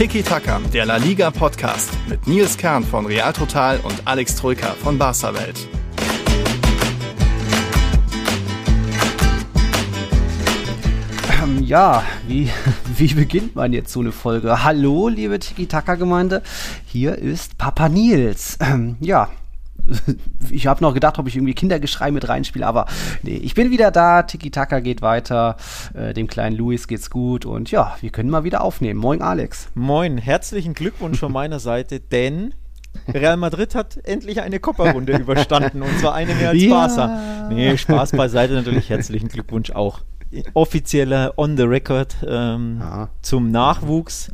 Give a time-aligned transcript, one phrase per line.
[0.00, 4.68] Tiki Taka, der La Liga Podcast mit Nils Kern von Real Total und Alex Troika
[4.68, 5.68] von Barca Welt.
[11.42, 12.48] Ähm, ja, wie,
[12.96, 14.64] wie beginnt man jetzt so eine Folge?
[14.64, 16.42] Hallo, liebe Tiki-Taka-Gemeinde,
[16.86, 18.56] hier ist Papa Nils.
[18.58, 19.28] Ähm, ja,
[20.50, 22.86] ich habe noch gedacht, ob ich irgendwie Kindergeschrei mit reinspiele, aber
[23.22, 24.22] nee, ich bin wieder da.
[24.22, 25.56] Tiki-Taka geht weiter.
[25.94, 29.00] Äh, dem kleinen Luis geht's gut und ja, wir können mal wieder aufnehmen.
[29.00, 29.68] Moin, Alex.
[29.74, 32.54] Moin, herzlichen Glückwunsch von meiner Seite, denn
[33.12, 36.70] Real Madrid hat endlich eine Copa-Runde überstanden und zwar eine mehr als ja.
[36.70, 37.48] Barca.
[37.48, 38.90] Nee, Spaß beiseite natürlich.
[38.90, 40.00] Herzlichen Glückwunsch auch
[40.54, 43.08] offizieller On the Record ähm, ja.
[43.22, 44.30] zum Nachwuchs.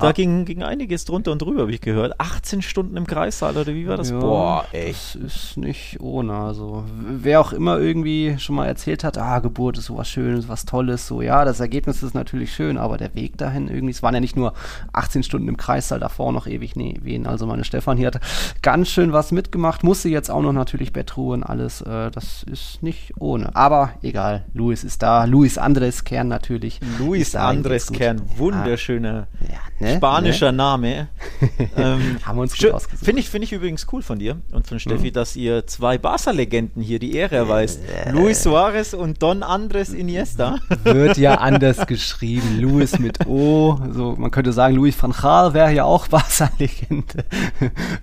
[0.00, 2.20] Da ging, ging einiges drunter und drüber, habe ich gehört.
[2.20, 4.10] 18 Stunden im Kreissaal, oder wie war das?
[4.10, 5.16] Ja, Boah, echt.
[5.16, 6.34] Das ist nicht ohne.
[6.34, 10.64] Also, wer auch immer irgendwie schon mal erzählt hat, ah, Geburt ist sowas Schönes, was
[10.64, 14.14] Tolles, so, ja, das Ergebnis ist natürlich schön, aber der Weg dahin irgendwie, es waren
[14.14, 14.54] ja nicht nur
[14.92, 17.26] 18 Stunden im Kreissaal, davor noch ewig nee, wen.
[17.26, 18.20] Also, meine Stefan hier hat
[18.62, 21.80] ganz schön was mitgemacht, musste jetzt auch noch natürlich Bettruhe und alles.
[21.82, 23.54] Äh, das ist nicht ohne.
[23.54, 25.24] Aber egal, Luis ist da.
[25.24, 26.80] Luis Andres Kern natürlich.
[26.98, 29.26] Luis Andres Kern, wunderschöner.
[29.40, 29.83] Ja, ne?
[29.84, 29.96] Ne?
[29.96, 30.58] Spanischer ne?
[30.58, 31.08] Name.
[31.76, 33.04] ähm, Haben wir uns gut ausgesucht.
[33.04, 35.12] Finde ich, find ich übrigens cool von dir und von Steffi, mhm.
[35.12, 37.80] dass ihr zwei Barca-Legenden hier die Ehre erweist.
[37.88, 40.58] Äh, Luis Suarez und Don Andres Iniesta.
[40.84, 42.60] Wird ja anders geschrieben.
[42.60, 43.78] Luis mit O.
[43.92, 47.24] So, man könnte sagen, Luis van Gaal wäre ja auch Barca-Legende.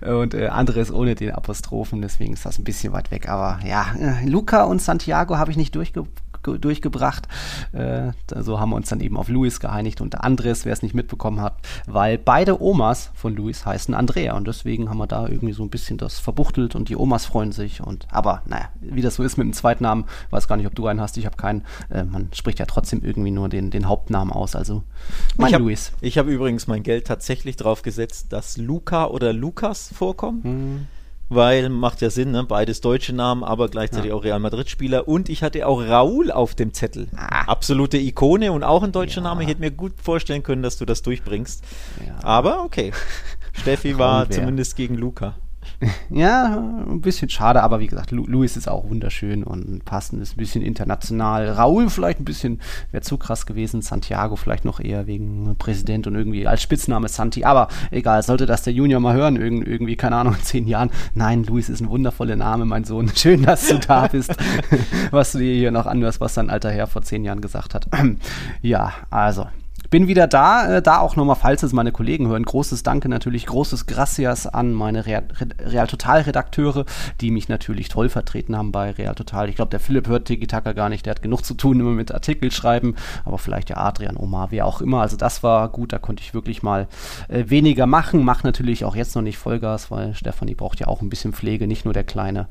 [0.06, 2.02] und äh, Andres ohne den Apostrophen.
[2.02, 3.28] Deswegen ist das ein bisschen weit weg.
[3.28, 6.04] Aber ja, äh, Luca und Santiago habe ich nicht durchge
[6.42, 7.28] durchgebracht.
[7.72, 10.94] Äh, so haben wir uns dann eben auf Luis geeinigt und Andres, wer es nicht
[10.94, 15.52] mitbekommen hat, weil beide Omas von Luis heißen Andrea und deswegen haben wir da irgendwie
[15.52, 19.16] so ein bisschen das verbuchtelt und die Omas freuen sich und aber naja, wie das
[19.16, 21.64] so ist mit dem Zweitnamen, weiß gar nicht, ob du einen hast, ich habe keinen.
[21.90, 24.82] Äh, man spricht ja trotzdem irgendwie nur den, den Hauptnamen aus, also
[25.36, 25.92] mein ich hab, Luis.
[26.00, 30.42] Ich habe übrigens mein Geld tatsächlich drauf gesetzt, dass Luca oder Lukas vorkommen.
[30.42, 30.86] Hm
[31.34, 32.44] weil macht ja Sinn, ne?
[32.44, 34.14] beides deutsche Namen, aber gleichzeitig ja.
[34.14, 35.08] auch Real Madrid-Spieler.
[35.08, 37.08] Und ich hatte auch Raul auf dem Zettel.
[37.16, 37.44] Ah.
[37.46, 39.28] Absolute Ikone und auch ein deutscher ja.
[39.28, 39.42] Name.
[39.42, 41.64] Ich hätte mir gut vorstellen können, dass du das durchbringst.
[42.06, 42.22] Ja.
[42.22, 42.92] Aber okay.
[43.52, 45.34] Steffi war zumindest gegen Luca.
[46.10, 50.34] Ja, ein bisschen schade, aber wie gesagt, Lu Luis ist auch wunderschön und passend, ist
[50.34, 51.48] ein bisschen international.
[51.48, 53.82] Raul vielleicht ein bisschen, wäre zu krass gewesen.
[53.82, 57.44] Santiago vielleicht noch eher wegen Präsident und irgendwie als Spitzname Santi.
[57.44, 60.90] Aber egal, sollte das der Junior mal hören, irgendwie, irgendwie keine Ahnung, in zehn Jahren.
[61.14, 63.10] Nein, Luis ist ein wundervoller Name, mein Sohn.
[63.14, 64.34] Schön, dass du da bist.
[65.10, 67.86] was du dir hier noch anhörst, was dein alter Herr vor zehn Jahren gesagt hat.
[68.62, 69.46] ja, also,
[69.92, 70.78] bin wieder da.
[70.78, 74.72] Äh, da auch nochmal, falls es meine Kollegen hören, großes Danke natürlich, großes Gracias an
[74.72, 75.22] meine Real,
[75.60, 76.86] Real Total Redakteure,
[77.20, 79.50] die mich natürlich toll vertreten haben bei Real Total.
[79.50, 81.90] Ich glaube, der Philipp hört Tiki Taka gar nicht, der hat genug zu tun immer
[81.90, 85.02] mit Artikel schreiben, aber vielleicht der Adrian, Omar, wer auch immer.
[85.02, 86.88] Also das war gut, da konnte ich wirklich mal
[87.28, 88.24] äh, weniger machen.
[88.24, 91.66] Mach natürlich auch jetzt noch nicht Vollgas, weil Stefanie braucht ja auch ein bisschen Pflege,
[91.66, 92.48] nicht nur der Kleine.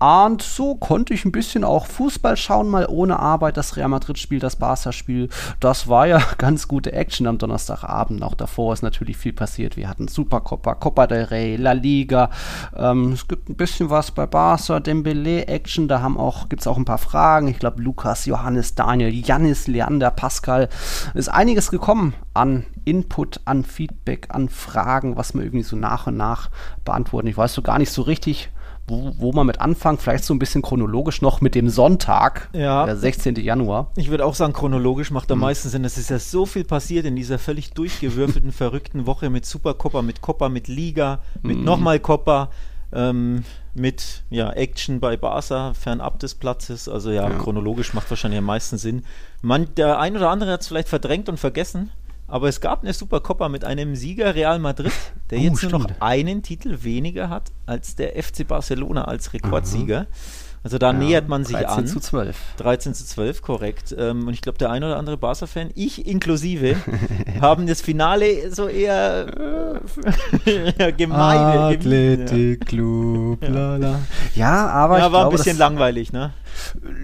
[0.00, 3.56] Und so konnte ich ein bisschen auch Fußball schauen, mal ohne Arbeit.
[3.56, 5.28] Das Real Madrid-Spiel, das Barca-Spiel,
[5.60, 8.22] das war ja ganz gut gute Action am Donnerstagabend.
[8.22, 9.76] Auch davor ist natürlich viel passiert.
[9.76, 12.30] Wir hatten Supercopa, Copa del Rey, La Liga.
[12.74, 15.88] Ähm, es gibt ein bisschen was bei Barca, Dembele Action.
[15.88, 17.48] Da auch gibt es auch ein paar Fragen.
[17.48, 20.70] Ich glaube Lukas, Johannes, Daniel, Janis, Leander, Pascal.
[21.12, 26.16] Ist einiges gekommen an Input, an Feedback, an Fragen, was wir irgendwie so nach und
[26.16, 26.48] nach
[26.86, 27.28] beantworten.
[27.28, 28.48] Ich weiß so gar nicht so richtig
[28.90, 32.84] wo, wo man mit anfangen, vielleicht so ein bisschen chronologisch noch mit dem Sonntag, ja.
[32.84, 33.36] der 16.
[33.36, 33.90] Januar.
[33.96, 35.42] Ich würde auch sagen, chronologisch macht am mhm.
[35.42, 35.84] meisten Sinn.
[35.84, 40.20] Es ist ja so viel passiert in dieser völlig durchgewürfelten, verrückten Woche mit Supercoppa, mit
[40.20, 41.64] Coppa, mit Liga, mit mhm.
[41.64, 42.50] nochmal Coppa.
[42.92, 46.88] Ähm, mit ja, Action bei Barca fernab des Platzes.
[46.88, 49.04] Also ja, ja, chronologisch macht wahrscheinlich am meisten Sinn.
[49.42, 51.90] Man, der ein oder andere hat es vielleicht verdrängt und vergessen.
[52.30, 54.92] Aber es gab eine Supercoppa mit einem Sieger Real Madrid,
[55.30, 60.02] der oh, jetzt nur noch einen Titel weniger hat als der FC Barcelona als Rekordsieger.
[60.02, 60.06] Mhm.
[60.62, 61.84] Also da ja, nähert man sich 13 an.
[61.84, 62.36] 13 zu 12.
[62.58, 63.96] 13 zu 12, korrekt.
[63.98, 66.76] Ähm, und ich glaube, der ein oder andere Barca-Fan, ich inklusive,
[67.40, 69.26] haben das Finale so eher
[70.44, 71.76] äh, gemein.
[71.76, 74.00] Athletic Club, lala.
[74.36, 76.32] Ja, aber ja, ich war glaube, ein bisschen langweilig, ne?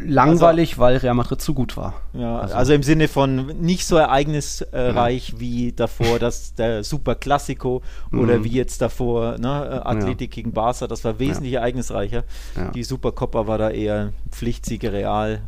[0.04, 1.94] Langweilig, also, weil Real Madrid zu gut war.
[2.12, 5.40] Ja, also, also im Sinne von nicht so ereignisreich ja.
[5.40, 7.82] wie davor das der Super Classico
[8.12, 8.44] oder mhm.
[8.44, 10.42] wie jetzt davor ne, Athletik ja.
[10.42, 12.24] gegen Barca, das war wesentlich ereignisreicher.
[12.74, 15.40] Die Super Coppa war da eher Pflichtsiege Real,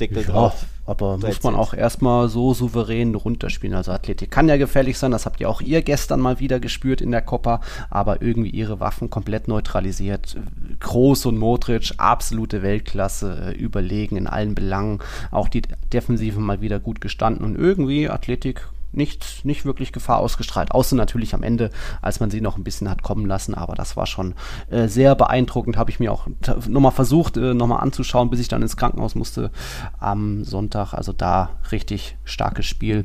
[0.00, 0.64] Deckel ja, drauf.
[0.86, 3.76] Aber muss man auch erstmal so souverän runterspielen.
[3.76, 7.00] Also Athletik kann ja gefährlich sein, das habt ihr auch ihr gestern mal wieder gespürt
[7.00, 7.60] in der Copa,
[7.90, 10.36] aber irgendwie ihre Waffen komplett neutralisiert.
[10.80, 14.98] Groß und Modric, absolute Weltklasse, äh, überlegen in allen Belangen.
[15.30, 15.62] Auch die
[15.92, 20.72] Defensive mal wieder gut gestanden und irgendwie Athletik nicht, nicht wirklich Gefahr ausgestrahlt.
[20.72, 21.70] Außer natürlich am Ende,
[22.02, 23.54] als man sie noch ein bisschen hat kommen lassen.
[23.54, 24.34] Aber das war schon
[24.70, 25.76] äh, sehr beeindruckend.
[25.76, 26.26] Habe ich mir auch
[26.68, 29.50] nochmal versucht, äh, nochmal anzuschauen, bis ich dann ins Krankenhaus musste
[29.98, 30.94] am Sonntag.
[30.94, 33.04] Also da richtig starkes Spiel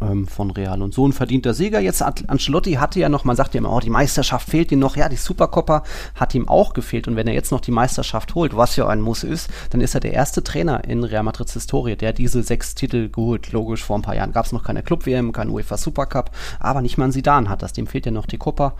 [0.00, 1.80] ähm, von Real und so ein verdienter Sieger.
[1.80, 4.96] Jetzt Ancelotti hatte ja noch, man sagt ja immer, oh, die Meisterschaft fehlt ihm noch.
[4.96, 5.82] Ja, die Supercoppa
[6.14, 9.00] hat ihm auch gefehlt und wenn er jetzt noch die Meisterschaft holt, was ja ein
[9.00, 12.74] Muss ist, dann ist er der erste Trainer in Real Madrids Historie, der diese sechs
[12.74, 13.52] Titel geholt.
[13.52, 16.98] Logisch, vor ein paar Jahren gab es noch keine Club-WM, kein UEFA Supercup, aber nicht
[16.98, 17.72] mal ein Sidan hat das.
[17.72, 18.74] Dem fehlt ja noch die Copa.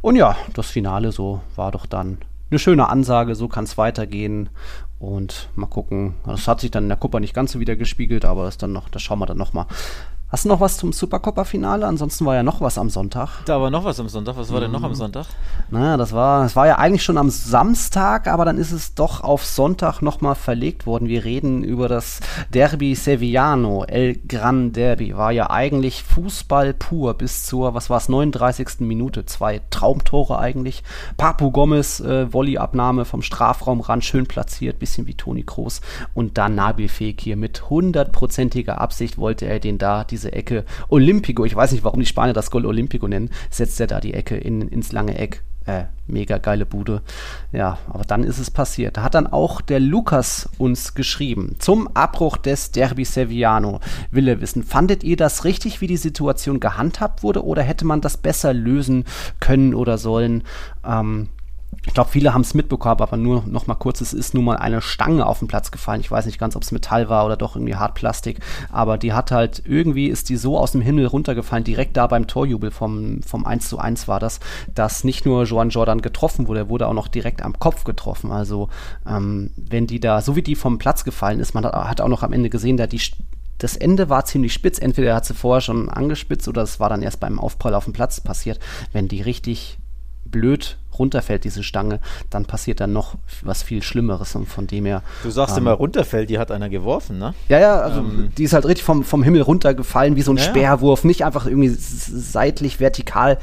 [0.00, 2.18] Und ja, das Finale so war doch dann
[2.50, 4.48] eine schöne Ansage, so kann es weitergehen.
[5.00, 6.14] Und mal gucken.
[6.24, 8.72] Das hat sich dann in der Copa nicht ganz so wieder gespiegelt, aber das dann
[8.72, 9.66] noch, das schauen wir dann nochmal.
[10.34, 11.86] Hast du noch was zum Supercoppa-Finale?
[11.86, 13.44] Ansonsten war ja noch was am Sonntag.
[13.44, 14.36] Da war noch was am Sonntag.
[14.36, 14.96] Was war denn noch am mhm.
[14.96, 15.26] Sonntag?
[15.70, 19.20] Naja, das war, das war ja eigentlich schon am Samstag, aber dann ist es doch
[19.20, 21.06] auf Sonntag nochmal verlegt worden.
[21.06, 22.18] Wir reden über das
[22.52, 25.16] Derby Sevillano, El Gran Derby.
[25.16, 28.80] War ja eigentlich Fußball pur bis zur, was war es, 39.
[28.80, 29.26] Minute.
[29.26, 30.82] Zwei Traumtore eigentlich.
[31.16, 35.80] Papu Gomez, äh, Volleyabnahme vom Strafraumrand, schön platziert, bisschen wie Toni Kroos.
[36.12, 41.44] Und dann Nabil Fekir mit hundertprozentiger Absicht wollte er den da, diese diese Ecke Olympico,
[41.44, 44.36] ich weiß nicht, warum die Spanier das Gol Olympico nennen, setzt er da die Ecke
[44.36, 45.42] in, ins lange Eck.
[45.66, 47.00] Äh, mega geile Bude.
[47.50, 48.98] Ja, aber dann ist es passiert.
[48.98, 51.56] Da hat dann auch der Lukas uns geschrieben.
[51.58, 53.80] Zum Abbruch des Derby Sevillano
[54.10, 58.02] will er wissen, fandet ihr das richtig, wie die Situation gehandhabt wurde, oder hätte man
[58.02, 59.06] das besser lösen
[59.40, 60.42] können oder sollen?
[60.86, 61.30] Ähm,
[61.86, 64.56] ich glaube, viele haben es mitbekommen, aber nur noch mal kurz, es ist nun mal
[64.56, 66.00] eine Stange auf den Platz gefallen.
[66.00, 68.40] Ich weiß nicht ganz, ob es Metall war oder doch irgendwie Hartplastik,
[68.72, 72.26] aber die hat halt, irgendwie ist die so aus dem Himmel runtergefallen, direkt da beim
[72.26, 74.40] Torjubel vom, vom 1 zu 1 war das,
[74.74, 78.32] dass nicht nur Joan Jordan getroffen wurde, er wurde auch noch direkt am Kopf getroffen.
[78.32, 78.68] Also,
[79.06, 82.08] ähm, wenn die da, so wie die vom Platz gefallen ist, man hat, hat auch
[82.08, 83.00] noch am Ende gesehen, da die
[83.58, 84.78] das Ende war ziemlich spitz.
[84.78, 87.92] Entweder hat sie vorher schon angespitzt oder es war dann erst beim Aufprall auf dem
[87.92, 88.58] Platz passiert.
[88.92, 89.78] Wenn die richtig
[90.24, 92.00] blöd runterfällt, diese Stange,
[92.30, 95.02] dann passiert dann noch was viel Schlimmeres und von dem her.
[95.22, 97.34] Du sagst ähm, immer runterfällt, die hat einer geworfen, ne?
[97.48, 100.36] Ja, ja, also ähm, die ist halt richtig vom, vom Himmel runtergefallen, wie so ein
[100.36, 103.38] ja, Speerwurf, nicht einfach irgendwie seitlich vertikal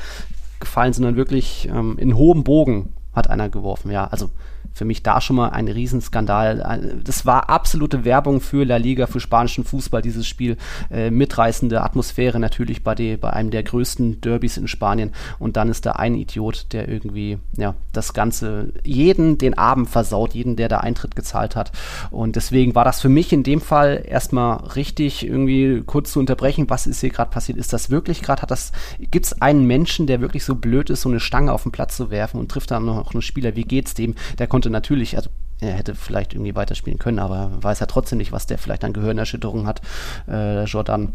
[0.60, 4.30] gefallen, sondern wirklich ähm, in hohem Bogen hat einer geworfen, ja, also
[4.74, 7.02] für mich da schon mal ein Riesenskandal.
[7.04, 10.58] Das war absolute Werbung für La Liga, für spanischen Fußball, dieses Spiel.
[10.90, 15.12] Äh, mitreißende Atmosphäre natürlich bei, die, bei einem der größten Derbys in Spanien.
[15.40, 20.34] Und dann ist da ein Idiot, der irgendwie ja, das Ganze, jeden den Abend versaut,
[20.34, 21.72] jeden, der da Eintritt gezahlt hat.
[22.10, 26.70] Und deswegen war das für mich in dem Fall erstmal richtig, irgendwie kurz zu unterbrechen,
[26.70, 27.58] was ist hier gerade passiert?
[27.58, 28.42] Ist das wirklich gerade?
[28.42, 31.64] Hat das, gibt es einen Menschen, der wirklich so blöd ist, so eine Stange auf
[31.64, 33.56] den Platz zu werfen und trifft dann noch einen Spieler?
[33.56, 34.16] Wie geht's dem?
[34.40, 38.20] Der konnte konnte natürlich, also er hätte vielleicht irgendwie weiterspielen können, aber weiß ja trotzdem
[38.20, 39.82] nicht, was der vielleicht an Gehirnerschütterung hat,
[40.28, 41.14] äh, Jordan.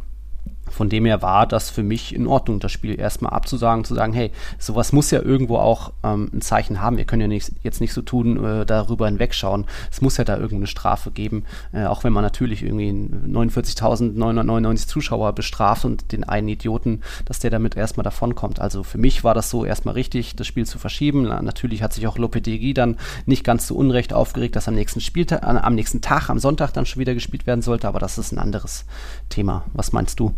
[0.77, 4.13] Von dem her war das für mich in Ordnung, das Spiel erstmal abzusagen, zu sagen,
[4.13, 6.99] hey, sowas muss ja irgendwo auch ähm, ein Zeichen haben.
[6.99, 9.65] Wir können ja nicht, jetzt nicht so tun, äh, darüber hinwegschauen.
[9.91, 15.33] Es muss ja da irgendeine Strafe geben, äh, auch wenn man natürlich irgendwie 49.999 Zuschauer
[15.33, 18.61] bestraft und den einen Idioten, dass der damit erstmal davonkommt.
[18.61, 21.23] Also für mich war das so erstmal richtig, das Spiel zu verschieben.
[21.23, 25.43] Natürlich hat sich auch Lopetegui dann nicht ganz zu Unrecht aufgeregt, dass am nächsten Spieltag,
[25.43, 28.33] äh, am nächsten Tag, am Sonntag dann schon wieder gespielt werden sollte, aber das ist
[28.33, 28.85] ein anderes
[29.31, 29.65] Thema.
[29.73, 30.35] Was meinst du?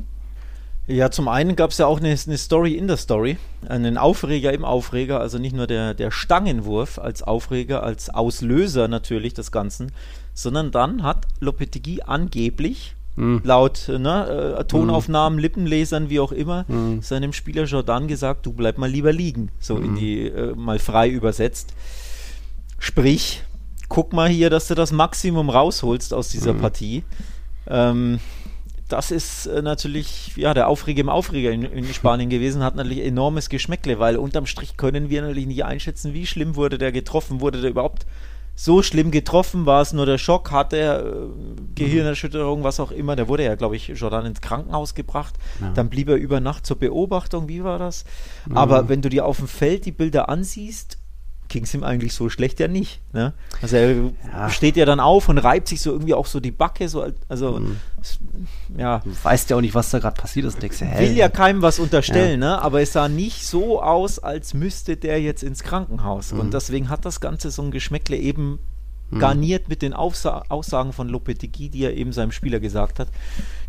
[0.88, 3.37] Ja, zum einen gab es ja auch eine, eine, Story in der Story,
[3.68, 9.35] einen Aufreger im Aufreger, also nicht nur der, der Stangenwurf als Aufreger, als Auslöser natürlich
[9.35, 9.92] des Ganzen,
[10.33, 13.42] sondern dann hat Lopetegui angeblich mhm.
[13.45, 15.42] laut ne, äh, Tonaufnahmen, mhm.
[15.42, 17.02] Lippenlesern, wie auch immer, mhm.
[17.02, 21.11] seinem Spieler Jordan gesagt, du bleib mal lieber liegen, so in die, äh, mal frei
[21.11, 21.75] übersetzt.
[22.78, 23.42] Sprich,
[23.90, 27.02] guck mal hier, dass du das Maximum rausholst aus dieser Partie.
[27.66, 28.21] Ähm,
[28.88, 33.04] das ist äh, natürlich, ja, der Aufreger im Aufreger in, in, Spanien gewesen, hat natürlich
[33.04, 37.40] enormes Geschmäckle, weil unterm Strich können wir natürlich nicht einschätzen, wie schlimm wurde der getroffen,
[37.40, 38.07] wurde der überhaupt
[38.59, 41.12] so schlimm getroffen, war es nur der Schock, hat er äh,
[41.76, 45.71] Gehirnerschütterung, was auch immer, der wurde ja, glaube ich, Jordan ins Krankenhaus gebracht, ja.
[45.75, 48.04] dann blieb er über Nacht zur Beobachtung, wie war das?
[48.47, 48.57] Mhm.
[48.57, 50.98] Aber wenn du dir auf dem Feld die Bilder ansiehst,
[51.49, 53.00] ging es ihm eigentlich so schlecht ja nicht.
[53.12, 53.33] Ne?
[53.62, 53.95] Also er
[54.33, 54.50] ja.
[54.50, 57.61] steht ja dann auf und reibt sich so irgendwie auch so die Backe, so also
[57.61, 57.76] mhm.
[58.76, 59.00] ja.
[59.00, 61.09] Du weißt ja auch nicht, was da gerade passiert ist denkst, hey.
[61.09, 62.57] Will ja keinem was unterstellen, ja.
[62.57, 62.62] ne?
[62.62, 66.33] Aber es sah nicht so aus, als müsste der jetzt ins Krankenhaus.
[66.33, 66.40] Mhm.
[66.40, 68.59] Und deswegen hat das Ganze so ein Geschmäckle eben
[69.11, 69.19] mhm.
[69.19, 73.09] garniert mit den Aufsa Aussagen von Lopetegui, die er eben seinem Spieler gesagt hat.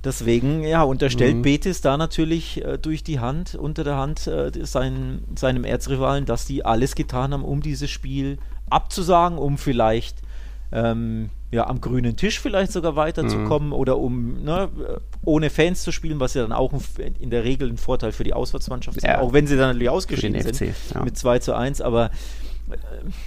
[0.04, 1.42] Deswegen, ja, unterstellt mhm.
[1.42, 6.46] Betis da natürlich äh, durch die Hand, unter der Hand äh, sein, seinem Erzrivalen, dass
[6.46, 8.38] die alles getan haben, um dieses Spiel
[8.70, 10.18] abzusagen, um vielleicht
[10.72, 13.74] ähm, ja, am grünen Tisch vielleicht sogar weiterzukommen mhm.
[13.74, 14.70] oder um ne,
[15.26, 16.72] ohne Fans zu spielen, was ja dann auch
[17.20, 20.42] in der Regel ein Vorteil für die Auswärtsmannschaft ist, auch wenn sie dann natürlich ausgeschieden
[20.42, 21.04] sind ja.
[21.04, 22.10] mit 2 zu 1, aber äh,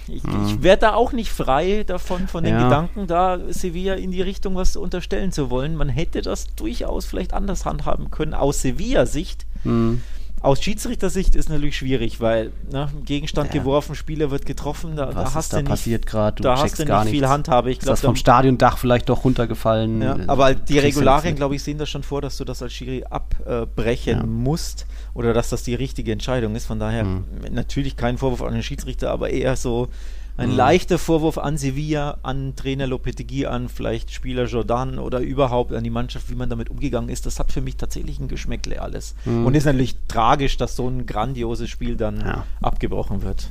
[0.07, 0.45] ich, mhm.
[0.47, 2.63] ich werde da auch nicht frei davon, von den ja.
[2.63, 5.75] Gedanken, da Sevilla in die Richtung was unterstellen zu wollen.
[5.75, 9.45] Man hätte das durchaus vielleicht anders handhaben können, aus Sevilla-Sicht.
[9.63, 10.01] Mhm.
[10.43, 13.61] Aus Schiedsrichtersicht ist natürlich schwierig, weil ne, Gegenstand ja.
[13.61, 16.83] geworfen, Spieler wird getroffen, da, da hast da du nicht, passiert gerade, da hast du
[16.83, 17.71] nicht viel Handhabe.
[17.71, 20.01] Ich glaub, ist das vom Stadiondach vielleicht doch runtergefallen?
[20.01, 23.05] Ja, aber die Regularien, glaube ich, sehen das schon vor, dass du das als Schiri
[23.09, 24.25] abbrechen ja.
[24.25, 26.65] musst oder dass das die richtige Entscheidung ist.
[26.65, 27.23] Von daher mhm.
[27.51, 29.87] natürlich kein Vorwurf an den Schiedsrichter, aber eher so
[30.37, 30.55] ein mhm.
[30.55, 35.89] leichter Vorwurf an Sevilla, an Trainer Lopetegui, an vielleicht Spieler Jordan oder überhaupt an die
[35.89, 37.25] Mannschaft, wie man damit umgegangen ist.
[37.25, 39.15] Das hat für mich tatsächlich ein Geschmäckle alles.
[39.25, 39.45] Mhm.
[39.45, 42.45] Und ist natürlich tragisch, dass so ein grandioses Spiel dann ja.
[42.61, 43.49] abgebrochen wird.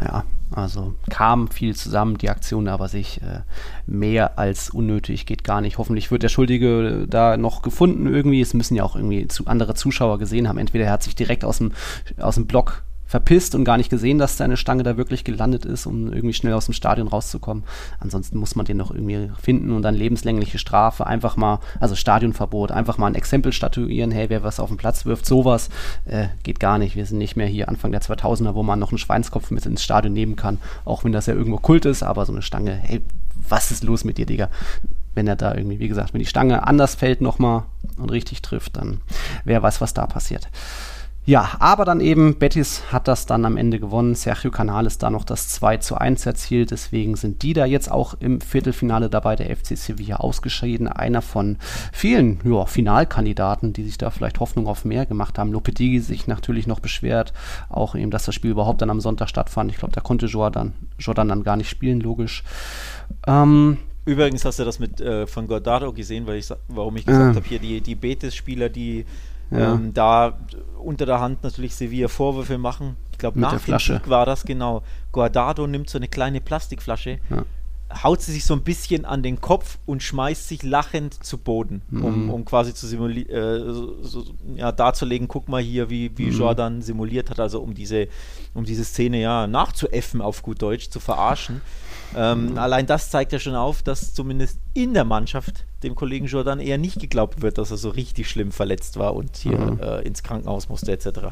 [0.00, 3.40] Ja, also kam viel zusammen, die Aktion aber sich äh,
[3.86, 5.78] mehr als unnötig geht gar nicht.
[5.78, 8.40] Hoffentlich wird der Schuldige da noch gefunden irgendwie.
[8.40, 10.58] Es müssen ja auch irgendwie zu andere Zuschauer gesehen haben.
[10.58, 11.72] Entweder er hat sich direkt aus dem,
[12.18, 15.86] aus dem Block verpisst und gar nicht gesehen, dass seine Stange da wirklich gelandet ist,
[15.86, 17.64] um irgendwie schnell aus dem Stadion rauszukommen.
[18.00, 22.72] Ansonsten muss man den noch irgendwie finden und dann lebenslängliche Strafe, einfach mal, also Stadionverbot,
[22.72, 25.70] einfach mal ein Exempel statuieren, hey, wer was auf den Platz wirft, sowas
[26.04, 26.96] äh, geht gar nicht.
[26.96, 29.84] Wir sind nicht mehr hier Anfang der 2000er, wo man noch einen Schweinskopf mit ins
[29.84, 33.02] Stadion nehmen kann, auch wenn das ja irgendwo Kult ist, aber so eine Stange, hey,
[33.48, 34.48] was ist los mit dir, Digga?
[35.14, 37.62] Wenn er da irgendwie, wie gesagt, wenn die Stange anders fällt nochmal
[37.96, 39.00] und richtig trifft, dann
[39.44, 40.48] wer weiß, was da passiert.
[41.26, 44.14] Ja, aber dann eben, Betis hat das dann am Ende gewonnen.
[44.14, 46.70] Sergio Canales da noch das 2 zu 1 erzielt.
[46.70, 49.34] Deswegen sind die da jetzt auch im Viertelfinale dabei.
[49.34, 50.86] Der FC Sevilla ausgeschieden.
[50.86, 51.58] Einer von
[51.92, 55.50] vielen ja, Finalkandidaten, die sich da vielleicht Hoffnung auf mehr gemacht haben.
[55.50, 57.32] Lopetegui sich natürlich noch beschwert.
[57.70, 59.72] Auch eben, dass das Spiel überhaupt dann am Sonntag stattfand.
[59.72, 62.44] Ich glaube, da konnte Jordan, Jordan dann gar nicht spielen, logisch.
[63.26, 67.34] Ähm, Übrigens hast du das mit äh, von Gordado gesehen, weil ich, warum ich gesagt
[67.34, 67.36] äh.
[67.36, 69.04] habe, hier die, die Betis-Spieler, die
[69.50, 69.74] ja.
[69.74, 70.38] Ähm, da
[70.82, 72.96] unter der Hand natürlich Sevilla Vorwürfe machen.
[73.12, 74.82] Ich glaube, nach dem Sieg war das genau.
[75.12, 77.44] Guardado nimmt so eine kleine Plastikflasche, ja.
[78.02, 81.80] haut sie sich so ein bisschen an den Kopf und schmeißt sich lachend zu Boden,
[81.88, 82.04] mhm.
[82.04, 84.24] um, um quasi zu simulieren, äh, so, so,
[84.56, 86.38] ja, darzulegen, guck mal hier, wie, wie mhm.
[86.38, 88.08] Jordan simuliert hat, also um diese,
[88.52, 91.62] um diese Szene ja nachzuäffen auf gut Deutsch, zu verarschen.
[92.14, 92.58] Ähm.
[92.58, 96.78] Allein das zeigt ja schon auf, dass zumindest in der Mannschaft dem Kollegen Jordan eher
[96.78, 99.80] nicht geglaubt wird, dass er so richtig schlimm verletzt war und hier mhm.
[99.80, 101.28] äh, ins Krankenhaus musste etc.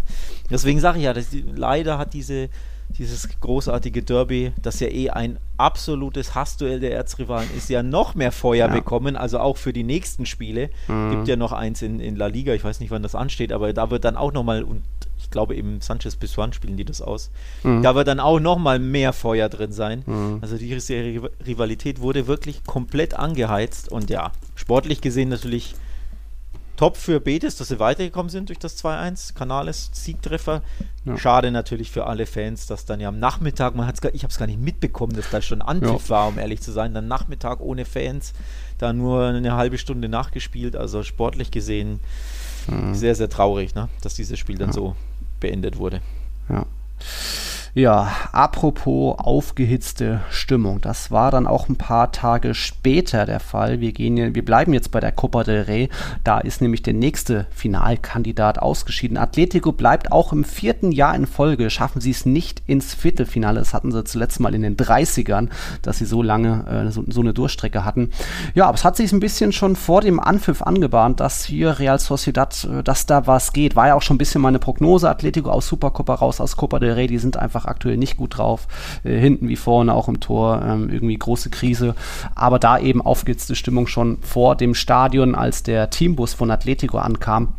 [0.50, 2.48] Deswegen sage ich ja, dass leider hat diese,
[2.90, 8.32] dieses großartige Derby, das ja eh ein absolutes Hassduell der Erzrivalen ist, ja noch mehr
[8.32, 8.74] Feuer ja.
[8.74, 10.70] bekommen, also auch für die nächsten Spiele.
[10.88, 11.10] Mhm.
[11.10, 13.72] Gibt ja noch eins in, in La Liga, ich weiß nicht, wann das ansteht, aber
[13.72, 14.82] da wird dann auch nochmal, und
[15.34, 17.30] glaube eben Sanchez Pizjuan spielen die das aus.
[17.64, 17.82] Mhm.
[17.82, 20.02] Da wird dann auch nochmal mehr Feuer drin sein.
[20.06, 20.38] Mhm.
[20.40, 25.74] Also die Rivalität wurde wirklich komplett angeheizt und ja, sportlich gesehen natürlich
[26.76, 29.34] top für Betis, dass sie weitergekommen sind durch das 2-1.
[29.34, 30.62] Canales Siegtreffer.
[31.04, 31.16] Ja.
[31.16, 34.30] Schade natürlich für alle Fans, dass dann ja am Nachmittag, man hat's gar, ich habe
[34.30, 36.10] es gar nicht mitbekommen, dass da schon Anpfiff ja.
[36.10, 36.94] war, um ehrlich zu sein.
[36.94, 38.32] Dann Nachmittag ohne Fans,
[38.78, 40.76] da nur eine halbe Stunde nachgespielt.
[40.76, 42.00] Also sportlich gesehen
[42.66, 42.94] mhm.
[42.94, 43.88] sehr, sehr traurig, ne?
[44.02, 44.74] dass dieses Spiel dann ja.
[44.74, 44.96] so
[45.44, 46.00] beendet wurde.
[46.48, 46.64] Ja.
[47.76, 50.80] Ja, apropos aufgehitzte Stimmung.
[50.80, 53.80] Das war dann auch ein paar Tage später der Fall.
[53.80, 55.88] Wir gehen, wir bleiben jetzt bei der Copa del Rey.
[56.22, 59.16] Da ist nämlich der nächste Finalkandidat ausgeschieden.
[59.16, 61.68] Atletico bleibt auch im vierten Jahr in Folge.
[61.68, 63.58] Schaffen sie es nicht ins Viertelfinale.
[63.58, 65.48] Das hatten sie zuletzt mal in den 30ern,
[65.82, 68.10] dass sie so lange äh, so, so, eine Durchstrecke hatten.
[68.54, 71.98] Ja, aber es hat sich ein bisschen schon vor dem Anpfiff angebahnt, dass hier Real
[71.98, 73.74] Sociedad, äh, dass da was geht.
[73.74, 75.10] War ja auch schon ein bisschen meine Prognose.
[75.10, 77.08] Atletico aus Supercopa raus aus Copa del Rey.
[77.08, 78.68] Die sind einfach einfach aktuell nicht gut drauf.
[79.04, 81.94] Äh, hinten wie vorne, auch im Tor, ähm, irgendwie große Krise.
[82.34, 87.54] Aber da eben aufgehitzte Stimmung schon vor dem Stadion, als der Teambus von Atletico ankam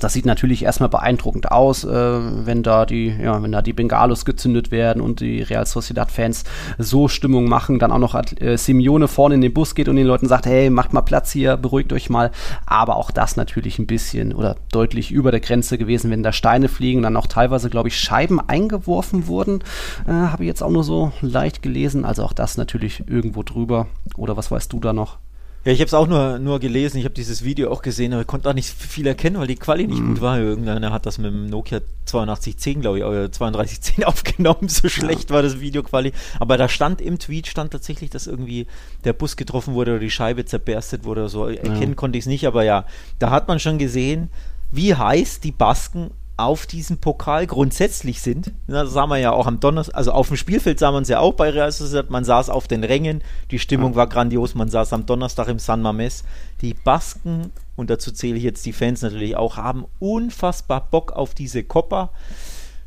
[0.00, 4.24] das sieht natürlich erstmal beeindruckend aus, äh, wenn da die, ja, wenn da die Bengalos
[4.24, 6.44] gezündet werden und die Real Sociedad-Fans
[6.78, 10.06] so Stimmung machen, dann auch noch äh, Simeone vorne in den Bus geht und den
[10.06, 12.30] Leuten sagt, hey, macht mal Platz hier, beruhigt euch mal.
[12.66, 16.68] Aber auch das natürlich ein bisschen oder deutlich über der Grenze gewesen, wenn da Steine
[16.68, 19.62] fliegen, dann auch teilweise, glaube ich, Scheiben eingeworfen wurden.
[20.06, 22.04] Äh, Habe ich jetzt auch nur so leicht gelesen.
[22.04, 23.86] Also auch das natürlich irgendwo drüber.
[24.16, 25.18] Oder was weißt du da noch?
[25.64, 26.96] Ja, ich habe es auch nur, nur gelesen.
[26.98, 29.86] Ich habe dieses Video auch gesehen, aber konnte auch nicht viel erkennen, weil die Quali
[29.86, 30.08] nicht mm.
[30.08, 30.38] gut war.
[30.38, 34.68] Irgendeiner hat das mit dem Nokia 8210, glaube ich, oder 3210 aufgenommen.
[34.68, 35.36] So schlecht ja.
[35.36, 36.12] war das Video Quali.
[36.38, 38.66] Aber da stand im Tweet stand tatsächlich, dass irgendwie
[39.04, 41.46] der Bus getroffen wurde oder die Scheibe zerberstet wurde oder so.
[41.46, 41.94] Erkennen ja.
[41.94, 42.86] konnte ich es nicht, aber ja,
[43.18, 44.30] da hat man schon gesehen,
[44.70, 46.10] wie heiß die Basken
[46.44, 48.52] auf diesen Pokal grundsätzlich sind.
[48.66, 51.20] Das sah man ja auch am Donnerstag, also auf dem Spielfeld sah man es ja
[51.20, 54.92] auch bei Real Sociedad, man saß auf den Rängen, die Stimmung war grandios, man saß
[54.92, 56.24] am Donnerstag im San Mames.
[56.60, 61.34] Die Basken, und dazu zähle ich jetzt die Fans natürlich auch, haben unfassbar Bock auf
[61.34, 62.10] diese Copa.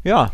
[0.03, 0.31] Ja,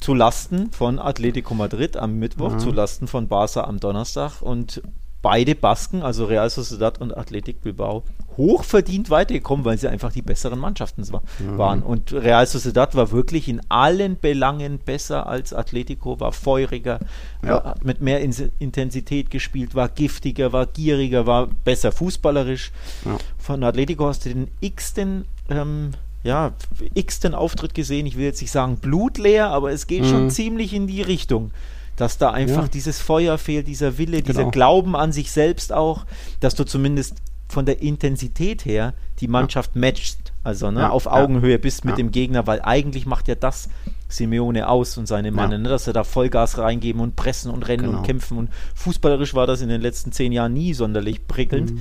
[0.00, 2.58] zu Lasten von Atletico Madrid am Mittwoch, mhm.
[2.58, 4.82] zu Lasten von Barca am Donnerstag und
[5.22, 8.04] beide Basken, also Real Sociedad und Athletic Bilbao,
[8.36, 11.58] hochverdient weitergekommen, weil sie einfach die besseren Mannschaften mhm.
[11.58, 11.82] waren.
[11.82, 17.00] Und Real Sociedad war wirklich in allen Belangen besser als Atletico, war feuriger,
[17.42, 17.48] ja.
[17.48, 22.72] war, hat mit mehr Intensität gespielt, war giftiger, war gieriger, war besser fußballerisch.
[23.04, 23.16] Ja.
[23.38, 26.52] Von Atletico hast du den x-ten ähm, ja,
[26.94, 28.04] x-ten Auftritt gesehen.
[28.04, 30.08] Ich will jetzt nicht sagen blutleer, aber es geht mhm.
[30.08, 31.52] schon ziemlich in die Richtung
[31.96, 32.68] dass da einfach ja.
[32.68, 34.26] dieses Feuer fehlt, dieser Wille, genau.
[34.26, 36.04] dieser Glauben an sich selbst auch,
[36.40, 37.16] dass du zumindest
[37.48, 39.80] von der Intensität her die Mannschaft ja.
[39.80, 41.58] matcht, also ne, ja, auf Augenhöhe ja.
[41.58, 43.68] bist mit dem Gegner, weil eigentlich macht ja das
[44.08, 47.86] Simeone aus und seine Mann, ne, dass er da Vollgas reingeben und pressen und rennen
[47.86, 47.98] genau.
[47.98, 51.72] und kämpfen und fußballerisch war das in den letzten zehn Jahren nie sonderlich prickelnd.
[51.72, 51.80] Mhm.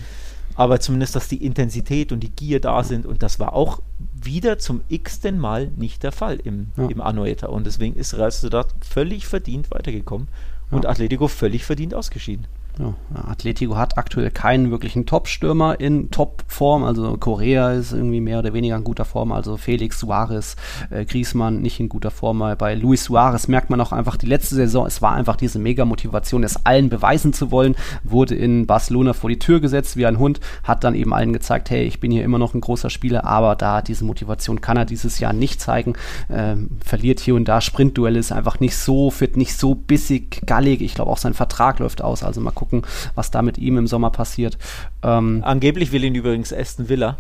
[0.57, 3.81] Aber zumindest, dass die Intensität und die Gier da sind und das war auch
[4.13, 8.73] wieder zum x-ten Mal nicht der Fall im, im Anoeta und deswegen ist Real Sociedad
[8.79, 10.29] völlig verdient weitergekommen
[10.71, 12.47] und Atletico völlig verdient ausgeschieden.
[12.77, 12.93] Ja,
[13.31, 16.83] Atletico hat aktuell keinen wirklichen Top-Stürmer in Top-Form.
[16.83, 19.31] Also Korea ist irgendwie mehr oder weniger in guter Form.
[19.31, 20.57] Also Felix Suarez,
[20.89, 22.43] äh, Griezmann nicht in guter Form.
[22.57, 24.85] Bei Luis Suarez merkt man auch einfach die letzte Saison.
[24.85, 27.75] Es war einfach diese Mega-Motivation, es allen beweisen zu wollen.
[28.03, 30.41] Wurde in Barcelona vor die Tür gesetzt wie ein Hund.
[30.63, 33.23] Hat dann eben allen gezeigt, hey, ich bin hier immer noch ein großer Spieler.
[33.23, 35.93] Aber da diese Motivation kann er dieses Jahr nicht zeigen.
[36.29, 40.81] Ähm, verliert hier und da Sprintduelle, ist einfach nicht so fit, nicht so bissig, gallig.
[40.81, 42.21] Ich glaube auch sein Vertrag läuft aus.
[42.21, 42.83] Also mal gucken gucken,
[43.15, 44.57] was da mit ihm im Sommer passiert.
[45.03, 47.17] Ähm, Angeblich will ihn übrigens Aston Villa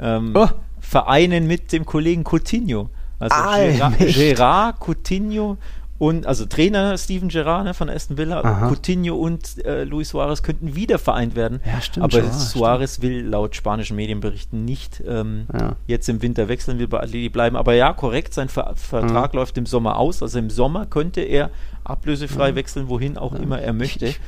[0.00, 0.48] ähm, oh.
[0.80, 2.90] vereinen mit dem Kollegen Coutinho.
[3.18, 5.58] Also ah, Gerard, Gerard Coutinho
[5.98, 8.68] und also Trainer Steven Gerrard ne, von Aston Villa, Aha.
[8.68, 11.60] Coutinho und äh, Luis Suarez könnten wieder vereint werden.
[11.66, 12.04] Ja, stimmt.
[12.04, 13.12] Aber schon, Suarez stimmt.
[13.12, 15.74] will laut spanischen Medienberichten nicht ähm, ja.
[15.88, 17.56] jetzt im Winter wechseln, will bei Atleti bleiben.
[17.56, 19.38] Aber ja, korrekt, sein Ver Vertrag mhm.
[19.40, 20.22] läuft im Sommer aus.
[20.22, 21.50] Also im Sommer könnte er
[21.82, 22.56] ablösefrei mhm.
[22.56, 23.40] wechseln, wohin auch ja.
[23.40, 24.06] immer er möchte.
[24.06, 24.20] Ich,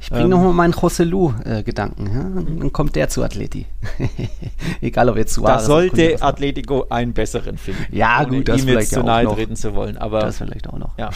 [0.00, 2.06] ich bringe ähm, nochmal meinen Joselu-Gedanken.
[2.06, 2.22] Äh, ja?
[2.58, 3.66] Dann kommt der zu Atleti.
[4.80, 7.84] Egal, ob jetzt zu Da sollte Atletico einen besseren finden.
[7.90, 9.96] Ja, gut, das ihm vielleicht jetzt zu nahe treten zu wollen.
[9.96, 10.96] Aber das vielleicht auch noch.
[10.98, 11.10] Ja,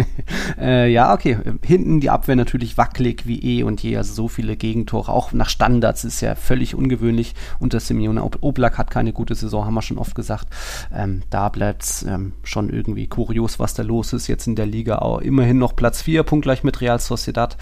[0.60, 1.38] äh, ja okay.
[1.64, 3.96] Hinten die Abwehr natürlich wackelig wie eh und je.
[3.96, 5.12] Also so viele Gegentore.
[5.12, 8.22] Auch nach Standards ist ja völlig ungewöhnlich unter Simeone.
[8.22, 10.48] Oblak hat keine gute Saison, haben wir schon oft gesagt.
[10.94, 14.26] Ähm, da bleibt es ähm, schon irgendwie kurios, was da los ist.
[14.26, 17.56] Jetzt in der Liga auch immerhin noch Platz 4, punktgleich mit Real Sociedad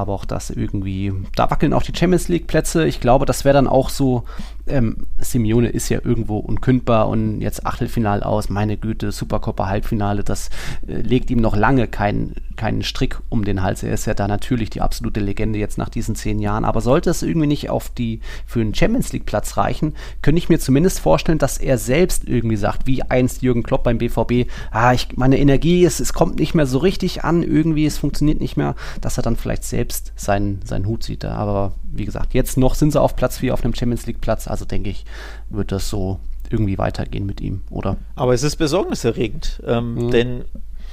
[0.07, 2.85] auch das irgendwie, da wackeln auch die Champions League Plätze.
[2.85, 4.23] Ich glaube, das wäre dann auch so
[4.67, 10.49] ähm, Simeone ist ja irgendwo unkündbar und jetzt Achtelfinal aus, meine Güte, Supercoppa Halbfinale, das
[10.87, 13.83] äh, legt ihm noch lange keinen keinen Strick um den Hals.
[13.83, 16.65] Er ist ja da natürlich die absolute Legende jetzt nach diesen zehn Jahren.
[16.65, 20.49] Aber sollte es irgendwie nicht auf die für einen Champions League Platz reichen, könnte ich
[20.49, 24.93] mir zumindest vorstellen, dass er selbst irgendwie sagt, wie einst Jürgen Klopp beim BVB, ah,
[24.93, 28.57] ich, meine Energie ist, es kommt nicht mehr so richtig an, irgendwie, es funktioniert nicht
[28.57, 31.25] mehr, dass er dann vielleicht selbst seinen, seinen Hut sieht.
[31.25, 34.47] Aber wie gesagt, jetzt noch sind sie auf Platz 4 auf einem Champions League Platz,
[34.47, 35.05] also denke ich,
[35.49, 36.19] wird das so
[36.51, 37.97] irgendwie weitergehen mit ihm, oder?
[38.15, 40.11] Aber es ist besorgniserregend, ähm, mhm.
[40.11, 40.45] denn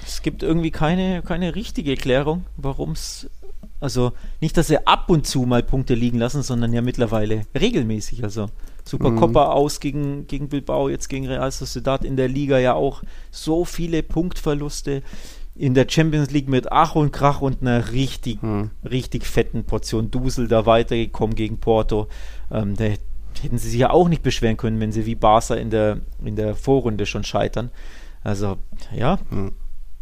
[0.09, 3.29] es gibt irgendwie keine, keine richtige Erklärung, warum es,
[3.81, 8.25] also nicht, dass sie ab und zu mal Punkte liegen lassen, sondern ja mittlerweile regelmäßig,
[8.25, 8.47] also
[8.85, 9.51] Supercopa mhm.
[9.51, 14.03] aus gegen, gegen Bilbao, jetzt gegen Real Sociedad in der Liga ja auch so viele
[14.03, 15.03] Punktverluste
[15.55, 18.71] in der Champions League mit Ach und Krach und einer richtig, hm.
[18.89, 22.07] richtig fetten Portion Dusel da weitergekommen gegen Porto.
[22.51, 22.85] Ähm, da
[23.43, 26.37] hätten sie sich ja auch nicht beschweren können, wenn sie wie Barca in der, in
[26.37, 27.71] der Vorrunde schon scheitern.
[28.23, 28.59] Also,
[28.95, 29.19] ja.
[29.31, 29.53] Hm.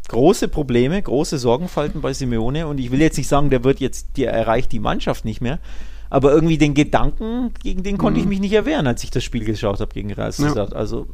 [0.09, 4.16] Große Probleme, große Sorgenfalten bei Simeone und ich will jetzt nicht sagen, der wird jetzt,
[4.16, 5.59] der erreicht die Mannschaft nicht mehr,
[6.11, 8.31] aber irgendwie den Gedanken, gegen den konnte ich hm.
[8.31, 10.55] mich nicht erwehren, als ich das Spiel geschaut habe gegen Real Ja.
[10.66, 11.07] Also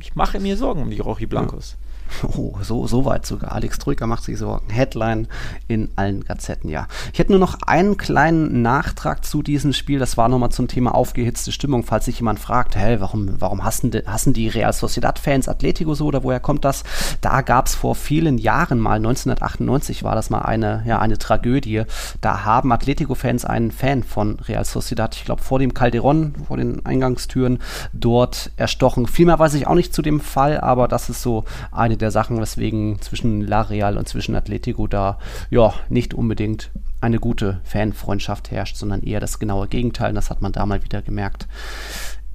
[0.00, 1.76] ich mache mir Sorgen um die Rochi Blancos.
[1.78, 1.91] Ja.
[2.36, 3.52] Oh, so, so weit sogar.
[3.52, 4.70] Alex Troika macht sich Sorgen.
[4.70, 5.28] Headline
[5.68, 6.86] in allen Gazetten, ja.
[7.12, 9.98] Ich hätte nur noch einen kleinen Nachtrag zu diesem Spiel.
[9.98, 11.84] Das war nochmal zum Thema aufgehitzte Stimmung.
[11.84, 16.06] Falls sich jemand fragt, hey, warum, warum hassen, die, hassen die Real Sociedad-Fans Atletico so
[16.06, 16.84] oder woher kommt das?
[17.20, 21.82] Da gab es vor vielen Jahren mal, 1998 war das mal eine, ja, eine Tragödie.
[22.20, 26.84] Da haben Atletico-Fans einen Fan von Real Sociedad, ich glaube, vor dem Calderon, vor den
[26.86, 27.58] Eingangstüren,
[27.92, 29.06] dort erstochen.
[29.06, 32.10] Viel mehr weiß ich auch nicht zu dem Fall, aber das ist so eine der
[32.10, 35.18] Sachen, weswegen zwischen La Real und zwischen Atletico da
[35.50, 40.12] ja nicht unbedingt eine gute Fanfreundschaft herrscht, sondern eher das genaue Gegenteil.
[40.12, 41.48] Das hat man da mal wieder gemerkt.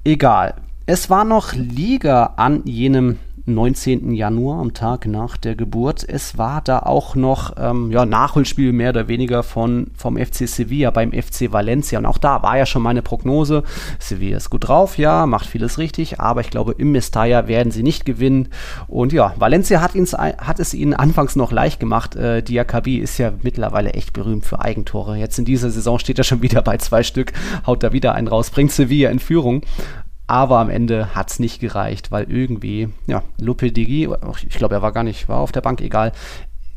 [0.04, 0.54] Egal.
[0.86, 3.18] Es war noch Liga an jenem
[3.54, 4.12] 19.
[4.12, 6.04] Januar, am Tag nach der Geburt.
[6.06, 10.90] Es war da auch noch ähm, ja, Nachholspiel mehr oder weniger von, vom FC Sevilla
[10.90, 11.98] beim FC Valencia.
[11.98, 13.62] Und auch da war ja schon meine Prognose.
[13.98, 17.82] Sevilla ist gut drauf, ja, macht vieles richtig, aber ich glaube, im Mestalla werden sie
[17.82, 18.48] nicht gewinnen.
[18.86, 22.16] Und ja, Valencia hat, hat es ihnen anfangs noch leicht gemacht.
[22.16, 25.16] Äh, Diakabi ist ja mittlerweile echt berühmt für Eigentore.
[25.16, 27.32] Jetzt in dieser Saison steht er schon wieder bei zwei Stück,
[27.66, 29.62] haut da wieder einen raus, bringt Sevilla in Führung.
[30.28, 34.10] Aber am Ende hat es nicht gereicht, weil irgendwie, ja, Lopetegui,
[34.46, 36.12] ich glaube, er war gar nicht, war auf der Bank, egal,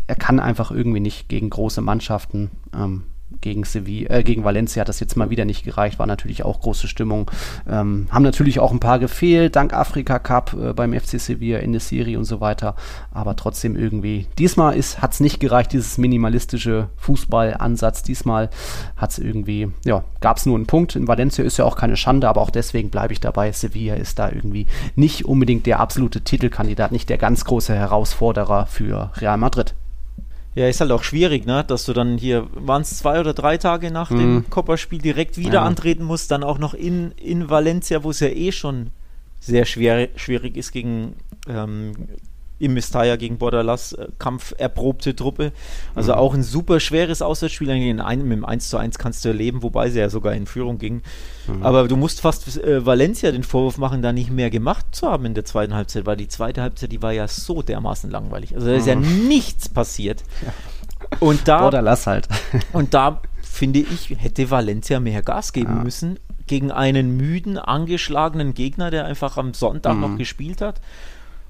[0.07, 3.03] er kann einfach irgendwie nicht gegen große Mannschaften ähm,
[3.39, 6.59] gegen Sevilla, äh, gegen Valencia hat das jetzt mal wieder nicht gereicht, war natürlich auch
[6.59, 7.29] große Stimmung.
[7.67, 11.71] Ähm, haben natürlich auch ein paar gefehlt, dank Afrika Cup äh, beim FC Sevilla in
[11.71, 12.75] der Serie und so weiter.
[13.11, 18.03] Aber trotzdem irgendwie, diesmal hat es nicht gereicht, dieses minimalistische Fußballansatz.
[18.03, 18.49] Diesmal
[18.95, 20.95] hat es irgendwie, ja, gab es nur einen Punkt.
[20.95, 23.51] In Valencia ist ja auch keine Schande, aber auch deswegen bleibe ich dabei.
[23.51, 29.11] Sevilla ist da irgendwie nicht unbedingt der absolute Titelkandidat, nicht der ganz große Herausforderer für
[29.17, 29.75] Real Madrid.
[30.53, 31.63] Ja, ist halt auch schwierig, ne?
[31.65, 34.17] dass du dann hier, waren es zwei oder drei Tage nach mhm.
[34.17, 35.63] dem Kopperspiel direkt wieder ja.
[35.63, 38.89] antreten musst, dann auch noch in, in Valencia, wo es ja eh schon
[39.39, 41.15] sehr schwer, schwierig ist gegen
[41.47, 41.93] ähm,
[42.61, 45.51] im Mestalla gegen Bordalas äh, Kampf erprobte Truppe.
[45.95, 46.19] Also mhm.
[46.19, 47.69] auch ein super schweres Auswärtsspiel.
[47.69, 50.45] In einem, mit dem 1 zu 1 kannst du erleben, wobei sie ja sogar in
[50.45, 51.01] Führung ging.
[51.47, 51.63] Mhm.
[51.63, 55.25] Aber du musst fast äh, Valencia den Vorwurf machen, da nicht mehr gemacht zu haben
[55.25, 58.55] in der zweiten Halbzeit, weil die zweite Halbzeit, die war ja so dermaßen langweilig.
[58.55, 59.27] Also da ist ja mhm.
[59.27, 60.23] nichts passiert.
[60.45, 60.53] Ja.
[61.19, 61.61] Und da.
[61.61, 62.27] Bordalas halt.
[62.73, 65.83] und da finde ich, hätte Valencia mehr Gas geben ja.
[65.83, 70.01] müssen gegen einen müden, angeschlagenen Gegner, der einfach am Sonntag mhm.
[70.01, 70.81] noch gespielt hat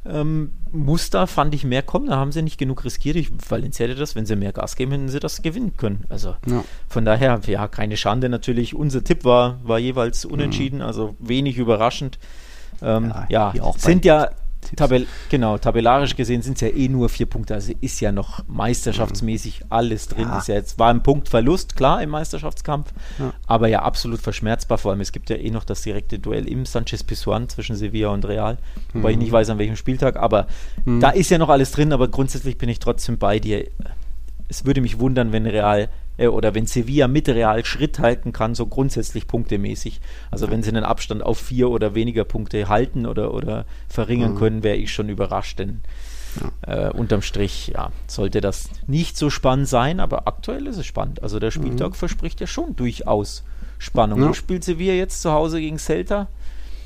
[0.06, 2.08] ähm, Muster fand ich mehr kommen.
[2.08, 3.16] Da haben sie nicht genug riskiert.
[3.16, 6.06] Ich, Valencia hätte das, wenn sie mehr Gas geben, hätten sie das gewinnen können.
[6.10, 6.64] Also ja.
[6.88, 8.74] von daher, ja, keine Schande natürlich.
[8.74, 10.86] Unser Tipp war, war jeweils unentschieden, mhm.
[10.86, 12.18] also wenig überraschend.
[12.82, 14.30] Ähm, ja, ja sind ja
[14.76, 17.54] Tabell, genau, tabellarisch gesehen sind es ja eh nur vier Punkte.
[17.54, 20.28] Also ist ja noch meisterschaftsmäßig alles drin.
[20.28, 20.38] Ja.
[20.38, 23.34] Ist ja jetzt, war ein Punktverlust, klar, im Meisterschaftskampf, ja.
[23.48, 24.78] aber ja absolut verschmerzbar.
[24.78, 28.10] Vor allem, es gibt ja eh noch das direkte Duell im Sanchez Pizjuan zwischen Sevilla
[28.10, 28.58] und Real,
[28.94, 29.14] wobei mhm.
[29.14, 30.48] ich nicht weiß, an welchem Spieltag, aber
[30.86, 31.00] mhm.
[31.00, 33.66] da ist ja noch alles drin, aber grundsätzlich bin ich trotzdem bei dir.
[34.48, 38.56] Es würde mich wundern, wenn Real äh, oder wenn Sevilla mit Real Schritt halten kann,
[38.56, 40.02] so grundsätzlich punktemäßig.
[40.30, 44.38] Also wenn sie einen Abstand auf vier oder weniger Punkte halten oder, oder verringern mhm.
[44.38, 45.82] können, wäre ich schon überrascht, denn
[46.66, 46.88] ja.
[46.88, 51.24] äh, unterm Strich ja, sollte das nicht so spannend sein, aber aktuell ist es spannend.
[51.24, 51.96] Also der Spieltag mhm.
[51.96, 53.44] verspricht ja schon durchaus
[53.78, 54.22] Spannung.
[54.22, 54.34] Ja.
[54.34, 56.28] Spielt Sevilla jetzt zu Hause gegen Celta?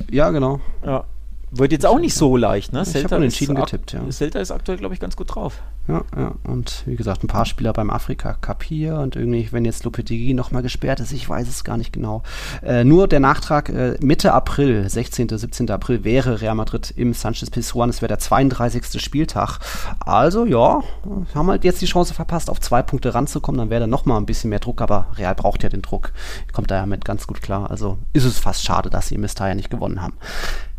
[0.09, 0.61] Ja, genau.
[0.85, 1.05] Ja.
[1.51, 2.83] Wird jetzt auch nicht so leicht, ne?
[2.85, 4.01] Ich habe unentschieden getippt, ja.
[4.11, 5.61] Celta ist aktuell, glaube ich, ganz gut drauf.
[5.87, 9.65] Ja, ja, und wie gesagt, ein paar Spieler beim Afrika Cup hier und irgendwie, wenn
[9.65, 12.23] jetzt Lopetegui nochmal gesperrt ist, ich weiß es gar nicht genau.
[12.63, 15.69] Äh, nur der Nachtrag, äh, Mitte April, 16., 17.
[15.69, 18.99] April wäre Real Madrid im Sanchez Pizjuan, es wäre der 32.
[18.99, 19.59] Spieltag.
[19.99, 20.81] Also ja,
[21.35, 24.25] haben halt jetzt die Chance verpasst, auf zwei Punkte ranzukommen, dann wäre da nochmal ein
[24.25, 26.13] bisschen mehr Druck, aber Real braucht ja den Druck,
[26.51, 27.69] kommt da ja mit ganz gut klar.
[27.69, 30.13] Also ist es fast schade, dass sie im Mestalla nicht gewonnen haben.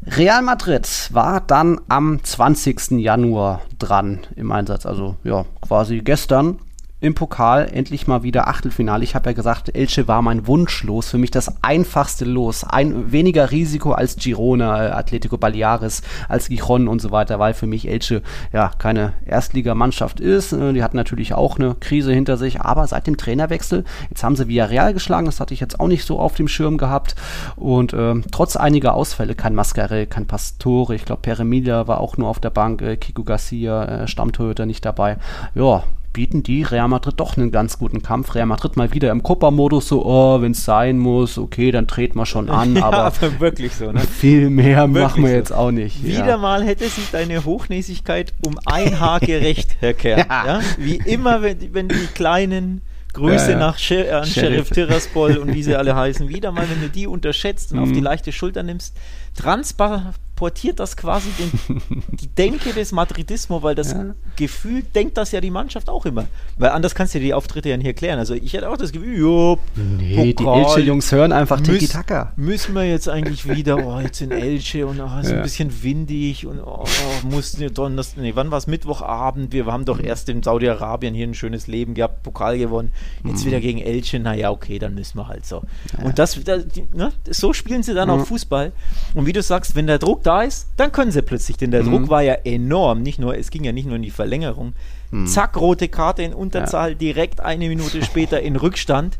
[0.07, 2.93] Real Madrid war dann am 20.
[2.93, 6.61] Januar dran im Einsatz, also ja, quasi gestern
[6.99, 9.05] im Pokal endlich mal wieder Achtelfinale.
[9.05, 12.65] Ich habe ja gesagt, Elche war mein Wunschlos, für mich das einfachste Los.
[12.65, 17.87] Ein weniger Risiko als Girona, Atletico Baleares, als Gijon und so weiter, weil für mich
[17.87, 20.53] Elche ja keine Erstligamannschaft ist.
[20.53, 24.37] Äh, die hat natürlich auch eine Krise hinter sich, aber seit dem Trainerwechsel, jetzt haben
[24.37, 27.15] sie Villarreal geschlagen, das hatte ich jetzt auch nicht so auf dem Schirm gehabt.
[27.57, 32.29] Und äh, trotz einiger Ausfälle, kein Mascarell, kein Pastore, ich glaube Peremilla war auch nur
[32.29, 35.19] auf der Bank, äh, Kiko Garcia, äh, Stammtorhüter nicht dabei.
[35.55, 35.85] Ja,
[36.17, 38.35] bieten die Real Madrid doch einen ganz guten Kampf.
[38.35, 42.19] Real Madrid mal wieder im Copa-Modus, so, oh, wenn es sein muss, okay, dann treten
[42.19, 44.01] wir schon an, ja, aber, aber wirklich so, ne?
[44.01, 45.37] viel mehr wirklich machen wir so.
[45.37, 46.03] jetzt auch nicht.
[46.03, 46.37] Wieder ja.
[46.39, 50.25] mal hätte sich deine Hochnäsigkeit um ein Haar gerecht, Herr Kern.
[50.31, 50.61] ja.
[50.79, 52.81] Wie immer, wenn, wenn die kleinen
[53.13, 56.31] Grüße ja, nach Sher an Sheriff, Sheriff Tiraspol und wie sie alle heißen.
[56.31, 57.85] Wieder mal, wenn du die unterschätzt und mhm.
[57.85, 58.97] auf die leichte Schulter nimmst,
[59.37, 64.15] transportiert das quasi den, die Denke des Madridismo, weil das ja.
[64.37, 66.27] Gefühl denkt das ja die Mannschaft auch immer.
[66.59, 68.19] Weil anders kannst du die Auftritte ja nicht erklären.
[68.19, 72.33] Also ich hätte auch das Gefühl, jo, nee, Pokal, die Elche-Jungs hören einfach Tiki-Taka.
[72.37, 75.37] Müssen wir jetzt eigentlich wieder, oh, jetzt in Elche und oh, ist ja.
[75.37, 76.85] ein bisschen windig und oh,
[77.25, 78.67] mussten wir das, nee, wann war es?
[78.67, 82.91] Mittwochabend, wir haben doch erst in Saudi-Arabien hier ein schönes Leben gehabt, Pokal gewonnen,
[83.25, 83.49] jetzt mhm.
[83.49, 85.63] wieder gegen Elche, naja, okay, dann müssen wir halt so.
[85.97, 86.05] Ja.
[86.05, 88.73] Und das, das ne, so spielen sie dann auch Fußball.
[89.15, 91.83] Und wie du sagst, wenn der Druck da ist, dann können sie plötzlich, denn der
[91.83, 91.91] mhm.
[91.91, 93.03] Druck war ja enorm.
[93.03, 94.75] Nicht nur, es ging ja nicht nur in die Verlängerung.
[95.11, 95.27] Mhm.
[95.27, 96.95] Zack, rote Karte in Unterzahl, ja.
[96.95, 99.19] direkt eine Minute später in Rückstand.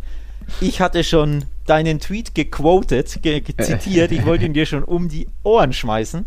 [0.61, 4.13] Ich hatte schon deinen Tweet gequotet, ge zitiert.
[4.13, 6.25] Ich wollte ihn dir schon um die Ohren schmeißen.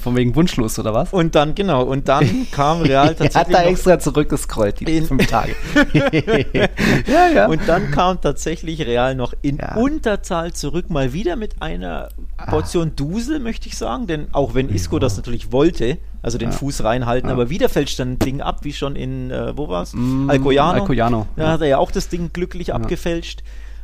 [0.00, 1.12] Von wegen wunschlos oder was?
[1.12, 3.34] Und dann, genau, und dann kam Real tatsächlich.
[3.34, 5.56] er hat da extra zurückgescrollt, die fünf Tage.
[7.06, 7.46] ja, ja.
[7.48, 9.74] Und dann kam tatsächlich Real noch in ja.
[9.74, 12.10] Unterzahl zurück, mal wieder mit einer
[12.48, 12.92] Portion ah.
[12.94, 14.06] Dusel, möchte ich sagen.
[14.06, 15.00] Denn auch wenn Isco ja.
[15.00, 16.56] das natürlich wollte, also den ja.
[16.56, 19.82] Fuß reinhalten, aber wieder fälscht dann ein Ding ab, wie schon in, äh, wo war
[19.82, 19.94] es?
[19.94, 20.80] Mm, Alcoyano.
[20.80, 21.26] Alcoyano.
[21.36, 23.42] Da hat er ja auch das Ding glücklich abgefälscht.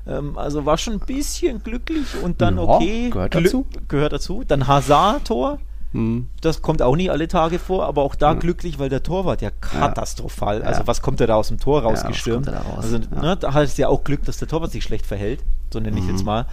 [0.09, 3.11] Ähm, also war schon ein bisschen glücklich und dann okay.
[3.11, 3.66] Gehört dazu.
[3.88, 4.42] Gehört dazu.
[4.47, 5.59] Dann Hazard-Tor.
[5.92, 6.27] Hm.
[6.42, 8.40] Das kommt auch nicht alle Tage vor, aber auch da hm.
[8.40, 10.61] glücklich, weil der Torwart ja katastrophal.
[10.61, 10.66] Ja.
[10.66, 12.47] Also was kommt er da aus dem Tor rausgestürmt?
[12.47, 12.85] Ja, raus?
[12.85, 13.23] Also ja.
[13.23, 15.40] ne, da hat es ja auch Glück, dass der Torwart sich schlecht verhält,
[15.73, 16.11] so nenne ich mhm.
[16.11, 16.47] jetzt mal.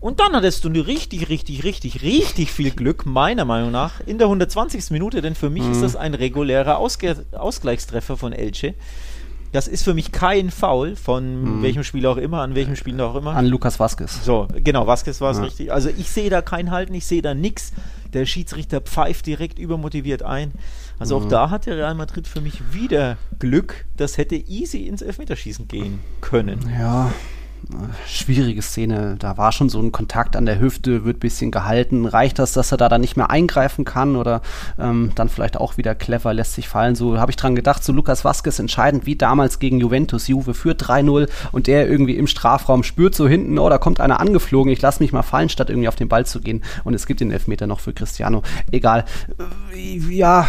[0.00, 4.28] Und dann hattest du richtig, richtig, richtig, richtig viel Glück, meiner Meinung nach, in der
[4.28, 4.92] 120.
[4.92, 5.72] Minute, denn für mich mhm.
[5.72, 8.74] ist das ein regulärer Ausge Ausgleichstreffer von Elche.
[9.52, 11.62] Das ist für mich kein Foul von mhm.
[11.62, 13.34] welchem Spieler auch immer, an welchem Spieler auch immer.
[13.34, 14.24] An Lukas Vasquez.
[14.24, 15.44] So, genau, Vasquez war es ja.
[15.44, 15.72] richtig.
[15.72, 17.72] Also ich sehe da kein Halten, ich sehe da nichts.
[18.12, 20.52] Der Schiedsrichter pfeift direkt übermotiviert ein.
[20.98, 21.26] Also mhm.
[21.26, 23.86] auch da hat der Real Madrid für mich wieder Glück.
[23.96, 26.60] Das hätte easy ins Elfmeterschießen gehen können.
[26.78, 27.12] Ja,
[28.06, 29.16] schwierige Szene.
[29.18, 32.06] Da war schon so ein Kontakt an der Hüfte, wird ein bisschen gehalten.
[32.06, 34.42] Reicht das, dass er da dann nicht mehr eingreifen kann oder
[34.78, 36.94] ähm, dann vielleicht auch wieder clever lässt sich fallen?
[36.94, 40.28] So habe ich dran gedacht, so Lukas Vasquez entscheidend wie damals gegen Juventus.
[40.28, 44.20] Juve führt 3-0 und der irgendwie im Strafraum spürt so hinten, oh, da kommt einer
[44.20, 46.62] angeflogen, ich lasse mich mal fallen, statt irgendwie auf den Ball zu gehen.
[46.84, 48.42] Und es gibt den Elfmeter noch für Cristiano.
[48.70, 49.04] Egal.
[49.74, 50.48] Äh, ja,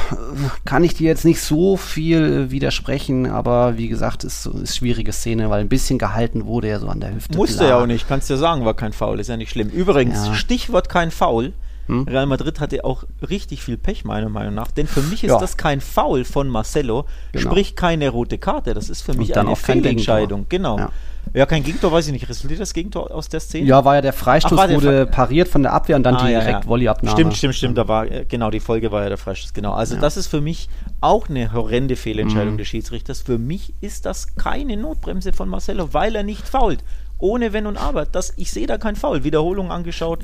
[0.66, 5.50] kann ich dir jetzt nicht so viel widersprechen, aber wie gesagt, ist eine schwierige Szene,
[5.50, 7.38] weil ein bisschen gehalten wurde er so an der Hüfte.
[7.38, 9.70] Musste ja auch nicht, kannst ja sagen, war kein Foul, ist ja nicht schlimm.
[9.70, 10.34] Übrigens, ja.
[10.36, 11.54] Stichwort kein Foul.
[11.88, 12.04] Hm?
[12.04, 14.70] Real Madrid hatte auch richtig viel Pech, meiner Meinung nach.
[14.72, 15.40] Denn für mich ist ja.
[15.40, 17.50] das kein Foul von Marcelo, genau.
[17.50, 18.76] sprich keine rote Karte.
[18.76, 20.46] Das ist für mich eine Fehlentscheidung.
[20.50, 20.78] Genau.
[20.78, 20.90] Ja.
[21.34, 22.28] Ja, kein Gegentor, weiß ich nicht.
[22.28, 23.68] Resultiert das Gegentor aus der Szene?
[23.68, 26.16] Ja, war ja der Freistoß, Ach, der wurde Fre pariert von der Abwehr und dann
[26.16, 26.62] ah, direkt ja, ja.
[26.62, 27.16] Volleyabnahme.
[27.16, 27.78] Stimmt, stimmt, stimmt.
[27.78, 29.74] Da war, äh, genau, die Folge war ja der Freistoß, genau.
[29.74, 30.02] Also ja.
[30.02, 30.70] das ist für mich
[31.02, 32.58] auch eine horrende Fehlentscheidung mhm.
[32.58, 33.22] des Schiedsrichters.
[33.22, 36.84] Für mich ist das keine Notbremse von Marcelo, weil er nicht fault
[37.20, 38.06] ohne Wenn und Aber.
[38.06, 39.24] Das, ich sehe da kein Foul.
[39.24, 40.20] Wiederholung angeschaut.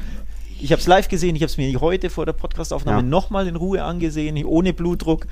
[0.60, 3.06] Ich habe es live gesehen, ich habe es mir heute vor der Podcastaufnahme ja.
[3.06, 5.28] nochmal in Ruhe angesehen, ohne Blutdruck.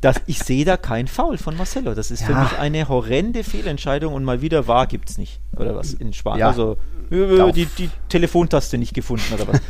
[0.00, 1.94] Das, ich sehe da kein Foul von Marcelo.
[1.94, 2.26] Das ist ja.
[2.26, 5.40] für mich eine horrende Fehlentscheidung und mal wieder wahr gibt es nicht.
[5.56, 6.40] Oder was in Spanien.
[6.40, 6.48] Ja.
[6.48, 6.76] Also
[7.10, 9.60] äh, die, die, Telefontaste nicht gefunden oder was.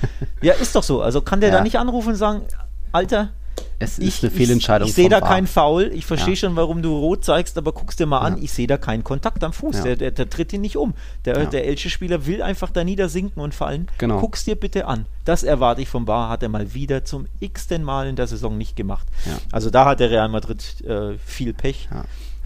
[0.42, 1.02] ja, ist doch so.
[1.02, 2.42] Also kann der da nicht anrufen und sagen,
[2.92, 3.30] Alter,
[3.78, 4.86] es ist eine Fehlentscheidung.
[4.86, 5.90] Ich, ich sehe da keinen Foul.
[5.92, 6.40] Ich verstehe ja.
[6.40, 8.42] schon, warum du rot zeigst, aber guckst dir mal an.
[8.42, 9.76] Ich sehe da keinen Kontakt am Fuß.
[9.76, 9.82] Ja.
[9.84, 10.94] Der, der, der, tritt ihn nicht um.
[11.24, 13.88] Der, der Elche-Spieler will einfach da niedersinken und fallen.
[13.98, 14.20] Genau.
[14.20, 15.06] Guck's dir bitte an.
[15.24, 16.30] Das erwarte ich vom Bar.
[16.30, 19.06] Hat er mal wieder zum x-ten Mal in der Saison nicht gemacht.
[19.52, 21.88] Also da hat der Real Madrid äh, viel Pech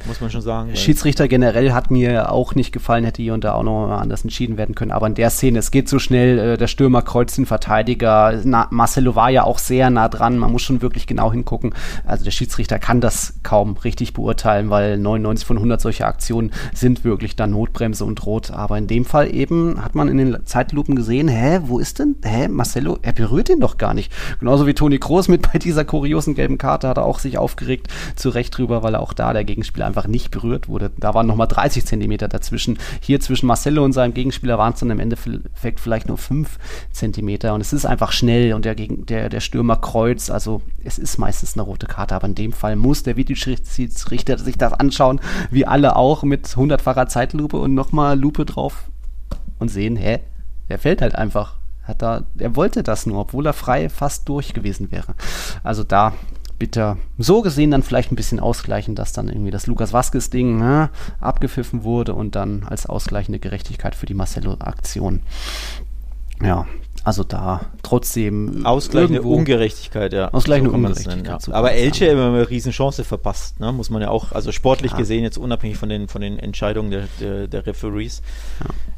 [0.07, 0.75] muss man schon sagen.
[0.75, 4.57] Schiedsrichter generell hat mir auch nicht gefallen, hätte hier und da auch noch anders entschieden
[4.57, 4.91] werden können.
[4.91, 8.41] Aber in der Szene, es geht so schnell, äh, der Stürmer kreuzt den Verteidiger.
[8.45, 11.75] Na, Marcelo war ja auch sehr nah dran, man muss schon wirklich genau hingucken.
[12.07, 17.05] Also der Schiedsrichter kann das kaum richtig beurteilen, weil 99 von 100 solcher Aktionen sind
[17.05, 18.51] wirklich dann Notbremse und Rot.
[18.51, 22.17] Aber in dem Fall eben hat man in den Zeitlupen gesehen, hä, wo ist denn,
[22.25, 24.13] hä, Marcelo, er berührt ihn doch gar nicht.
[24.39, 27.89] Genauso wie Toni Kroos mit bei dieser kuriosen gelben Karte hat er auch sich aufgeregt,
[28.17, 30.91] zu Recht drüber, weil er auch da der Gegenspieler einfach nicht berührt wurde.
[30.99, 32.79] Da waren nochmal 30 Zentimeter dazwischen.
[33.01, 36.59] Hier zwischen Marcelo und seinem Gegenspieler waren es dann im Endeffekt vielleicht nur 5
[36.93, 37.55] Zentimeter.
[37.55, 40.31] Und es ist einfach schnell und der, der, der Stürmer kreuzt.
[40.31, 42.15] Also es ist meistens eine rote Karte.
[42.15, 47.09] Aber in dem Fall muss der Videoschiedsrichter sich das anschauen, wie alle auch mit 100-facher
[47.09, 48.85] Zeitlupe und nochmal Lupe drauf
[49.59, 50.21] und sehen, hä,
[50.69, 51.57] der fällt halt einfach.
[51.83, 55.15] Hat da, er wollte das nur, obwohl er frei fast durch gewesen wäre.
[55.63, 56.13] Also da
[56.61, 56.99] bitter.
[57.19, 61.83] So gesehen dann vielleicht ein bisschen ausgleichen, dass dann irgendwie das Lukas Vasquez-Ding ne, abgepfiffen
[61.83, 65.23] wurde und dann als ausgleichende Gerechtigkeit für die Marcelo-Aktion.
[66.41, 66.67] Ja,
[67.03, 68.65] also da trotzdem.
[68.65, 70.29] Ausgleichende Ungerechtigkeit, ja.
[70.29, 71.47] Ausgleichende so Ungerechtigkeit.
[71.47, 71.55] Ja.
[71.55, 73.73] Aber Elche immer eine Riesenchance verpasst, ne?
[73.73, 74.99] muss man ja auch, also sportlich ja.
[74.99, 78.23] gesehen, jetzt unabhängig von den, von den Entscheidungen der, der, der Referees.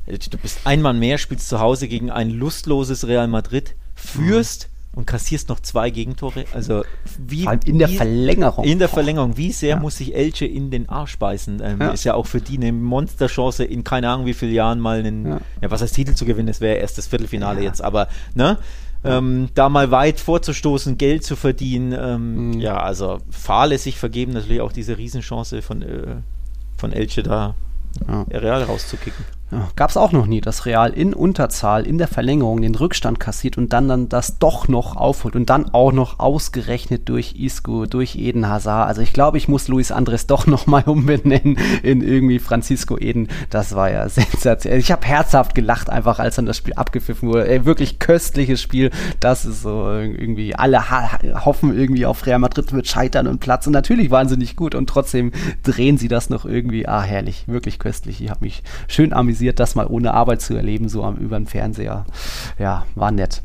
[0.07, 0.19] Ja.
[0.19, 4.67] Du bist ein Mann mehr, spielst zu Hause gegen ein lustloses Real Madrid, führst.
[4.69, 6.45] Mhm und kassierst noch zwei Gegentore.
[6.53, 6.85] Also
[7.19, 8.65] wie in der wie, Verlängerung.
[8.65, 9.37] In der Verlängerung.
[9.37, 9.81] Wie sehr ja.
[9.81, 11.63] muss sich Elche in den Arsch beißen?
[11.65, 11.91] Ähm, ja.
[11.91, 15.27] Ist ja auch für die eine Monsterchance in keine Ahnung wie vielen Jahren mal einen,
[15.27, 16.49] ja, ja was heißt Titel zu gewinnen?
[16.49, 18.59] Das wäre erst das Viertelfinale jetzt, aber ne?
[19.05, 21.93] Ähm, da mal weit vorzustoßen, Geld zu verdienen.
[21.93, 22.61] Ähm, mhm.
[22.61, 26.17] Ja, also fahrlässig vergeben natürlich auch diese Riesenchance von, äh,
[26.77, 27.57] von Elche da
[28.09, 29.25] Real rauszukicken.
[29.77, 33.59] Gab es auch noch nie, dass Real in Unterzahl in der Verlängerung den Rückstand kassiert
[33.59, 38.17] und dann, dann das doch noch aufholt und dann auch noch ausgerechnet durch Isco, durch
[38.17, 38.89] Eden Hazard.
[38.89, 43.29] Also ich glaube, ich muss Luis Andres doch nochmal umbenennen in irgendwie Francisco Eden.
[43.51, 44.81] Das war ja sensationell.
[44.81, 47.49] Ich habe herzhaft gelacht einfach, als dann das Spiel abgepfiffen wurde.
[47.49, 48.91] Ey, wirklich köstliches Spiel.
[49.21, 50.83] Das ist so irgendwie, alle
[51.45, 53.67] hoffen irgendwie auf Real Madrid wird scheitern und Platz.
[53.67, 56.89] Und natürlich waren sie nicht gut und trotzdem drehen sie das noch irgendwie.
[56.89, 58.23] Ah, herrlich, wirklich köstlich.
[58.23, 61.39] Ich habe mich schön amüsiert organisiert, das mal ohne Arbeit zu erleben, so am, über
[61.39, 62.05] den Fernseher.
[62.59, 63.43] Ja, war nett.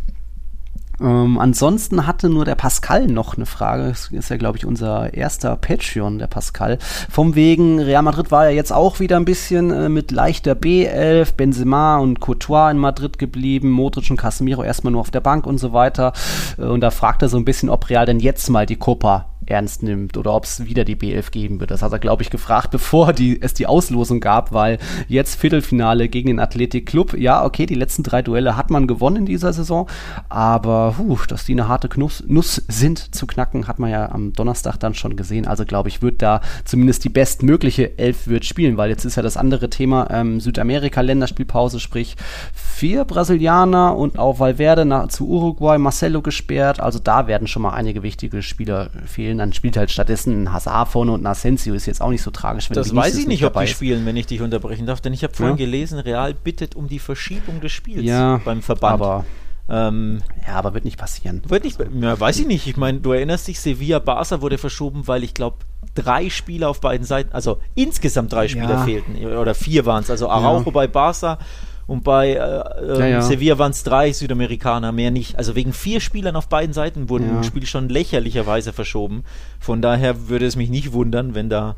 [0.99, 3.89] Ähm, ansonsten hatte nur der Pascal noch eine Frage.
[3.89, 6.79] Das ist ja, glaube ich, unser erster Patreon, der Pascal.
[7.09, 11.35] Vom wegen, Real Madrid war ja jetzt auch wieder ein bisschen äh, mit leichter B11,
[11.35, 15.59] Benzema und Courtois in Madrid geblieben, Modric und Casemiro erstmal nur auf der Bank und
[15.59, 16.13] so weiter.
[16.57, 19.27] Äh, und da fragt er so ein bisschen, ob Real denn jetzt mal die Copa
[19.47, 21.71] ernst nimmt oder ob es wieder die B11 geben wird.
[21.71, 26.09] Das hat er, glaube ich, gefragt, bevor die, es die Auslosung gab, weil jetzt Viertelfinale
[26.09, 27.13] gegen den Athletic Club.
[27.17, 29.87] Ja, okay, die letzten drei Duelle hat man gewonnen in dieser Saison,
[30.29, 34.33] aber puh, dass die eine harte Knuss, Nuss sind zu knacken, hat man ja am
[34.33, 35.47] Donnerstag dann schon gesehen.
[35.47, 39.23] Also glaube ich, wird da zumindest die bestmögliche Elf wird spielen, weil jetzt ist ja
[39.23, 42.15] das andere Thema ähm, Südamerika-Länderspielpause, sprich
[42.53, 46.79] vier Brasilianer und auch Valverde nach, zu Uruguay, Marcelo gesperrt.
[46.79, 50.89] Also da werden schon mal einige wichtige Spieler fehlen dann spielt halt stattdessen ein Hazard
[50.89, 52.69] vorne und ein Asensio, ist jetzt auch nicht so tragisch.
[52.69, 55.23] Wenn das weiß ich nicht, ob die spielen, wenn ich dich unterbrechen darf, denn ich
[55.23, 55.65] habe vorhin ja.
[55.65, 58.93] gelesen, Real bittet um die Verschiebung des Spiels ja, beim Verband.
[58.93, 59.25] Aber
[59.69, 61.41] ähm, ja, aber wird nicht passieren.
[61.47, 62.67] Wird nicht, ja, weiß ich nicht.
[62.67, 65.57] Ich meine, du erinnerst dich, Sevilla Barca wurde verschoben, weil ich glaube,
[65.93, 68.83] drei Spieler auf beiden Seiten, also insgesamt drei Spieler ja.
[68.85, 70.09] fehlten, oder vier waren es.
[70.09, 70.71] Also Araujo ja.
[70.71, 71.39] bei Barca
[71.85, 73.21] und bei äh, äh.
[73.21, 75.37] Sevilla waren es drei Südamerikaner, mehr nicht.
[75.37, 77.43] Also wegen vier Spielern auf beiden Seiten wurden ja.
[77.43, 79.23] Spiel schon lächerlicherweise verschoben.
[79.59, 81.75] Von daher würde es mich nicht wundern, wenn da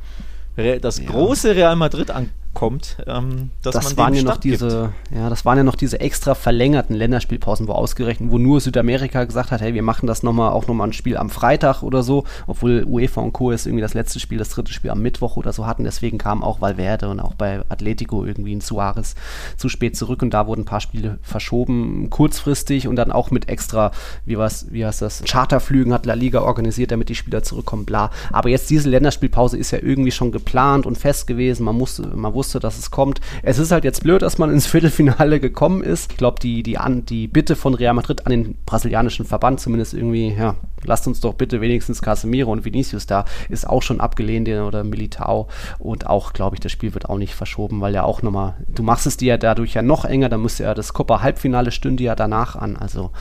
[0.82, 5.30] das große Real Madrid an, kommt, ähm, dass das man waren ja noch diese, ja,
[5.30, 9.62] das waren ja noch diese extra verlängerten Länderspielpausen, wo ausgerechnet, wo nur Südamerika gesagt hat,
[9.62, 13.22] hey, wir machen das nochmal auch nochmal ein Spiel am Freitag oder so, obwohl UEFA
[13.22, 13.52] und Co.
[13.52, 16.44] ist irgendwie das letzte Spiel, das dritte Spiel am Mittwoch oder so hatten, deswegen kam
[16.44, 19.16] auch Valverde und auch bei Atletico irgendwie ein Suarez
[19.56, 23.48] zu spät zurück und da wurden ein paar Spiele verschoben, kurzfristig und dann auch mit
[23.48, 23.92] extra,
[24.26, 28.12] wie was, wie heißt das, Charterflügen hat La Liga organisiert, damit die Spieler zurückkommen, bla.
[28.32, 32.34] Aber jetzt diese Länderspielpause ist ja irgendwie schon geplant und fest gewesen, man musste, man
[32.34, 33.22] wusste, wusste, dass es kommt.
[33.44, 36.12] Es ist halt jetzt blöd, dass man ins Viertelfinale gekommen ist.
[36.12, 40.34] Ich glaube, die, die, die Bitte von Real Madrid an den brasilianischen Verband zumindest irgendwie,
[40.34, 44.84] ja, lasst uns doch bitte wenigstens Casemiro und Vinicius da, ist auch schon abgelehnt oder
[44.84, 45.48] Militao.
[45.78, 48.82] Und auch, glaube ich, das Spiel wird auch nicht verschoben, weil ja auch nochmal, du
[48.82, 52.04] machst es dir ja dadurch ja noch enger, dann müsste ja das Copa Halbfinale stünde
[52.04, 52.78] ja danach an.
[52.78, 53.12] Also,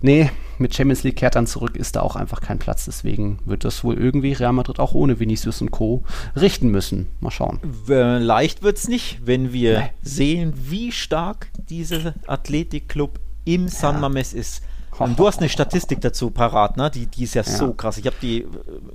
[0.00, 2.84] nee, mit Champions League kehrt dann zurück, ist da auch einfach kein Platz.
[2.84, 6.02] Deswegen wird das wohl irgendwie Real Madrid auch ohne Vinicius und Co.
[6.36, 7.08] richten müssen.
[7.20, 7.60] Mal schauen.
[7.86, 9.90] Leicht wird es nicht, wenn wir nee.
[10.02, 14.00] sehen, wie stark dieser Athletikclub im San ja.
[14.00, 14.62] Mames ist.
[14.98, 16.90] Und du hast eine Statistik dazu parat, ne?
[16.90, 17.50] Die, die ist ja, ja.
[17.50, 17.98] so krass.
[17.98, 18.46] Ich habe die äh,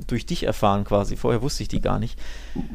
[0.07, 1.17] durch dich erfahren quasi.
[1.17, 2.17] Vorher wusste ich die gar nicht.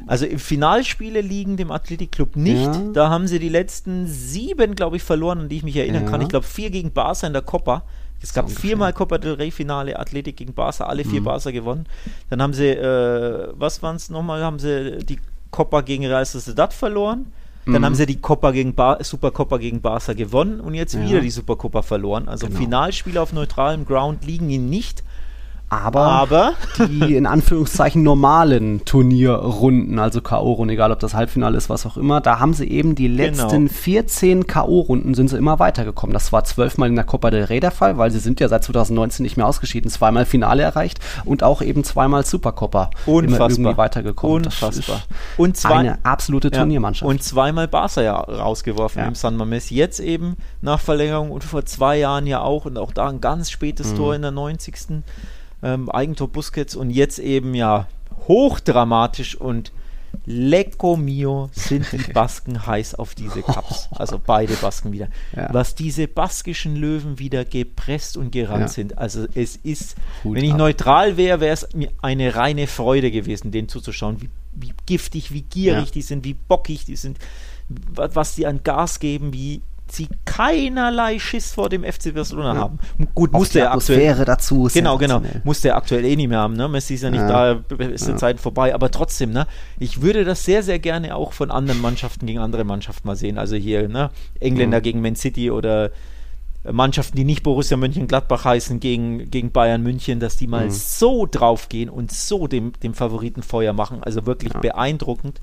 [0.06, 2.62] Also im Finalspiele liegen dem Athletikclub nicht.
[2.62, 2.82] Ja.
[2.92, 6.10] Da haben sie die letzten sieben, glaube ich, verloren, an die ich mich erinnern ja.
[6.10, 6.20] kann.
[6.20, 7.84] Ich glaube vier gegen Barca in der Copa.
[8.24, 11.24] Es gab so viermal Copa del Rey Finale, Athletik gegen Barca, alle vier mhm.
[11.24, 11.84] Barca gewonnen.
[12.30, 16.72] Dann haben sie, äh, was waren es nochmal, haben sie die Copa gegen Real Sociedad
[16.72, 17.32] verloren.
[17.66, 17.84] Dann mhm.
[17.84, 21.02] haben sie die Copa gegen Bar Supercopa gegen Barca gewonnen und jetzt ja.
[21.04, 22.26] wieder die Supercopa verloren.
[22.28, 22.60] Also genau.
[22.60, 25.04] Finalspiele auf neutralem Ground liegen ihnen nicht.
[25.70, 26.52] Aber, aber
[26.88, 32.20] die in Anführungszeichen normalen Turnierrunden, also K.O.-Runden, egal ob das Halbfinale ist, was auch immer,
[32.20, 33.22] da haben sie eben die genau.
[33.22, 33.72] letzten genau.
[33.72, 36.14] 14 K.O.-Runden sind sie immer weitergekommen.
[36.14, 38.62] Das war zwölfmal in der Copa del Rey der Fall, weil sie sind ja seit
[38.64, 42.90] 2019 nicht mehr ausgeschieden, zweimal Finale erreicht und auch eben zweimal Supercopa.
[43.06, 43.46] Unfassbar.
[43.46, 44.44] Immer irgendwie weitergekommen.
[44.44, 45.02] Unfassbar.
[45.36, 47.08] und zwei, eine absolute Turniermannschaft.
[47.08, 49.08] und zweimal Barca ja rausgeworfen ja.
[49.08, 49.70] im San Mames.
[49.70, 53.50] Jetzt eben nach Verlängerung und vor zwei Jahren ja auch und auch da ein ganz
[53.50, 53.96] spätes mhm.
[53.96, 54.76] Tor in der 90
[55.64, 57.88] ähm, Eigentor Busquets und jetzt eben ja
[58.28, 59.72] hochdramatisch und
[60.26, 63.88] Lecco mio sind die Basken heiß auf diese Cups.
[63.90, 65.08] Also beide Basken wieder.
[65.34, 65.52] Ja.
[65.52, 68.68] Was diese baskischen Löwen wieder gepresst und gerannt ja.
[68.68, 68.98] sind.
[68.98, 70.58] Also es ist, Hut wenn ich ab.
[70.58, 75.42] neutral wäre, wäre es mir eine reine Freude gewesen, denen zuzuschauen, wie, wie giftig, wie
[75.42, 75.92] gierig ja.
[75.92, 77.18] die sind, wie bockig die sind,
[77.68, 82.60] was die an Gas geben, wie sie keinerlei Schiss vor dem FC Barcelona ja.
[82.60, 82.78] haben.
[83.14, 84.68] Gut, Auch musste er aktuell dazu.
[84.72, 85.22] Genau, genau.
[85.44, 86.54] Musste er aktuell eh nicht mehr haben.
[86.54, 86.68] Ne?
[86.68, 87.52] Messi ist ja nicht ja.
[87.52, 88.16] da, ist die ja.
[88.16, 88.74] Zeit vorbei.
[88.74, 89.46] Aber trotzdem, ne?
[89.78, 93.38] Ich würde das sehr, sehr gerne auch von anderen Mannschaften gegen andere Mannschaften mal sehen.
[93.38, 94.10] Also hier, ne?
[94.40, 94.82] Engländer mhm.
[94.82, 95.90] gegen Man City oder
[96.70, 100.70] Mannschaften, die nicht Borussia Mönchengladbach heißen, gegen, gegen Bayern München, dass die mal mhm.
[100.70, 104.02] so draufgehen und so dem, dem Favoriten Feuer machen.
[104.02, 105.40] Also wirklich beeindruckend.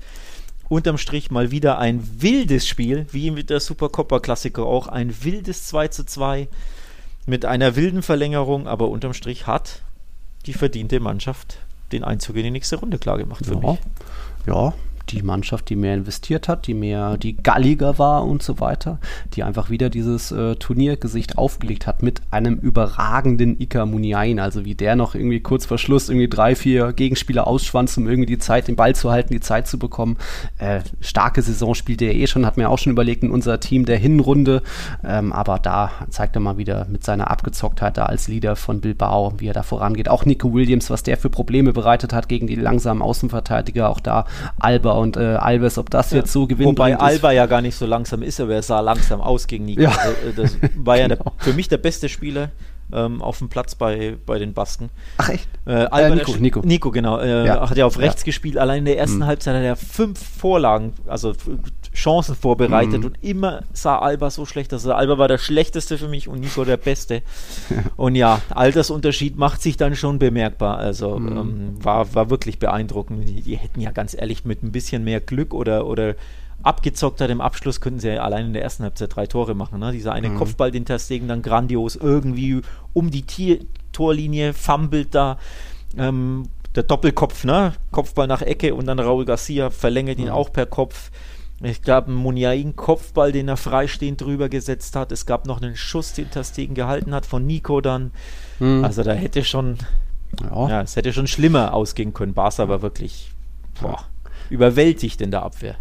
[0.72, 5.88] Unterm Strich mal wieder ein wildes Spiel, wie mit der Supercoppa-Klassiker auch, ein wildes 2
[5.88, 6.48] zu 2
[7.26, 9.82] mit einer wilden Verlängerung, aber unterm Strich hat
[10.46, 11.58] die verdiente Mannschaft
[11.92, 13.60] den Einzug in die nächste Runde klar gemacht für ja.
[13.60, 13.78] mich.
[14.46, 14.72] Ja,
[15.08, 18.98] die Mannschaft, die mehr investiert hat, die mehr, die galliger war und so weiter,
[19.34, 24.74] die einfach wieder dieses äh, Turniergesicht aufgelegt hat mit einem überragenden Ika Muniain, also wie
[24.74, 28.68] der noch irgendwie kurz vor Schluss irgendwie drei, vier Gegenspieler ausschwanzt, um irgendwie die Zeit,
[28.68, 30.16] den Ball zu halten, die Zeit zu bekommen.
[30.58, 33.84] Äh, starke Saison spielte er eh schon, hat mir auch schon überlegt in unser Team
[33.84, 34.62] der Hinrunde,
[35.04, 39.34] ähm, aber da zeigt er mal wieder mit seiner Abgezocktheit da als Leader von Bilbao,
[39.38, 40.08] wie er da vorangeht.
[40.08, 44.26] Auch Nico Williams, was der für Probleme bereitet hat gegen die langsamen Außenverteidiger, auch da
[44.58, 46.18] Alba und äh, Alves, ob das ja.
[46.18, 46.68] jetzt so gewinnt.
[46.68, 49.82] Wobei Alba ja gar nicht so langsam ist, aber er sah langsam aus gegen Nico.
[49.82, 49.90] Ja.
[49.90, 51.22] Also, äh, das war ja genau.
[51.24, 52.50] der, für mich der beste Spieler
[52.92, 54.90] ähm, auf dem Platz bei, bei den Basken.
[55.18, 55.48] Ach echt?
[55.66, 56.60] Äh, Alba, äh, Nico, Nico.
[56.60, 57.18] Nico, genau.
[57.18, 57.68] Äh, ja.
[57.68, 58.58] Hat ja auf rechts gespielt.
[58.58, 59.26] Allein in der ersten mhm.
[59.26, 61.32] Halbzeit hat er fünf Vorlagen, also
[61.94, 63.06] Chancen vorbereitet mhm.
[63.06, 64.82] und immer sah Alba so schlecht aus.
[64.82, 67.22] Also Alba war der schlechteste für mich und Nico der beste.
[67.96, 70.78] und ja, Altersunterschied macht sich dann schon bemerkbar.
[70.78, 71.36] Also mhm.
[71.36, 73.28] ähm, war, war wirklich beeindruckend.
[73.28, 76.14] Die, die, hätten ja ganz ehrlich mit ein bisschen mehr Glück oder, oder
[76.62, 79.78] abgezockt hat im Abschluss, könnten sie ja allein in der ersten Halbzeit drei Tore machen.
[79.78, 79.92] Ne?
[79.92, 80.38] Dieser eine mhm.
[80.38, 82.62] Kopfball, den Terstegen dann grandios irgendwie
[82.94, 83.58] um die Tier
[83.92, 85.38] Torlinie fummelt da.
[85.98, 87.74] Ähm, der Doppelkopf, ne?
[87.90, 90.32] Kopfball nach Ecke und dann Raul Garcia verlängert ihn mhm.
[90.32, 91.10] auch per Kopf.
[91.62, 95.12] Ich glaube, ein Muniain-Kopfball, den er freistehend drüber gesetzt hat.
[95.12, 98.10] Es gab noch einen Schuss, den Terstegen gehalten hat von Nico dann.
[98.58, 98.84] Mhm.
[98.84, 99.78] Also da hätte schon,
[100.40, 100.68] ja.
[100.68, 100.82] ja.
[100.82, 102.34] es hätte schon schlimmer ausgehen können.
[102.34, 103.30] Barca war wirklich
[103.80, 104.04] boah,
[104.50, 105.76] überwältigt in der Abwehr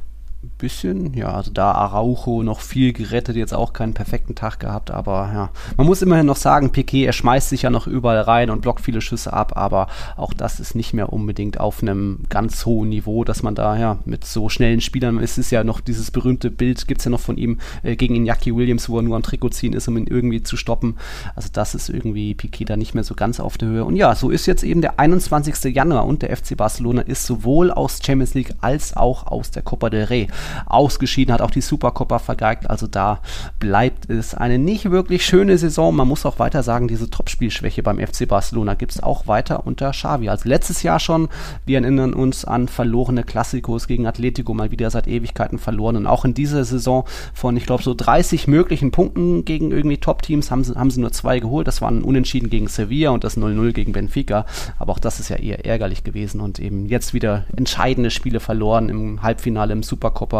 [0.61, 5.29] bisschen, ja, also da Araujo noch viel gerettet, jetzt auch keinen perfekten Tag gehabt, aber
[5.33, 8.61] ja, man muss immerhin noch sagen, Piquet, er schmeißt sich ja noch überall rein und
[8.61, 12.89] blockt viele Schüsse ab, aber auch das ist nicht mehr unbedingt auf einem ganz hohen
[12.89, 16.51] Niveau, dass man da ja mit so schnellen Spielern, es ist ja noch dieses berühmte
[16.51, 19.23] Bild, gibt es ja noch von ihm äh, gegen Iñaki Williams, wo er nur am
[19.23, 20.97] Trikot ziehen ist, um ihn irgendwie zu stoppen,
[21.35, 23.83] also das ist irgendwie Piquet da nicht mehr so ganz auf der Höhe.
[23.83, 25.73] Und ja, so ist jetzt eben der 21.
[25.73, 29.89] Januar und der FC Barcelona ist sowohl aus Champions League als auch aus der Copa
[29.89, 30.27] del Rey
[30.65, 32.69] ausgeschieden, hat auch die Supercoppa vergeigt.
[32.69, 33.19] Also da
[33.59, 35.95] bleibt es eine nicht wirklich schöne Saison.
[35.95, 39.91] Man muss auch weiter sagen, diese Topspielschwäche beim FC Barcelona gibt es auch weiter unter
[39.91, 40.29] Xavi.
[40.29, 41.29] Also letztes Jahr schon,
[41.65, 45.95] wir erinnern uns an verlorene Klassikos gegen Atletico, mal wieder seit Ewigkeiten verloren.
[45.95, 50.51] Und auch in dieser Saison von, ich glaube, so 30 möglichen Punkten gegen irgendwie Top-Teams
[50.51, 51.67] haben sie, haben sie nur zwei geholt.
[51.67, 54.45] Das waren Unentschieden gegen Sevilla und das 0-0 gegen Benfica.
[54.79, 58.89] Aber auch das ist ja eher ärgerlich gewesen und eben jetzt wieder entscheidende Spiele verloren
[58.89, 59.83] im Halbfinale im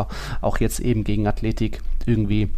[0.01, 0.07] Supercoppa
[0.41, 2.49] auch jetzt eben gegen Athletik irgendwie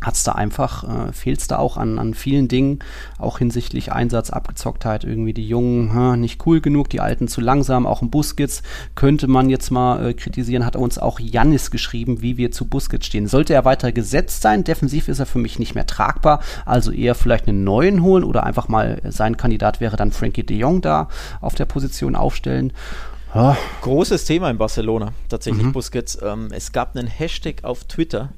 [0.00, 2.78] hat es da einfach, äh, fehlt es da auch an, an vielen Dingen,
[3.18, 7.84] auch hinsichtlich Einsatz, Abgezocktheit, irgendwie die Jungen hm, nicht cool genug, die Alten zu langsam,
[7.84, 8.62] auch ein Busquets
[8.94, 13.06] könnte man jetzt mal äh, kritisieren, hat uns auch Jannis geschrieben, wie wir zu Busquets
[13.06, 13.26] stehen.
[13.26, 17.16] Sollte er weiter gesetzt sein, defensiv ist er für mich nicht mehr tragbar, also eher
[17.16, 21.08] vielleicht einen neuen holen oder einfach mal sein Kandidat wäre dann Frankie de Jong da
[21.40, 22.72] auf der Position aufstellen
[23.38, 23.56] Ah.
[23.82, 25.72] Großes Thema in Barcelona, tatsächlich mhm.
[25.72, 26.18] Busquets.
[26.20, 28.30] Ähm, es gab einen Hashtag auf Twitter.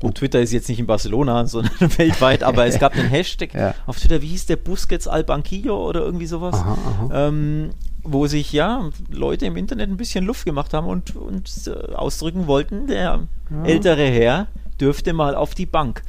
[0.00, 0.12] Und oh.
[0.12, 3.74] Twitter ist jetzt nicht in Barcelona, sondern weltweit, aber es gab einen Hashtag ja.
[3.86, 7.28] auf Twitter, wie hieß der Busquets al Banquillo oder irgendwie sowas, aha, aha.
[7.28, 7.70] Ähm,
[8.02, 12.46] wo sich ja Leute im Internet ein bisschen Luft gemacht haben und, und äh, ausdrücken
[12.46, 13.64] wollten, der ja.
[13.64, 14.46] ältere Herr
[14.80, 16.02] dürfte mal auf die Bank.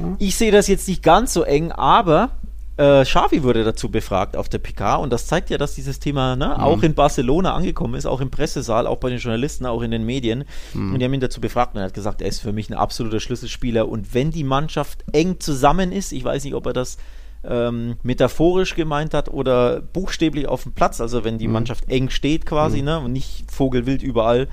[0.00, 0.16] Ja.
[0.18, 2.30] Ich sehe das jetzt nicht ganz so eng, aber
[2.76, 6.36] äh, Xavi wurde dazu befragt auf der PK und das zeigt ja, dass dieses Thema
[6.36, 6.62] ne, mhm.
[6.62, 10.04] auch in Barcelona angekommen ist, auch im Pressesaal, auch bei den Journalisten, auch in den
[10.04, 10.44] Medien.
[10.72, 10.94] Mhm.
[10.94, 12.74] Und die haben ihn dazu befragt und er hat gesagt, er ist für mich ein
[12.74, 16.96] absoluter Schlüsselspieler und wenn die Mannschaft eng zusammen ist, ich weiß nicht, ob er das
[17.42, 21.54] ähm, metaphorisch gemeint hat oder buchstäblich auf dem Platz, also wenn die mhm.
[21.54, 22.84] Mannschaft eng steht quasi, mhm.
[22.84, 24.48] ne, und nicht vogelwild überall,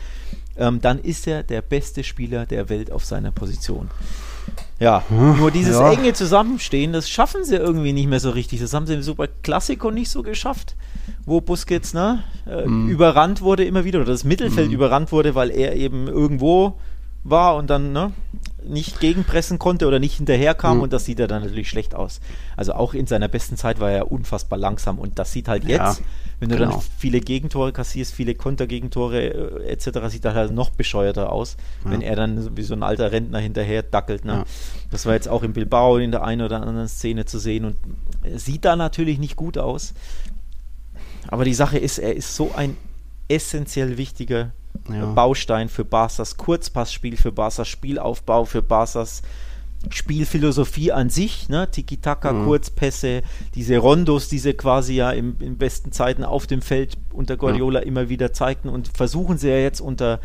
[0.58, 3.90] ähm, dann ist er der beste Spieler der Welt auf seiner Position.
[4.80, 5.92] Ja, nur dieses ja.
[5.92, 8.60] enge Zusammenstehen, das schaffen sie irgendwie nicht mehr so richtig.
[8.60, 10.76] Das haben sie im Super Classico nicht so geschafft,
[11.26, 12.88] wo Busquets ne, äh, hm.
[12.88, 14.74] überrannt wurde immer wieder, oder das Mittelfeld hm.
[14.74, 16.78] überrannt wurde, weil er eben irgendwo
[17.24, 18.12] war und dann ne,
[18.68, 20.84] nicht gegenpressen konnte oder nicht hinterherkam mhm.
[20.84, 22.20] und das sieht er dann natürlich schlecht aus.
[22.56, 26.00] Also auch in seiner besten Zeit war er unfassbar langsam und das sieht halt jetzt,
[26.00, 26.06] ja,
[26.40, 26.72] wenn du genau.
[26.72, 31.92] dann viele Gegentore kassierst, viele Kontergegentore äh, etc., sieht er halt noch bescheuerter aus, ja.
[31.92, 34.26] wenn er dann wie so ein alter Rentner hinterher dackelt.
[34.26, 34.34] Ne?
[34.34, 34.46] Ja.
[34.92, 37.76] Das war jetzt auch in Bilbao in der einen oder anderen Szene zu sehen und
[38.36, 39.94] sieht da natürlich nicht gut aus.
[41.28, 42.78] Aber die Sache ist, er ist so ein
[43.28, 44.52] essentiell wichtiger
[44.90, 45.06] ja.
[45.06, 49.22] Baustein für Barca's Kurzpassspiel, für Barca's Spielaufbau, für Barca's
[49.90, 51.70] Spielphilosophie an sich, ne?
[51.70, 52.46] Tiki-Taka, mhm.
[52.46, 53.22] Kurzpässe,
[53.54, 57.82] diese Rondos, die sie quasi ja im, in besten Zeiten auf dem Feld unter Guardiola
[57.82, 57.86] ja.
[57.86, 60.20] immer wieder zeigten und versuchen sie ja jetzt unter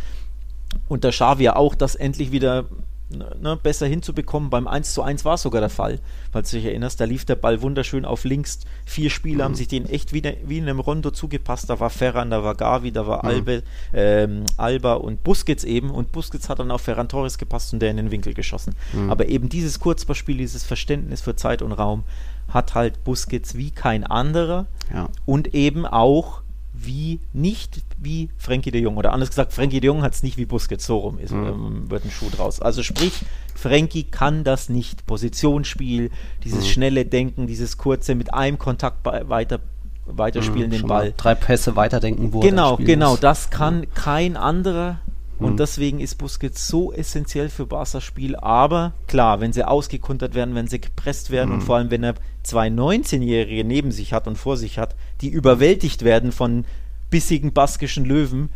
[0.89, 2.65] unter Xavi auch, das endlich wieder
[3.13, 4.51] ne, besser hinzubekommen.
[4.51, 6.01] Beim 1 zu 1 war es sogar der Fall,
[6.33, 7.01] falls du dich erinnerst.
[7.01, 8.61] Da lief der Ball wunderschön auf links.
[8.85, 9.49] Vier Spieler mhm.
[9.49, 11.71] haben sich den echt wie, wie in einem Rondo zugepasst.
[11.71, 13.31] Da war Ferran, da war Gavi, da war mhm.
[13.31, 15.91] Albe, ähm, Alba und Busquets eben.
[15.91, 18.75] Und Busquets hat dann auf Ferran Torres gepasst und der in den Winkel geschossen.
[18.93, 19.11] Mhm.
[19.11, 22.05] Aber eben dieses Kurzballspiel, dieses Verständnis für Zeit und Raum
[22.49, 24.67] hat halt Busquets wie kein anderer.
[24.93, 25.09] Ja.
[25.27, 26.43] Und eben auch
[26.85, 28.97] wie nicht wie Frankie de Jong.
[28.97, 31.47] Oder anders gesagt, Frankie de Jong hat es nicht wie Busquets, so rum ist, mhm.
[31.47, 32.61] ähm, wird ein Schuh draus.
[32.61, 33.13] Also sprich,
[33.55, 35.07] Frankie kann das nicht.
[35.07, 36.11] Positionsspiel,
[36.45, 36.69] dieses mhm.
[36.69, 39.61] schnelle Denken, dieses kurze mit einem Kontakt weiter
[40.07, 41.15] weiterspielen mhm, den Ball.
[41.17, 43.89] Drei Pässe weiterdenken, wo Genau, genau, das kann ja.
[43.95, 45.01] kein anderer
[45.39, 45.57] und mhm.
[45.57, 48.37] deswegen ist Busquets so essentiell für Barca's Spiel.
[48.37, 51.55] Aber klar, wenn sie ausgekuntert werden, wenn sie gepresst werden mhm.
[51.57, 55.29] und vor allem, wenn er zwei 19-Jährige neben sich hat und vor sich hat, die
[55.29, 56.65] überwältigt werden von
[57.11, 58.51] bissigen baskischen Löwen,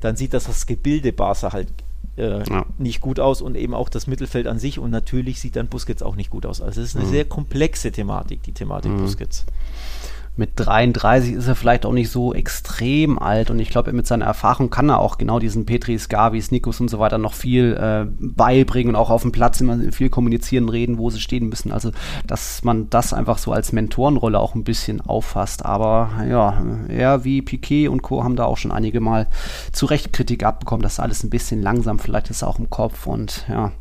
[0.00, 1.68] dann sieht das das Gebilde Barca halt
[2.16, 2.66] äh, ja.
[2.78, 4.78] nicht gut aus und eben auch das Mittelfeld an sich.
[4.78, 6.60] Und natürlich sieht dann Busquets auch nicht gut aus.
[6.60, 7.10] Also es ist eine mhm.
[7.10, 9.02] sehr komplexe Thematik, die Thematik mhm.
[9.02, 9.46] Busquets
[10.36, 14.24] mit 33 ist er vielleicht auch nicht so extrem alt und ich glaube, mit seiner
[14.24, 18.06] Erfahrung kann er auch genau diesen Petris, Gavis, Nikos und so weiter noch viel äh,
[18.18, 21.72] beibringen und auch auf dem Platz immer viel kommunizieren, reden, wo sie stehen müssen.
[21.72, 21.90] Also,
[22.26, 25.66] dass man das einfach so als Mentorenrolle auch ein bisschen auffasst.
[25.66, 28.24] Aber ja, er wie Piquet und Co.
[28.24, 29.26] haben da auch schon einige Mal
[29.72, 33.44] zu Recht Kritik abbekommen, dass alles ein bisschen langsam vielleicht ist auch im Kopf und
[33.48, 33.72] ja,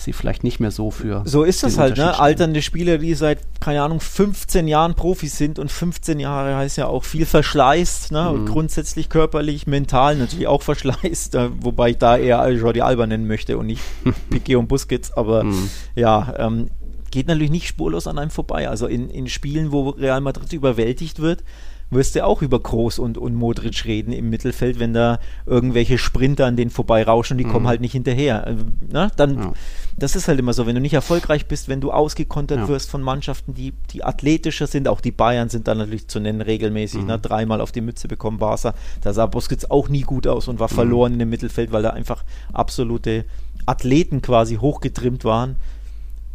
[0.00, 1.22] sie vielleicht nicht mehr so für.
[1.24, 2.18] So ist das halt, ne?
[2.18, 6.86] Alternde Spieler, die seit, keine Ahnung, 15 Jahren Profis sind und 15 Jahre heißt ja
[6.86, 8.32] auch viel Verschleiß, ne?
[8.32, 8.46] Mhm.
[8.46, 13.58] grundsätzlich körperlich, mental natürlich auch Verschleiß, äh, wobei ich da eher Jordi Alba nennen möchte
[13.58, 13.82] und nicht
[14.30, 15.70] Piquet und Busquets, aber mhm.
[15.94, 16.70] ja, ähm,
[17.10, 18.68] geht natürlich nicht spurlos an einem vorbei.
[18.68, 21.42] Also in, in Spielen, wo Real Madrid überwältigt wird,
[21.90, 26.46] wirst du auch über Groß und, und Modric reden im Mittelfeld, wenn da irgendwelche Sprinter
[26.46, 27.52] an denen vorbeirauschen und die mhm.
[27.52, 28.46] kommen halt nicht hinterher.
[28.46, 28.54] Äh,
[28.88, 29.52] na, dann, ja.
[29.96, 32.68] das ist halt immer so, wenn du nicht erfolgreich bist, wenn du ausgekontert ja.
[32.68, 36.40] wirst von Mannschaften, die, die athletischer sind, auch die Bayern sind da natürlich zu nennen
[36.40, 37.06] regelmäßig, mhm.
[37.08, 40.60] ne, dreimal auf die Mütze bekommen Barca, da sah Busquets auch nie gut aus und
[40.60, 40.74] war mhm.
[40.74, 43.24] verloren in dem Mittelfeld, weil da einfach absolute
[43.66, 45.56] Athleten quasi hochgetrimmt waren.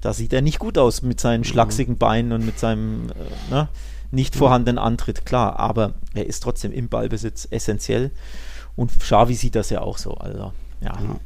[0.02, 1.46] Da sieht er nicht gut aus mit seinen mhm.
[1.46, 3.70] schlachsigen Beinen und mit seinem, äh, ne?
[4.12, 8.12] Nicht vorhandenen Antritt, klar, aber er ist trotzdem im Ballbesitz essentiell.
[8.76, 10.16] Und Xavi sieht das ja auch so.
[10.16, 10.98] Also, ja.
[11.02, 11.20] ja.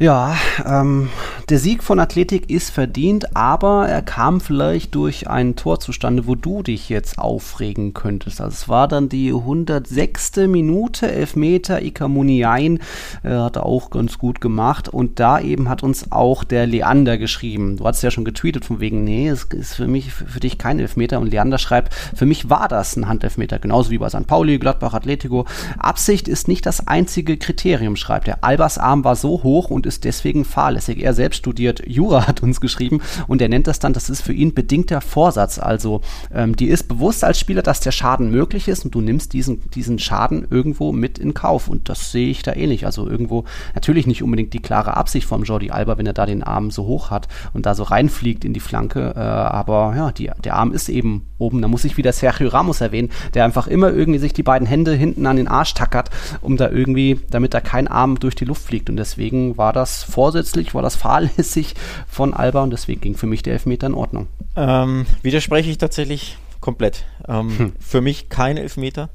[0.00, 1.08] Ja, ähm,
[1.48, 6.36] der Sieg von Athletik ist verdient, aber er kam vielleicht durch einen Tor zustande, wo
[6.36, 8.40] du dich jetzt aufregen könntest.
[8.40, 10.36] Also es war dann die 106.
[10.46, 12.78] Minute, Elfmeter, Ikamuniain
[13.24, 17.78] äh, hat auch ganz gut gemacht und da eben hat uns auch der Leander geschrieben.
[17.78, 20.58] Du hast ja schon getweetet von wegen, nee, es ist für mich, für, für dich
[20.58, 24.28] kein Elfmeter und Leander schreibt, für mich war das ein Handelfmeter, genauso wie bei St.
[24.28, 25.46] Pauli, Gladbach, Atletico.
[25.76, 28.44] Absicht ist nicht das einzige Kriterium, schreibt er.
[28.44, 31.02] Albers Arm war so hoch und ist deswegen fahrlässig.
[31.02, 34.32] Er selbst studiert Jura, hat uns geschrieben, und er nennt das dann, das ist für
[34.32, 35.58] ihn bedingter Vorsatz.
[35.58, 39.32] Also ähm, die ist bewusst als Spieler, dass der Schaden möglich ist und du nimmst
[39.32, 41.68] diesen, diesen Schaden irgendwo mit in Kauf.
[41.68, 42.86] Und das sehe ich da ähnlich.
[42.86, 46.42] Also irgendwo natürlich nicht unbedingt die klare Absicht vom Jordi Alba, wenn er da den
[46.42, 49.14] Arm so hoch hat und da so reinfliegt in die Flanke.
[49.16, 51.62] Äh, aber ja, die, der Arm ist eben oben.
[51.62, 54.92] Da muss ich wieder Sergio Ramos erwähnen, der einfach immer irgendwie sich die beiden Hände
[54.92, 56.10] hinten an den Arsch tackert,
[56.40, 58.90] um da irgendwie, damit da kein Arm durch die Luft fliegt.
[58.90, 61.74] Und deswegen war das vorsätzlich, war das fahrlässig
[62.08, 64.28] von Alba und deswegen ging für mich der Elfmeter in Ordnung.
[64.56, 67.04] Ähm, widerspreche ich tatsächlich komplett.
[67.26, 67.72] Ähm, hm.
[67.78, 69.10] Für mich kein Elfmeter.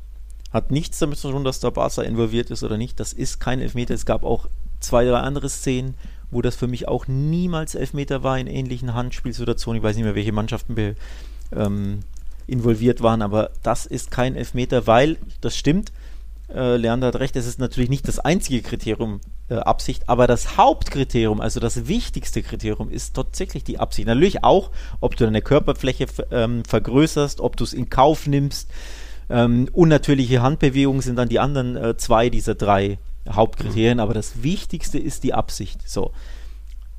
[0.52, 3.00] Hat nichts damit zu tun, dass der Barca involviert ist oder nicht.
[3.00, 3.94] Das ist kein Elfmeter.
[3.94, 4.48] Es gab auch
[4.80, 5.96] zwei, drei andere Szenen,
[6.30, 9.82] wo das für mich auch niemals Elfmeter war in ähnlichen Handspielsituationen.
[9.82, 10.96] Ich weiß nicht mehr, welche Mannschaften
[11.56, 12.00] ähm,
[12.48, 15.92] involviert waren, aber das ist kein Elfmeter, weil, das stimmt,
[16.50, 20.58] äh, Leander hat recht, es ist natürlich nicht das einzige Kriterium äh, Absicht, aber das
[20.58, 24.08] Hauptkriterium, also das wichtigste Kriterium ist tatsächlich die Absicht.
[24.08, 28.70] Natürlich auch, ob du deine Körperfläche ähm, vergrößerst, ob du es in Kauf nimmst.
[29.30, 35.00] Ähm, unnatürliche Handbewegungen sind dann die anderen äh, zwei dieser drei Hauptkriterien, aber das Wichtigste
[35.00, 35.88] ist die Absicht.
[35.88, 36.12] So.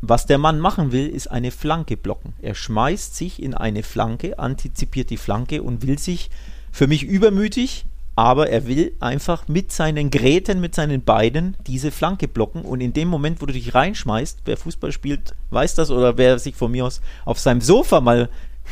[0.01, 2.35] Was der Mann machen will, ist eine Flanke blocken.
[2.41, 6.31] Er schmeißt sich in eine Flanke, antizipiert die Flanke und will sich
[6.73, 7.87] für mich übermütig,
[8.17, 12.93] aber er will einfach mit seinen Gräten, mit seinen Beinen diese Flanke blocken und in
[12.93, 16.71] dem Moment, wo du dich reinschmeißt, wer Fußball spielt, weiß das oder wer sich von
[16.71, 18.29] mir aus auf seinem Sofa mal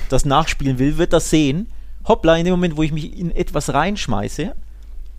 [0.09, 1.67] das nachspielen will, wird das sehen.
[2.07, 4.55] Hoppla, in dem Moment, wo ich mich in etwas reinschmeiße,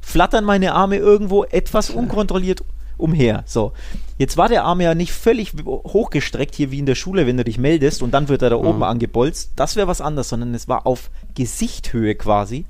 [0.01, 2.63] flattern meine Arme irgendwo etwas unkontrolliert
[2.97, 3.43] umher.
[3.45, 3.73] So.
[4.17, 7.43] Jetzt war der Arm ja nicht völlig hochgestreckt, hier wie in der Schule, wenn du
[7.43, 8.65] dich meldest und dann wird er da mhm.
[8.65, 9.51] oben angebolzt.
[9.55, 12.65] Das wäre was anderes, sondern es war auf Gesichthöhe quasi.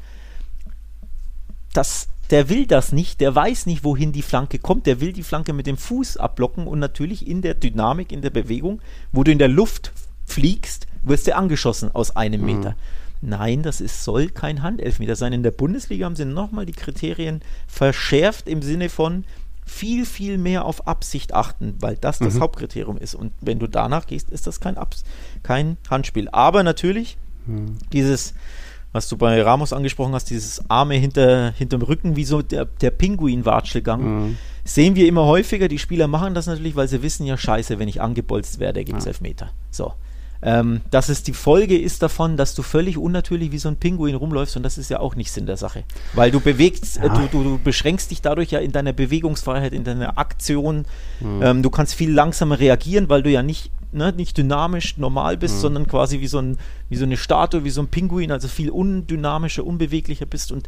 [1.73, 5.23] Das der will das nicht, der weiß nicht, wohin die Flanke kommt, der will die
[5.23, 9.31] Flanke mit dem Fuß abblocken und natürlich in der Dynamik, in der Bewegung, wo du
[9.31, 9.91] in der Luft
[10.25, 12.47] fliegst, wirst du angeschossen aus einem mhm.
[12.47, 12.75] Meter.
[13.21, 15.31] Nein, das ist, soll kein Handelfmeter sein.
[15.31, 19.25] In der Bundesliga haben sie nochmal die Kriterien verschärft im Sinne von
[19.65, 22.41] viel, viel mehr auf Absicht achten, weil das das mhm.
[22.41, 23.15] Hauptkriterium ist.
[23.15, 25.03] Und wenn du danach gehst, ist das kein, Abs
[25.41, 26.29] kein Handspiel.
[26.29, 27.77] Aber natürlich, mhm.
[27.93, 28.33] dieses,
[28.93, 32.91] was du bei Ramos angesprochen hast, dieses Arme hinter, hinterm Rücken, wie so der, der
[32.91, 34.37] Pinguin-Watschelgang, mhm.
[34.63, 35.67] sehen wir immer häufiger.
[35.67, 38.99] Die Spieler machen das natürlich, weil sie wissen ja, scheiße, wenn ich angebolzt werde, gibt
[38.99, 39.09] es ja.
[39.09, 39.49] Elfmeter.
[39.71, 39.93] So.
[40.45, 44.15] Ähm, dass es die Folge ist davon, dass du völlig unnatürlich wie so ein Pinguin
[44.15, 45.85] rumläufst und das ist ja auch nicht Sinn der Sache.
[46.13, 47.05] Weil du bewegst, ja.
[47.05, 50.85] äh, du, du, du, beschränkst dich dadurch ja in deiner Bewegungsfreiheit, in deiner Aktion.
[51.21, 51.41] Mhm.
[51.41, 55.55] Ähm, du kannst viel langsamer reagieren, weil du ja nicht, ne, nicht dynamisch normal bist,
[55.55, 55.59] mhm.
[55.59, 56.57] sondern quasi wie so, ein,
[56.89, 60.67] wie so eine Statue, wie so ein Pinguin, also viel undynamischer, unbeweglicher bist und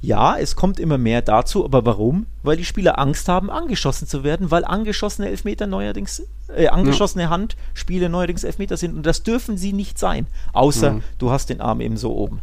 [0.00, 2.26] ja, es kommt immer mehr dazu, aber warum?
[2.44, 6.22] Weil die Spieler Angst haben, angeschossen zu werden, weil angeschossene Elfmeter neuerdings,
[6.54, 7.30] äh, angeschossene ja.
[7.30, 11.02] Handspiele neuerdings Elfmeter sind und das dürfen sie nicht sein, außer mhm.
[11.18, 12.40] du hast den Arm eben so oben.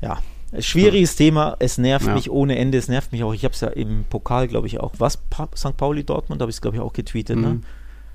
[0.00, 0.18] Ja,
[0.58, 1.26] schwieriges ja.
[1.26, 2.14] Thema, es nervt ja.
[2.14, 4.80] mich ohne Ende, es nervt mich auch, ich habe es ja im Pokal, glaube ich,
[4.80, 5.76] auch, was, pa St.
[5.76, 7.46] Pauli Dortmund, habe ich es, glaube ich, auch getweetet, ne?
[7.46, 7.54] mhm.
[7.54, 7.60] ne?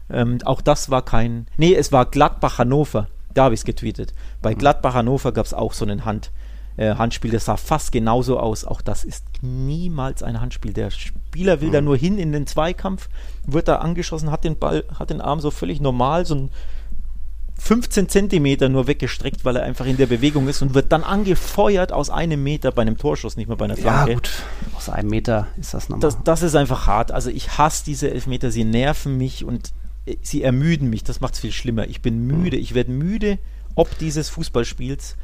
[0.09, 4.13] Ähm, auch das war kein, nee, es war Gladbach-Hannover, da habe ich es getweetet.
[4.41, 4.59] Bei mhm.
[4.59, 6.31] Gladbach-Hannover gab es auch so einen Hand,
[6.77, 8.65] äh, Handspiel, das sah fast genauso aus.
[8.65, 10.73] Auch das ist niemals ein Handspiel.
[10.73, 11.73] Der Spieler will mhm.
[11.73, 13.09] da nur hin in den Zweikampf,
[13.45, 16.49] wird da angeschossen, hat den Ball, hat den Arm so völlig normal, so ein
[17.59, 21.93] 15 Zentimeter nur weggestreckt, weil er einfach in der Bewegung ist und wird dann angefeuert
[21.93, 24.11] aus einem Meter bei einem Torschuss, nicht mehr bei einer Flanke.
[24.11, 24.31] Ja, gut,
[24.75, 26.01] aus einem Meter ist das normal.
[26.01, 27.11] Das, das ist einfach hart.
[27.11, 29.71] Also ich hasse diese Elfmeter, sie nerven mich und
[30.21, 31.03] sie ermüden mich.
[31.03, 31.87] Das macht es viel schlimmer.
[31.87, 33.39] Ich bin müde, ich werde müde
[33.75, 35.15] ob dieses Fußballspiels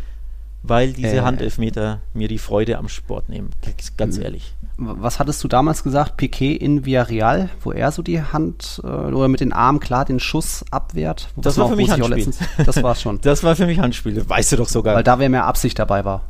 [0.61, 3.49] weil diese äh, Handelfmeter mir die Freude am Sport nehmen,
[3.95, 4.23] ganz hm.
[4.23, 4.55] ehrlich.
[4.77, 6.17] Was hattest du damals gesagt?
[6.17, 10.19] Piquet in Villarreal, wo er so die Hand äh, oder mit den Armen klar den
[10.19, 11.29] Schuss abwehrt?
[11.37, 12.15] Das war für mich Handspiel.
[12.15, 13.21] Letztens, das war schon.
[13.21, 14.95] das war für mich Handspiel, weißt du doch sogar.
[14.95, 16.23] Weil da mehr mehr Absicht dabei war.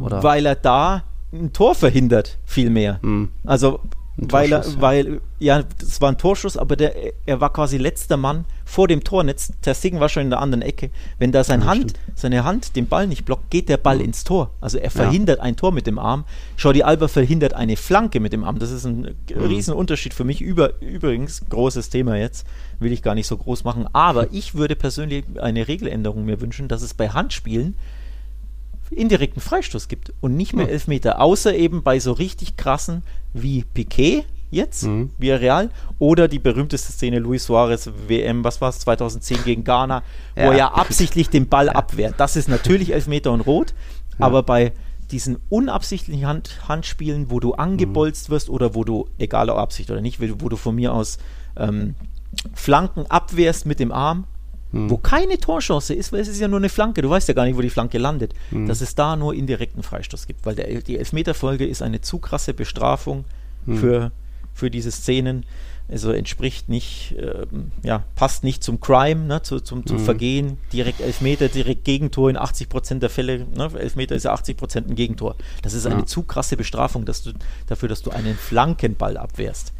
[0.00, 0.22] Oder?
[0.22, 2.98] Weil er da ein Tor verhindert, viel mehr.
[3.02, 3.30] Mhm.
[3.44, 3.80] Also
[4.18, 4.80] weil er, ja.
[4.80, 6.94] weil, ja, das war ein Torschuss, aber der,
[7.26, 9.52] er war quasi letzter Mann vor dem Tornetz.
[9.64, 10.90] Der Singen war schon in der anderen Ecke.
[11.18, 12.00] Wenn da seine ja, Hand, stimmt.
[12.14, 14.50] seine Hand den Ball nicht blockt, geht der Ball ins Tor.
[14.62, 15.44] Also er verhindert ja.
[15.44, 16.24] ein Tor mit dem Arm.
[16.56, 18.58] Jordi Alba verhindert eine Flanke mit dem Arm.
[18.58, 19.44] Das ist ein mhm.
[19.44, 20.40] Riesenunterschied für mich.
[20.40, 22.46] Über, übrigens, großes Thema jetzt,
[22.78, 23.86] will ich gar nicht so groß machen.
[23.92, 27.76] Aber ich würde persönlich eine Regeländerung mir wünschen, dass es bei Handspielen
[28.90, 34.24] indirekten Freistoß gibt und nicht mehr Elfmeter, außer eben bei so richtig krassen wie Piquet
[34.50, 35.10] jetzt, mhm.
[35.20, 40.02] Real, oder die berühmteste Szene Luis Suarez WM, was war es, 2010 gegen Ghana,
[40.36, 40.46] ja.
[40.46, 41.72] wo er ja absichtlich den Ball ja.
[41.72, 42.14] abwehrt.
[42.18, 43.74] Das ist natürlich Elfmeter und Rot,
[44.18, 44.26] ja.
[44.26, 44.72] aber bei
[45.10, 48.34] diesen unabsichtlichen Hand, Handspielen, wo du angebolzt mhm.
[48.34, 51.18] wirst oder wo du, egal ob Absicht oder nicht, wo du von mir aus
[51.56, 51.94] ähm,
[52.54, 54.24] Flanken abwehrst mit dem Arm,
[54.76, 54.90] hm.
[54.90, 57.02] wo keine Torchance ist, weil es ist ja nur eine Flanke.
[57.02, 58.34] Du weißt ja gar nicht, wo die Flanke landet.
[58.50, 58.66] Hm.
[58.66, 62.54] Dass es da nur indirekten Freistoß gibt, weil der, die Elfmeterfolge ist eine zu krasse
[62.54, 63.24] Bestrafung
[63.64, 63.78] hm.
[63.78, 64.12] für,
[64.54, 65.44] für diese Szenen.
[65.88, 67.46] Also entspricht nicht, äh,
[67.84, 70.04] ja, passt nicht zum Crime, ne, zu, zum, zum mhm.
[70.04, 70.58] Vergehen.
[70.72, 73.46] Direkt Elfmeter, direkt Gegentor in 80 Prozent der Fälle.
[73.54, 75.36] Ne, Elfmeter ist ja 80 Prozent ein Gegentor.
[75.62, 76.06] Das ist eine ja.
[76.06, 77.32] zu krasse Bestrafung dass du,
[77.68, 79.72] dafür, dass du einen Flankenball abwehrst.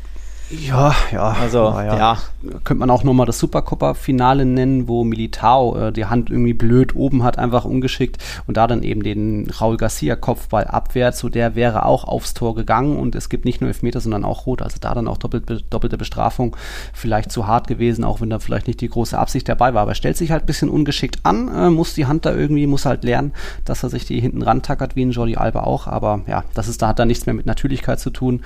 [0.50, 1.36] Ja, ja.
[1.40, 1.96] Also, ja.
[1.96, 2.18] ja.
[2.62, 7.24] Könnte man auch nochmal das Supercopa-Finale nennen, wo Militao äh, die Hand irgendwie blöd oben
[7.24, 11.16] hat, einfach ungeschickt und da dann eben den Raul Garcia-Kopfball abwehrt.
[11.16, 14.46] So der wäre auch aufs Tor gegangen und es gibt nicht nur Elfmeter, sondern auch
[14.46, 14.62] Rot.
[14.62, 16.56] Also da dann auch doppelt, doppelte Bestrafung.
[16.92, 19.82] Vielleicht zu hart gewesen, auch wenn da vielleicht nicht die große Absicht dabei war.
[19.82, 22.68] Aber er stellt sich halt ein bisschen ungeschickt an, äh, muss die Hand da irgendwie,
[22.68, 23.32] muss halt lernen,
[23.64, 25.88] dass er sich die hinten rantackert, wie ein Jordi Alba auch.
[25.88, 28.42] Aber ja, das ist, da hat da nichts mehr mit Natürlichkeit zu tun.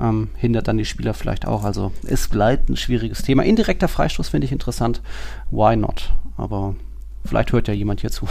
[0.00, 1.64] Ähm, hindert dann die Spieler vielleicht vielleicht auch.
[1.64, 3.44] Also es bleibt ein schwieriges Thema.
[3.44, 5.00] Indirekter Freistoß finde ich interessant.
[5.50, 6.12] Why not?
[6.36, 6.74] Aber
[7.24, 8.26] Vielleicht hört ja jemand hier zu.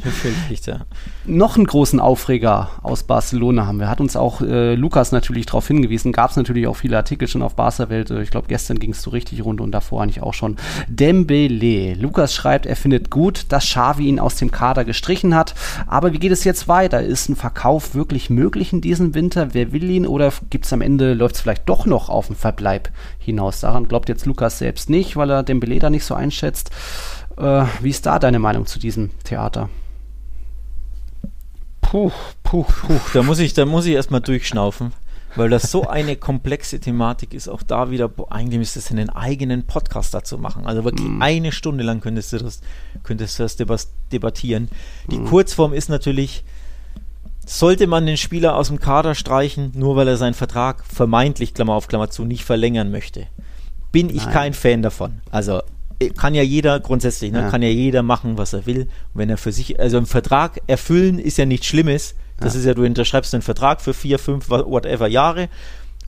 [0.50, 0.80] nicht, ja.
[1.24, 3.88] Noch einen großen Aufreger aus Barcelona haben wir.
[3.88, 6.12] Hat uns auch äh, Lukas natürlich darauf hingewiesen.
[6.12, 8.10] Gab es natürlich auch viele Artikel schon auf Barca-Welt.
[8.12, 10.56] Ich glaube, gestern ging es so richtig rund und davor eigentlich auch schon.
[10.88, 11.94] Dembele.
[11.94, 15.54] Lukas schreibt, er findet gut, dass Xavi ihn aus dem Kader gestrichen hat.
[15.88, 17.02] Aber wie geht es jetzt weiter?
[17.02, 19.54] Ist ein Verkauf wirklich möglich in diesem Winter?
[19.54, 20.06] Wer will ihn?
[20.06, 23.60] Oder gibt es am Ende, läuft es vielleicht doch noch auf den Verbleib hinaus?
[23.60, 26.70] Daran glaubt jetzt Lukas selbst nicht, weil er Dembele da nicht so einschätzt.
[27.36, 29.68] Äh, wie ist da deine Meinung zu diesem Theater?
[31.82, 32.10] Puh,
[32.42, 33.00] puh, puh.
[33.12, 34.92] Da muss ich, da muss ich erstmal durchschnaufen,
[35.36, 37.48] weil das so eine komplexe Thematik ist.
[37.48, 40.66] Auch da wieder, boah, eigentlich müsstest du einen eigenen Podcast dazu machen.
[40.66, 41.22] Also wirklich mm.
[41.22, 42.60] eine Stunde lang könntest du das,
[43.04, 44.68] könntest du das debattieren.
[45.10, 45.26] Die mm.
[45.26, 46.42] Kurzform ist natürlich,
[47.46, 51.74] sollte man den Spieler aus dem Kader streichen, nur weil er seinen Vertrag vermeintlich, Klammer
[51.74, 53.28] auf Klammer zu, nicht verlängern möchte?
[53.92, 54.32] Bin ich Nein.
[54.32, 55.20] kein Fan davon.
[55.30, 55.62] Also
[56.16, 57.50] kann ja jeder grundsätzlich, ne, Ja.
[57.50, 58.82] kann ja jeder machen, was er will.
[58.82, 62.14] Und wenn er für sich, also einen Vertrag erfüllen ist ja nichts Schlimmes.
[62.38, 62.60] Das Ja.
[62.60, 65.48] ist ja, du unterschreibst einen Vertrag für vier, fünf, whatever Jahre,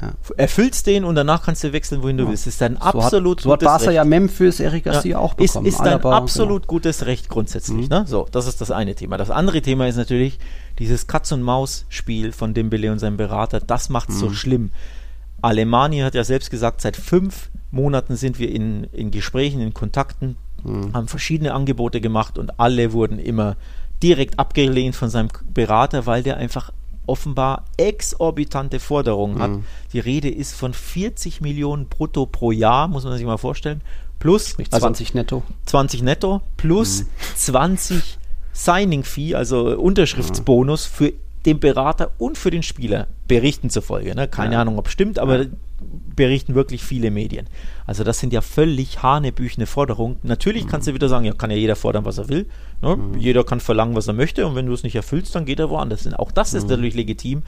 [0.00, 0.12] Ja.
[0.36, 2.46] erfüllst den und danach kannst du wechseln, wohin du willst.
[2.46, 3.94] Das ist ein So hat, absolut so hat gutes Barca Recht.
[3.96, 5.66] ja Memphis, Eric Garcia auch ist, bekommen.
[5.66, 7.88] ist ein Alaba, absolut gutes Recht grundsätzlich.
[7.88, 7.96] Mhm.
[7.96, 8.04] Ne?
[8.06, 9.16] So, das ist das eine Thema.
[9.16, 10.38] Das andere Thema ist natürlich
[10.78, 13.58] dieses Katz-und-Maus-Spiel von Dembele und seinem Berater.
[13.60, 14.34] Das macht es so Mhm.
[14.34, 14.70] schlimm.
[15.42, 20.36] Alemanni hat ja selbst gesagt, seit fünf Monaten sind wir in, in Gesprächen, in Kontakten,
[20.64, 20.92] Mhm.
[20.92, 23.54] haben verschiedene Angebote gemacht und alle wurden immer
[24.02, 26.72] direkt abgelehnt von seinem Berater, weil der einfach
[27.06, 29.50] offenbar exorbitante Forderungen hat.
[29.52, 29.64] Mhm.
[29.92, 33.82] Die Rede ist von 40 Millionen brutto pro Jahr, muss man sich mal vorstellen.
[34.18, 35.42] Plus Sprich also 20 netto.
[35.66, 37.04] 20 netto plus
[37.36, 38.18] 20
[38.52, 41.12] Signing-Fee, also Unterschriftsbonus für
[41.46, 44.14] den Berater und für den Spieler, Berichten zufolge.
[44.16, 44.26] Ne?
[44.26, 44.60] Keine Ja.
[44.62, 45.46] Ahnung, ob stimmt, aber
[46.16, 47.46] berichten wirklich viele Medien.
[47.86, 50.16] Also das sind ja völlig hanebüchene Forderungen.
[50.22, 52.46] Natürlich kannst du wieder sagen, ja, kann ja jeder fordern, was er will.
[52.82, 52.98] Ne?
[53.18, 55.70] Jeder kann verlangen, was er möchte und wenn du es nicht erfüllst, dann geht er
[55.70, 56.14] woanders hin.
[56.14, 57.42] Auch das ist natürlich legitim.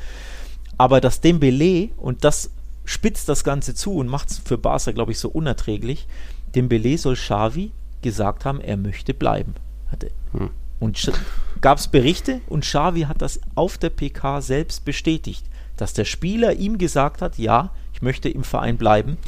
[0.79, 2.51] Aber das Dembele, und das
[2.85, 6.07] spitzt das Ganze zu und macht es für Barca, glaube ich, so unerträglich,
[6.55, 7.73] Dembele soll Xavi
[8.03, 9.55] gesagt haben, er möchte bleiben.
[9.93, 10.11] Hatte.
[10.33, 10.51] Hm.
[10.79, 11.13] Und
[11.61, 15.45] gab es Berichte und Xavi hat das auf der PK selbst bestätigt,
[15.77, 19.11] dass der Spieler ihm gesagt hat, ja, ich möchte im Verein bleiben.
[19.13, 19.19] Und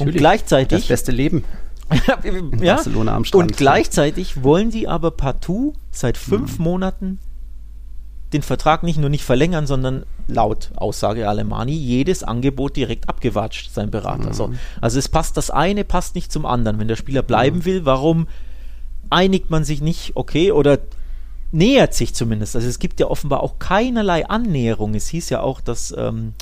[0.00, 0.14] Natürlich.
[0.14, 1.44] Das gleichzeitig beste Leben.
[2.06, 2.16] ja,
[2.76, 3.50] Barcelona am Strand.
[3.50, 6.64] und gleichzeitig wollen die aber partout seit fünf Mhm.
[6.64, 7.18] Monaten
[8.32, 13.90] den Vertrag nicht nur nicht verlängern, sondern laut Aussage Alemani jedes Angebot direkt abgewatscht, sein
[13.90, 14.28] Berater.
[14.30, 14.32] Mhm.
[14.32, 14.52] So.
[14.80, 16.78] Also es passt, das eine passt nicht zum anderen.
[16.78, 17.64] Wenn der Spieler bleiben Mhm.
[17.66, 18.28] will, warum
[19.10, 20.78] einigt man sich nicht, okay, oder
[21.50, 22.56] nähert sich zumindest.
[22.56, 24.94] Also es gibt ja offenbar auch keinerlei Annäherung.
[24.94, 26.32] Es hieß ja auch, dass ähm,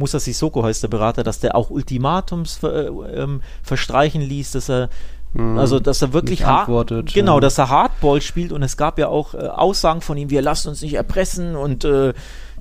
[0.00, 4.68] Musa Sissoko heißt der Berater, dass der auch Ultimatums ver, äh, ähm, verstreichen ließ, dass
[4.68, 4.88] er
[5.32, 5.58] Mhm.
[5.58, 6.66] also, dass er wirklich hart,
[7.12, 7.40] genau, ja.
[7.40, 10.68] dass er Hardball spielt und es gab ja auch äh, Aussagen von ihm, wir lassen
[10.68, 12.14] uns nicht erpressen und äh,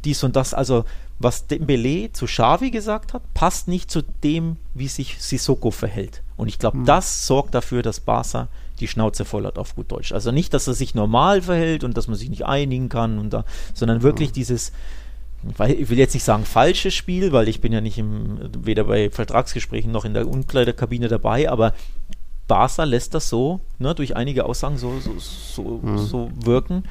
[0.05, 0.53] dies und das.
[0.53, 0.85] Also,
[1.17, 6.21] was Dembele zu Xavi gesagt hat, passt nicht zu dem, wie sich Sissoko verhält.
[6.37, 8.47] Und ich glaube, das sorgt dafür, dass Barca
[8.79, 10.13] die Schnauze voll hat auf gut Deutsch.
[10.13, 13.31] Also nicht, dass er sich normal verhält und dass man sich nicht einigen kann und
[13.31, 14.77] da, sondern wirklich dieses weil
[15.67, 19.09] ich will jetzt nicht sagen falsches Spiel, weil ich bin ja nicht im, weder bei
[19.09, 21.73] Vertragsgesprächen noch in der Umkleiderkabine dabei, aber
[22.47, 25.97] Barca lässt das so, ne, durch einige Aussagen so, so, so, Mhm.
[25.99, 26.83] so wirken,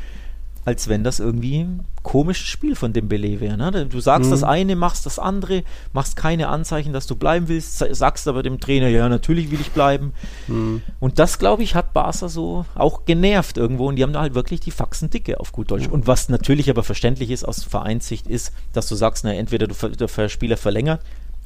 [0.65, 3.57] als wenn das irgendwie ein komisches Spiel von Dembele wäre.
[3.57, 3.87] Ne?
[3.87, 4.33] Du sagst Mhm.
[4.33, 8.43] das eine, machst das andere, machst keine Anzeichen, dass du bleiben willst, sa- sagst aber
[8.43, 10.13] dem Trainer, ja, natürlich will ich bleiben.
[10.47, 10.83] Mhm.
[11.01, 14.35] Und das, glaube ich, hat Barca so auch genervt irgendwo und die haben da halt
[14.35, 15.89] wirklich die Faxen dicke auf gut Deutsch.
[15.89, 19.75] Und was natürlich aber verständlich ist aus Vereinssicht ist, dass du sagst, na, entweder du,
[19.89, 21.01] der Spieler verlängert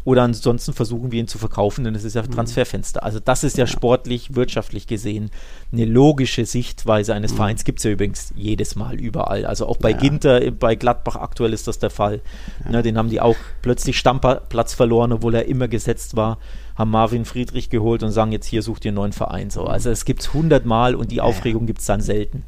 [0.04, 3.02] oder ansonsten versuchen wir ihn zu verkaufen, denn es ist ja Transferfenster.
[3.02, 5.30] Also das ist ja, sportlich, wirtschaftlich gesehen
[5.72, 7.64] eine logische Sichtweise eines Vereins.
[7.64, 9.46] Gibt es ja übrigens jedes Mal überall.
[9.46, 9.96] Also auch bei Ja.
[9.96, 12.20] Ginter, bei Gladbach aktuell ist das der Fall.
[12.68, 16.38] Ne, den haben die auch plötzlich Stammplatz verloren, obwohl er immer gesetzt war
[16.74, 19.50] haben Marvin Friedrich geholt und sagen jetzt hier sucht ihr einen neuen Verein.
[19.50, 22.44] So, also es gibt es hundertmal und die Aufregung gibt es dann selten.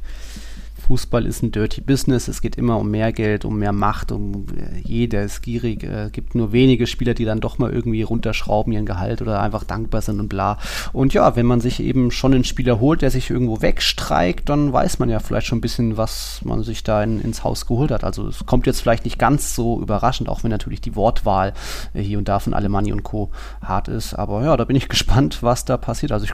[0.85, 2.27] Fußball ist ein dirty Business.
[2.27, 5.83] Es geht immer um mehr Geld, um mehr Macht, um äh, jeder ist gierig.
[5.83, 9.63] Es gibt nur wenige Spieler, die dann doch mal irgendwie runterschrauben ihren Gehalt oder einfach
[9.63, 10.59] dankbar sind und bla.
[10.93, 14.71] Und ja, wenn man sich eben schon einen Spieler holt, der sich irgendwo wegstreikt, dann
[14.71, 17.89] weiß man ja vielleicht schon ein bisschen, was man sich da in, ins Haus geholt
[17.89, 18.03] hat.
[18.03, 21.53] Also es kommt jetzt vielleicht nicht ganz so überraschend, auch wenn natürlich die Wortwahl
[21.95, 23.31] äh, hier und da von Alemanni und Co.
[23.63, 24.13] hart ist.
[24.13, 26.11] Aber ja, da bin ich gespannt, was da passiert.
[26.11, 26.33] Also ich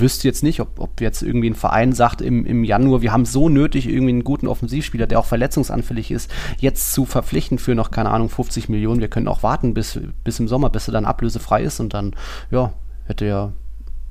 [0.00, 3.24] wüsste jetzt nicht, ob, ob jetzt irgendwie ein Verein sagt im, im Januar, wir haben
[3.24, 7.90] so nötig, irgendwie einen guten Offensivspieler, der auch verletzungsanfällig ist, jetzt zu verpflichten für noch,
[7.90, 9.00] keine Ahnung, 50 Millionen.
[9.00, 12.14] Wir können auch warten bis, bis im Sommer, bis er dann ablösefrei ist und dann,
[12.50, 12.72] ja,
[13.06, 13.52] hätte ja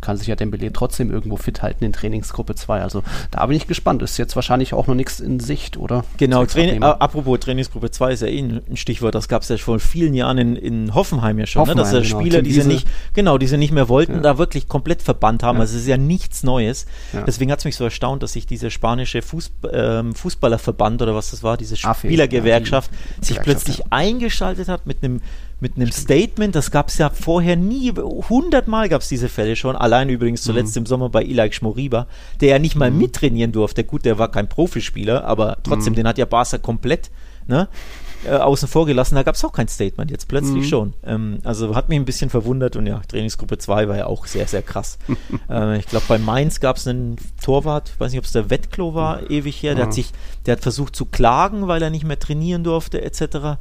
[0.02, 2.82] kann sich ja Dembele trotzdem irgendwo fit halten in Trainingsgruppe 2.
[2.82, 4.02] Also da bin ich gespannt.
[4.02, 6.04] Ist jetzt wahrscheinlich auch noch nichts in Sicht, oder?
[6.18, 9.58] Genau, Training, äh, apropos Trainingsgruppe 2 ist ja eh ein Stichwort, das gab es ja
[9.58, 11.76] vor vielen Jahren in, in Hoffenheim ja schon, ne?
[11.76, 12.20] dass Hoffenheim, der genau.
[12.20, 14.20] Spieler, die sie nicht, genau, die sie nicht mehr wollten, Ja.
[14.22, 15.58] da wirklich komplett verbannt haben.
[15.58, 15.62] Ja.
[15.62, 16.86] Also es ist ja nichts Neues.
[17.14, 17.24] Ja.
[17.24, 21.32] Deswegen hat es mich so erstaunt, dass sich diese spanische Fuß, ähm, Fußballerverband oder was
[21.32, 23.86] das war, diese AFE, Spielergewerkschaft, ja, die sich plötzlich ja.
[23.90, 25.22] eingeschaltet hat mit einem
[25.62, 29.76] mit einem Statement, das gab es ja vorher nie, hundertmal gab es diese Fälle schon,
[29.76, 30.82] allein übrigens zuletzt Mhm.
[30.82, 32.08] im Sommer bei Ilaik Moriba,
[32.42, 33.84] der ja nicht mal mittrainieren durfte.
[33.84, 35.98] Gut, der war kein Profispieler, aber trotzdem, Mhm.
[35.98, 37.12] den hat ja Barca komplett
[37.48, 37.68] ne?
[38.24, 40.70] Äh, außen vor gelassen, da gab es auch kein Statement, jetzt plötzlich mhm.
[40.70, 40.94] schon.
[41.04, 44.46] Ähm, also hat mich ein bisschen verwundert und ja, Trainingsgruppe 2 war ja auch sehr,
[44.48, 45.00] sehr krass.
[45.50, 48.94] äh, ich glaube, bei Mainz gab es einen Torwart, weiß nicht, ob es der Wettklo
[48.94, 50.12] war, ewig her, der hat sich,
[50.46, 53.58] der hat versucht zu klagen, weil er nicht mehr trainieren durfte, etc.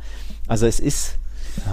[0.47, 1.17] Also es ist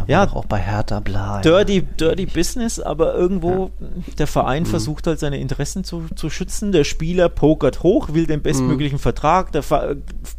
[0.07, 1.41] ja, ja auch bei Hertha bla.
[1.41, 3.87] Dirty, dirty Business, aber irgendwo ja.
[4.17, 4.67] der Verein mhm.
[4.67, 6.71] versucht halt seine Interessen zu, zu schützen.
[6.71, 9.01] Der Spieler pokert hoch, will den bestmöglichen mhm.
[9.01, 9.63] Vertrag, der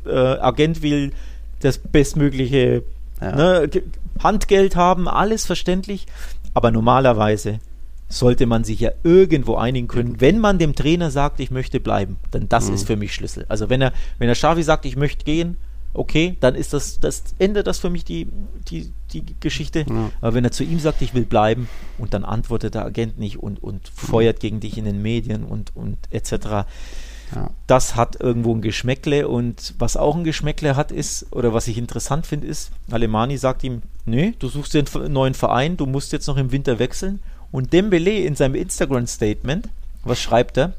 [0.07, 1.13] äh, Agent will
[1.61, 2.83] das bestmögliche
[3.21, 3.35] ja.
[3.35, 3.71] ne,
[4.23, 6.07] Handgeld haben, alles verständlich.
[6.55, 7.61] Aber normalerweise
[8.09, 12.17] sollte man sich ja irgendwo einigen können, wenn man dem Trainer sagt, ich möchte bleiben,
[12.31, 12.75] dann das mhm.
[12.75, 13.45] ist für mich Schlüssel.
[13.49, 15.59] Also wenn er, wenn der Xavi sagt, ich möchte gehen,
[15.93, 18.29] okay, dann ist das, das endet das für mich die,
[18.71, 19.87] die, die Geschichte.
[19.89, 20.11] Ja.
[20.21, 23.39] Aber wenn er zu ihm sagt, ich will bleiben und dann antwortet der Agent nicht
[23.39, 26.67] und, und feuert gegen dich in den Medien und, und etc.,
[27.35, 27.51] ja.
[27.67, 31.79] Das hat irgendwo ein Geschmäckle und was auch ein Geschmäckle hat ist, oder was ich
[31.79, 36.13] interessant finde, ist, Alemani sagt ihm, nee, du suchst dir einen neuen Verein, du musst
[36.13, 37.21] jetzt noch im Winter wechseln.
[37.51, 39.69] Und Dembele in seinem Instagram-Statement,
[40.05, 40.73] was schreibt er?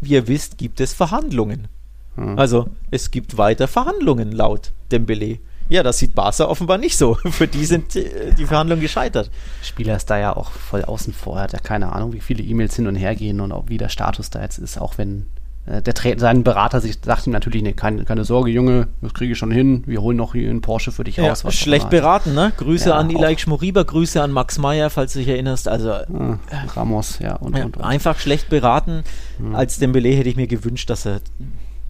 [0.00, 1.68] Wie ihr wisst, gibt es Verhandlungen.
[2.16, 2.38] Hm.
[2.38, 5.38] Also, es gibt weiter Verhandlungen laut Dembele.
[5.72, 7.14] Ja, das sieht Barca offenbar nicht so.
[7.30, 9.30] Für die sind äh, die Verhandlungen gescheitert.
[9.62, 11.38] Spieler ist da ja auch voll außen vor.
[11.38, 13.78] Er hat ja keine Ahnung, wie viele E-Mails hin und her gehen und auch wie
[13.78, 15.26] der Status da jetzt ist, auch wenn
[15.64, 19.32] äh, der sein Berater sich, sagt ihm natürlich, nee, keine, keine Sorge, Junge, das kriege
[19.32, 19.82] ich schon hin.
[19.86, 21.42] Wir holen noch hier einen Porsche für dich raus.
[21.42, 22.52] Ja, schlecht beraten, ne?
[22.58, 25.68] Grüße ja, an Ilaik Schmoriba, Grüße an Max Meyer, falls du dich erinnerst.
[25.68, 26.38] Also ah,
[26.74, 27.82] Ramos, ja, und, ja, und, und.
[27.82, 29.04] Einfach schlecht beraten.
[29.38, 29.54] Hm.
[29.54, 31.22] Als Dembele hätte ich mir gewünscht, dass er,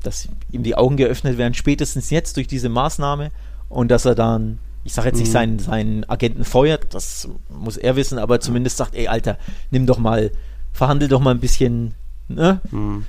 [0.05, 3.33] dass ihm die Augen geöffnet werden, spätestens jetzt durch diese Maßnahme
[3.73, 5.33] und dass er dann ich sage jetzt nicht, hm.
[5.33, 9.39] seinen, seinen Agenten feuert, das muss er wissen, aber zumindest sagt, ey, Alter,
[9.71, 10.33] nimm doch mal,
[10.73, 11.95] verhandel doch mal ein bisschen,
[12.27, 12.61] ne?
[12.73, 13.05] Mhm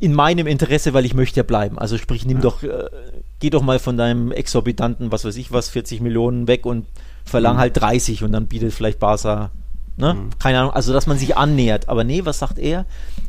[0.00, 1.78] in meinem Interesse, weil ich möchte ja bleiben.
[1.78, 2.42] Also sprich, nimm ja.
[2.42, 2.90] doch, äh,
[3.40, 6.86] geh doch mal von deinem exorbitanten, was weiß ich was, 40 Millionen weg und
[7.24, 7.60] verlang mhm.
[7.60, 9.50] halt 30 und dann bietet vielleicht Barca,
[9.96, 10.14] ne?
[10.14, 10.30] Mhm.
[10.38, 11.88] Keine Ahnung, also dass man sich annähert.
[11.88, 12.84] Aber nee, was sagt er?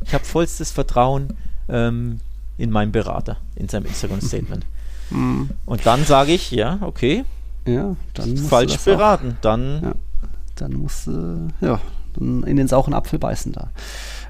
[0.05, 1.29] Ich habe vollstes Vertrauen
[1.69, 2.19] ähm,
[2.57, 4.65] in meinen Berater, in seinem Instagram-Statement.
[5.13, 5.49] Mhm.
[5.65, 7.25] Und dann sage ich, ja, okay.
[7.65, 9.31] Ja, dann falsch beraten.
[9.37, 9.93] Auch, dann, ja,
[10.55, 11.79] dann musst du, ja,
[12.17, 13.69] dann in den sauren Apfel beißen da.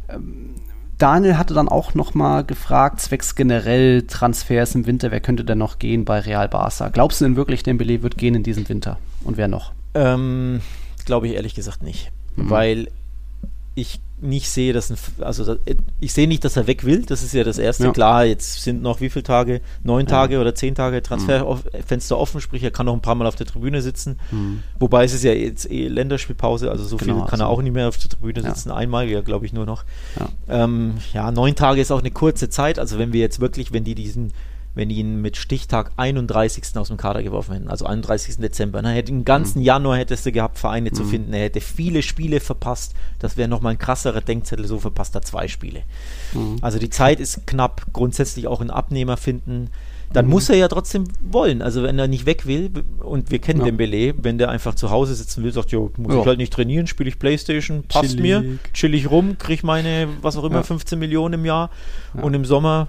[0.10, 0.56] Ähm,
[0.98, 5.80] Daniel hatte dann auch nochmal gefragt, zwecks generell Transfers im Winter, wer könnte denn noch
[5.80, 6.90] gehen bei Real Barca?
[6.90, 9.00] Glaubst du denn wirklich, Dembele wird gehen in diesem Winter?
[9.24, 9.74] Und wer noch?
[9.96, 10.62] Ähm,
[11.06, 12.12] Glaube ich ehrlich gesagt nicht.
[12.36, 12.50] Mhm.
[12.50, 12.88] Weil
[13.76, 15.56] ich nicht sehe, dass ein, also
[16.00, 17.04] ich sehe nicht, dass er weg will.
[17.04, 17.86] Das ist ja das erste.
[17.86, 17.92] Ja.
[17.92, 19.62] Klar, jetzt sind noch wie viele Tage?
[19.84, 20.42] Neun Tage ja.
[20.42, 22.22] oder zehn Tage Transferfenster mhm.
[22.22, 24.20] offen, sprich, er kann noch ein paar Mal auf der Tribüne sitzen.
[24.32, 24.64] Mhm.
[24.80, 27.44] Wobei es ist ja jetzt eh Länderspielpause, also so genau, viel kann also.
[27.44, 28.70] er auch nicht mehr auf der Tribüne sitzen.
[28.70, 28.76] Ja.
[28.76, 29.84] Einmal, ja, glaube ich, nur noch.
[30.48, 32.80] Ähm, ja, neun Tage ist auch eine kurze Zeit.
[32.80, 34.34] Also wenn wir jetzt wirklich, wenn die diesen
[34.76, 36.76] wenn die ihn mit Stichtag 31.
[36.76, 38.38] aus dem Kader geworfen hätten, also 31.
[38.38, 38.84] Dezember.
[38.84, 39.66] Er hätte den ganzen mhm.
[39.66, 40.96] Januar hättest du gehabt, Vereine mhm.
[40.96, 41.34] zu finden.
[41.34, 42.94] Er hätte viele Spiele verpasst.
[43.20, 45.84] Das wäre nochmal ein krasserer Denkzettel, so verpasst er zwei Spiele.
[46.34, 46.58] Mhm.
[46.62, 49.70] Also die Zeit ist knapp, grundsätzlich auch einen Abnehmer finden.
[50.12, 50.32] Dann mhm.
[50.32, 51.62] muss er ja trotzdem wollen.
[51.62, 53.66] Also wenn er nicht weg will, und wir kennen ja.
[53.66, 56.22] den Belay, wenn der einfach zu Hause sitzen will, sagt, jo, muss ja.
[56.22, 58.22] ich halt nicht trainieren, spiele ich Playstation, passt chillig.
[58.22, 60.64] mir, chill ich rum, kriege meine, was auch immer, ja.
[60.64, 61.70] 15 Millionen im Jahr
[62.14, 62.88] und im Sommer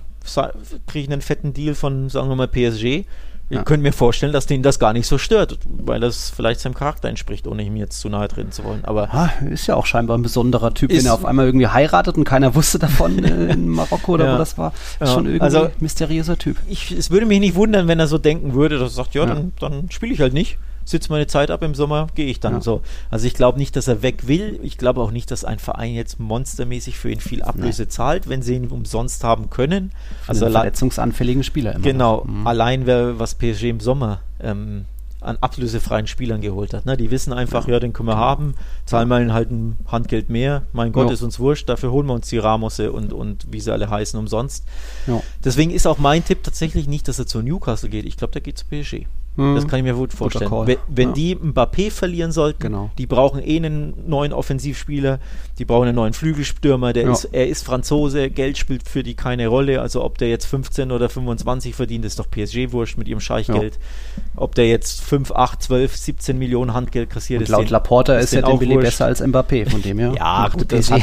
[0.86, 3.04] kriege ich einen fetten Deal von, sagen wir mal, PSG.
[3.50, 3.62] Ich ja.
[3.62, 7.10] könnte mir vorstellen, dass den das gar nicht so stört, weil das vielleicht seinem Charakter
[7.10, 8.84] entspricht, ohne ihm jetzt zu nahe treten zu wollen.
[8.84, 12.16] Aber ah, ist ja auch scheinbar ein besonderer Typ, wenn er auf einmal irgendwie heiratet
[12.16, 14.34] und keiner wusste davon äh, in Marokko oder ja.
[14.34, 14.72] wo das war.
[14.98, 15.06] Ja.
[15.06, 16.56] Schon irgendwie also, mysteriöser Typ.
[16.68, 19.26] Ich, es würde mich nicht wundern, wenn er so denken würde, dass er sagt, ja,
[19.26, 22.55] dann, dann spiele ich halt nicht sitze meine Zeit ab im Sommer, gehe ich dann
[22.55, 22.61] ja.
[22.61, 22.82] so.
[23.11, 24.61] Also ich glaube nicht, dass er weg will.
[24.62, 27.89] Ich glaube auch nicht, dass ein Verein jetzt monstermäßig für ihn viel Ablöse nee.
[27.89, 29.93] zahlt, wenn sie ihn umsonst haben können.
[30.22, 31.85] Für also verletzungsanfälligen Spieler immer.
[31.85, 32.24] Genau.
[32.24, 32.47] Mhm.
[32.47, 34.85] Allein wer, was PSG im Sommer ähm,
[35.24, 36.87] an ablösefreien Spielern geholt hat.
[36.87, 36.97] Ne?
[36.97, 38.55] Die wissen einfach, ja, ja den können wir haben,
[38.85, 40.62] zahlen wir ihnen halt ein Handgeld mehr.
[40.72, 41.14] Mein Gott, ja.
[41.14, 44.18] ist uns wurscht, dafür holen wir uns die Ramose und, und wie sie alle heißen
[44.18, 44.64] umsonst.
[45.07, 45.22] Ja.
[45.43, 48.05] Deswegen ist auch mein Tipp tatsächlich nicht, dass er zu Newcastle geht.
[48.05, 49.07] Ich glaube, der geht zu PSG.
[49.37, 49.57] Hm.
[49.57, 50.51] Das kann ich mir gut vorstellen.
[50.51, 51.14] Wenn, wenn ja.
[51.14, 52.91] die Mbappé verlieren sollten, genau.
[52.99, 55.18] die brauchen eh einen neuen Offensivspieler,
[55.59, 57.12] die brauchen einen neuen Flügelstürmer, der ja.
[57.12, 60.93] ist, er ist Franzose, Geld spielt für die keine Rolle, also ob der jetzt 15
[60.93, 63.74] oder 25 verdient, ist doch PSG-Wurscht mit ihrem Scheichgeld.
[63.74, 64.22] Ja.
[64.37, 67.51] Ob der jetzt 5, 8, 12, 17 Millionen Handgeld kassiert Und ist.
[67.51, 70.12] Laut den, Laporta ist, ist ja besser als Mbappé, von dem her.
[70.24, 71.03] Ja, gut, das, hat,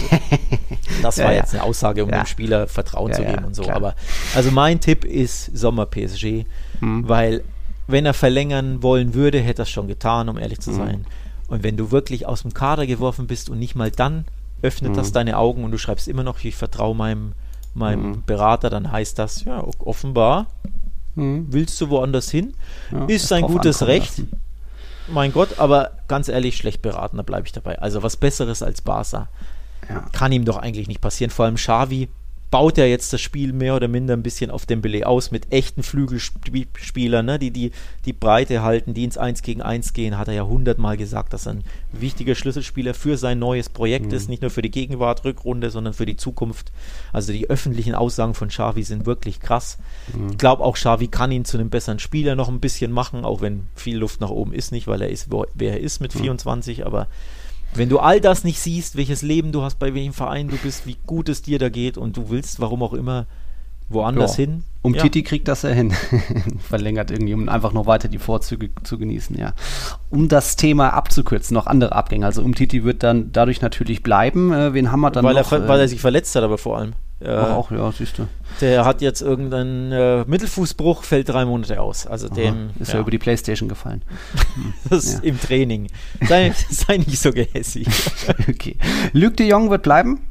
[1.02, 3.64] das war jetzt eine Aussage, um dem Spieler Vertrauen zu geben und so.
[3.64, 3.76] Klar.
[3.76, 3.96] Aber
[4.36, 6.46] also mein Tipp ist Sommer PSG,
[6.80, 7.08] hm.
[7.08, 7.44] weil
[7.88, 10.76] wenn er verlängern wollen würde, hätte er es schon getan, um ehrlich zu mhm.
[10.76, 11.06] sein.
[11.48, 14.26] Und wenn du wirklich aus dem Kader geworfen bist und nicht mal dann
[14.62, 14.96] öffnet mhm.
[14.96, 17.34] das deine Augen und du schreibst immer noch, ich vertraue meinem,
[17.74, 18.24] meinem mhm.
[18.26, 20.48] Berater, dann heißt das, ja, offenbar
[21.16, 21.48] Mhm.
[21.50, 22.54] Willst du woanders hin?
[22.92, 24.18] Ja, ist sein gutes Recht.
[24.18, 24.32] Lassen.
[25.08, 27.80] Mein Gott, aber ganz ehrlich, schlecht beraten, da bleibe ich dabei.
[27.80, 29.28] Also was Besseres als Barca
[29.90, 30.06] ja.
[30.12, 31.32] kann ihm doch eigentlich nicht passieren.
[31.32, 32.08] Vor allem Xavi
[32.52, 35.84] baut er jetzt das Spiel mehr oder minder ein bisschen auf Dembele aus mit echten
[35.84, 37.72] Flügelspielern, ne, die, die
[38.06, 41.48] die Breite halten, die ins 1 gegen 1 gehen, hat er ja hundertmal gesagt, dass
[41.48, 44.14] er ein wichtiger Schlüsselspieler für sein neues Projekt mhm.
[44.14, 46.74] ist, nicht nur für die Gegenwart, Rückrunde, sondern für die Zukunft.
[47.14, 49.78] Also die öffentlichen Aussagen von Xavi sind wirklich krass.
[50.14, 50.32] Mhm.
[50.32, 53.42] Ich glaube auch, Xavi kann ihn zu einem besseren Spieler noch ein bisschen machen, auch
[53.42, 56.20] wenn viel Luft nach oben ist nicht, weil er ist, wer er ist mit mhm.
[56.20, 57.08] 24, aber
[57.74, 60.86] wenn du all das nicht siehst, welches Leben du hast, bei welchem Verein du bist,
[60.86, 63.28] wie gut es dir da geht und du willst, warum auch immer,
[63.90, 64.46] woanders ja.
[64.46, 64.64] hin.
[64.82, 65.04] Um ja.
[65.04, 65.94] Titi kriegt das ja hin.
[66.60, 69.54] Verlängert irgendwie, um einfach noch weiter die Vorzüge zu genießen, ja.
[70.10, 72.26] Um das Thema abzukürzen, noch andere Abgänge.
[72.26, 74.52] Also um Titi wird dann dadurch natürlich bleiben.
[74.52, 75.52] Äh, wen haben wir dann weil noch?
[75.52, 76.94] Er, weil er sich verletzt hat, aber vor allem.
[77.26, 78.28] Ach, auch, ja, siehst du.
[78.62, 82.08] Der hat jetzt irgendeinen äh, Mittelfußbruch, fällt drei Monate aus.
[82.08, 83.00] Also Aha, dem ist ja.
[83.00, 84.02] über die Playstation gefallen.
[84.90, 85.20] das ja.
[85.20, 85.88] Im Training.
[86.28, 87.88] Sei, sei nicht so gehässig.
[88.50, 88.76] okay.
[89.14, 90.22] Luc de Jong wird bleiben?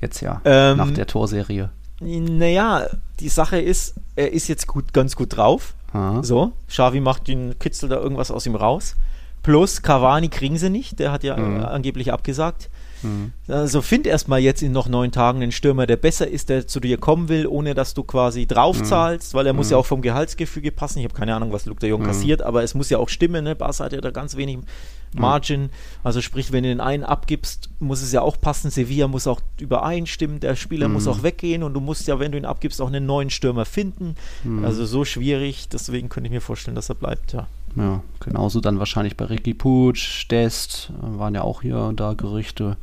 [0.00, 1.70] Jetzt ja, ähm, nach der Torserie.
[2.00, 2.86] Naja,
[3.20, 5.74] die Sache ist, er ist jetzt gut, ganz gut drauf.
[5.92, 6.22] Aha.
[6.22, 8.96] So, Xavi macht den Kitzel da irgendwas aus ihm raus.
[9.42, 11.64] Plus Cavani kriegen sie nicht, der hat ja mhm.
[11.64, 12.70] angeblich abgesagt.
[13.04, 13.32] Mhm.
[13.48, 16.80] Also find erstmal jetzt in noch neun Tagen einen Stürmer, der besser ist, der zu
[16.80, 19.38] dir kommen will, ohne dass du quasi draufzahlst, mhm.
[19.38, 19.80] weil er muss ja mhm.
[19.80, 20.98] auch vom Gehaltsgefüge passen.
[20.98, 22.06] Ich habe keine Ahnung, was Luke de Jong mhm.
[22.06, 23.44] kassiert, aber es muss ja auch stimmen.
[23.44, 23.54] Ne?
[23.54, 24.58] Barca hat ja da ganz wenig
[25.12, 25.70] Margin.
[26.02, 28.70] Also sprich, wenn du den einen abgibst, muss es ja auch passen.
[28.70, 32.38] Sevilla muss auch übereinstimmen, der Spieler muss auch weggehen und du musst ja, wenn du
[32.38, 34.16] ihn abgibst, auch einen neuen Stürmer finden.
[34.64, 37.46] Also so schwierig, deswegen könnte ich mir vorstellen, dass er bleibt, ja.
[37.76, 42.14] Ja, genauso dann wahrscheinlich bei Ricky Puig, Dest, äh, waren ja auch hier und da
[42.14, 42.76] Gerüchte.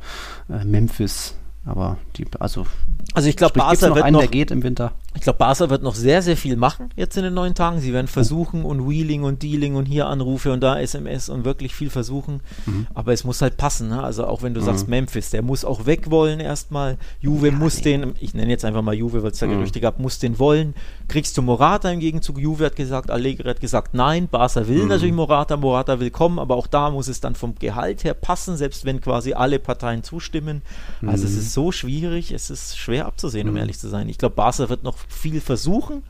[0.50, 1.34] Äh, Memphis
[1.64, 2.66] aber die, also,
[3.14, 4.92] also ich glaube, Barca noch wird einen, noch, der geht im Winter.
[5.14, 7.78] Ich glaube, Barca wird noch sehr, sehr viel machen jetzt in den neun Tagen.
[7.78, 11.74] Sie werden versuchen und Wheeling und Dealing und hier Anrufe und da SMS und wirklich
[11.74, 12.40] viel versuchen.
[12.66, 12.88] Mhm.
[12.94, 13.88] Aber es muss halt passen.
[13.88, 14.02] Ne?
[14.02, 14.64] Also auch wenn du mhm.
[14.64, 16.98] sagst Memphis, der muss auch weg wollen erstmal.
[17.20, 17.98] Juve ja, muss nee.
[17.98, 19.52] den, ich nenne jetzt einfach mal Juve, weil es da mhm.
[19.52, 20.74] Gerüchte gab, muss den wollen.
[21.06, 22.38] Kriegst du Morata im Gegenzug?
[22.38, 24.26] Juve hat gesagt, Allegri hat gesagt, nein.
[24.26, 24.88] Barca will mhm.
[24.88, 28.56] natürlich Morata, Morata will kommen, aber auch da muss es dann vom Gehalt her passen,
[28.56, 30.62] selbst wenn quasi alle Parteien zustimmen.
[31.06, 31.38] Also es mhm.
[31.38, 33.60] ist so schwierig, es ist schwer abzusehen, um mhm.
[33.60, 34.08] ehrlich zu sein.
[34.08, 36.02] Ich glaube, Barca wird noch viel versuchen,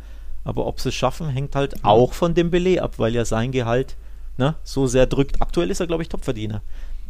[0.45, 3.53] aber ob sie es schaffen, hängt halt auch von dem Belay ab, weil ja sein
[3.53, 3.97] Gehalt
[4.39, 5.41] ne, so sehr drückt.
[5.41, 6.63] Aktuell ist er, glaube ich, Topverdiener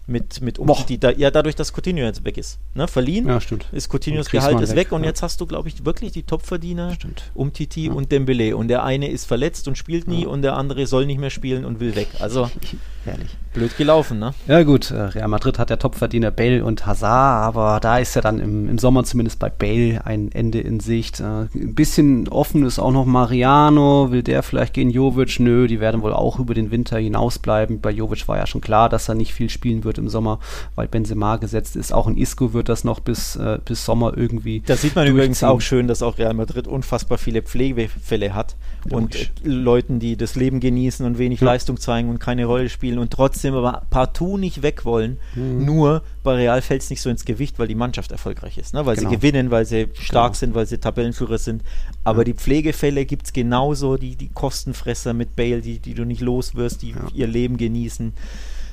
[0.07, 2.59] mit, mit Umtiti, da, ja, dadurch, dass Coutinho jetzt weg ist.
[2.75, 2.89] Ne?
[2.89, 3.39] Verliehen ja,
[3.73, 5.09] ist Coutinhos Gehalt ist weg, weg und ja.
[5.09, 6.97] jetzt hast du, glaube ich, wirklich die Topverdiener
[7.35, 7.93] Umtiti ja.
[7.93, 8.57] und Dembele.
[8.57, 11.65] Und der eine ist verletzt und spielt nie und der andere soll nicht mehr spielen
[11.65, 12.09] und will weg.
[12.19, 12.51] Also
[13.05, 13.37] Herrlich.
[13.53, 14.35] blöd gelaufen, ne?
[14.47, 18.21] Ja gut, äh, Real Madrid hat der Topverdiener Bale und Hazard, aber da ist ja
[18.21, 21.21] dann im, im Sommer zumindest bei Bale ein Ende in Sicht.
[21.21, 25.41] Äh, ein bisschen offen ist auch noch Mariano, will der vielleicht gehen, Jovic?
[25.41, 27.81] Nö, die werden wohl auch über den Winter hinausbleiben.
[27.81, 30.39] Bei Jovic war ja schon klar, dass er nicht viel spielen wird wird im Sommer,
[30.75, 31.93] weil Benzema gesetzt ist.
[31.93, 34.63] Auch in Isco wird das noch bis, äh, bis Sommer irgendwie.
[34.65, 38.57] Da sieht man übrigens auch schön, dass auch Real Madrid unfassbar viele Pflegefälle hat
[38.91, 41.47] und äh, Leuten, die das Leben genießen und wenig ja.
[41.47, 45.19] Leistung zeigen und keine Rolle spielen und trotzdem aber partout nicht weg wollen.
[45.35, 45.65] Mhm.
[45.65, 48.87] Nur bei Real fällt es nicht so ins Gewicht, weil die Mannschaft erfolgreich ist, ne?
[48.87, 49.11] weil genau.
[49.11, 50.39] sie gewinnen, weil sie stark genau.
[50.39, 51.63] sind, weil sie Tabellenführer sind.
[52.05, 52.25] Aber ja.
[52.25, 56.55] die Pflegefälle gibt es genauso, die, die Kostenfresser mit Bale, die, die du nicht los
[56.55, 57.09] wirst, die ja.
[57.13, 58.15] ihr Leben genießen.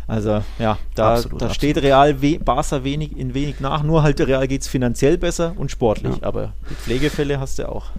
[0.09, 3.83] Also ja, da, absolut, da steht Real we Barca wenig, in wenig nach.
[3.83, 6.17] Nur halt Real geht es finanziell besser und sportlich.
[6.17, 6.27] Ja.
[6.27, 7.91] Aber die Pflegefälle hast du auch.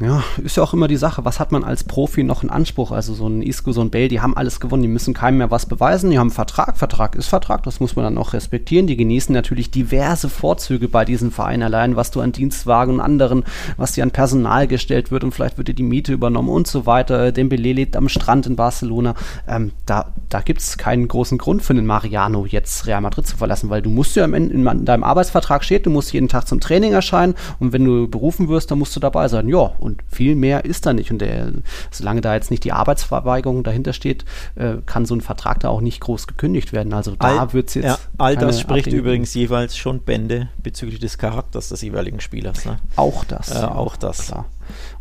[0.00, 2.92] Ja, ist ja auch immer die Sache, was hat man als Profi noch in Anspruch?
[2.92, 5.50] Also so ein Isco, so ein Bale, die haben alles gewonnen, die müssen keinem mehr
[5.50, 8.86] was beweisen, die haben einen Vertrag, Vertrag ist Vertrag, das muss man dann auch respektieren.
[8.86, 13.42] Die genießen natürlich diverse Vorzüge bei diesem Verein allein, was du an Dienstwagen und anderen,
[13.76, 16.86] was dir an Personal gestellt wird und vielleicht wird dir die Miete übernommen und so
[16.86, 17.32] weiter.
[17.32, 19.14] Dembele lebt am Strand in Barcelona.
[19.48, 23.36] Ähm, da da gibt es keinen großen Grund für den Mariano jetzt Real Madrid zu
[23.36, 26.60] verlassen, weil du musst ja in, in deinem Arbeitsvertrag steht, du musst jeden Tag zum
[26.60, 29.48] Training erscheinen und wenn du berufen wirst, dann musst du dabei sein.
[29.48, 31.10] Ja, und viel mehr ist da nicht.
[31.10, 31.52] Und der,
[31.90, 34.24] solange da jetzt nicht die Arbeitsverweigerung dahinter steht,
[34.54, 36.92] äh, kann so ein Vertrag da auch nicht groß gekündigt werden.
[36.92, 37.84] Also da wird es jetzt.
[37.84, 39.06] Ja, all das spricht Ablehnung.
[39.06, 42.64] übrigens jeweils schon Bände bezüglich des Charakters des jeweiligen Spielers.
[42.64, 42.78] Ne?
[42.96, 43.50] Auch das.
[43.50, 44.26] Äh, auch das.
[44.26, 44.46] Klar.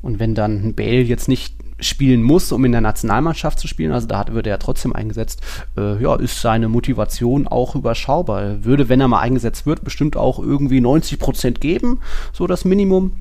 [0.01, 3.91] Und wenn dann ein Bale jetzt nicht spielen muss, um in der Nationalmannschaft zu spielen,
[3.91, 5.41] also da hat, wird er ja trotzdem eingesetzt,
[5.77, 8.41] äh, ja, ist seine Motivation auch überschaubar.
[8.41, 11.99] Er würde, wenn er mal eingesetzt wird, bestimmt auch irgendwie 90 Prozent geben,
[12.33, 13.11] so das Minimum.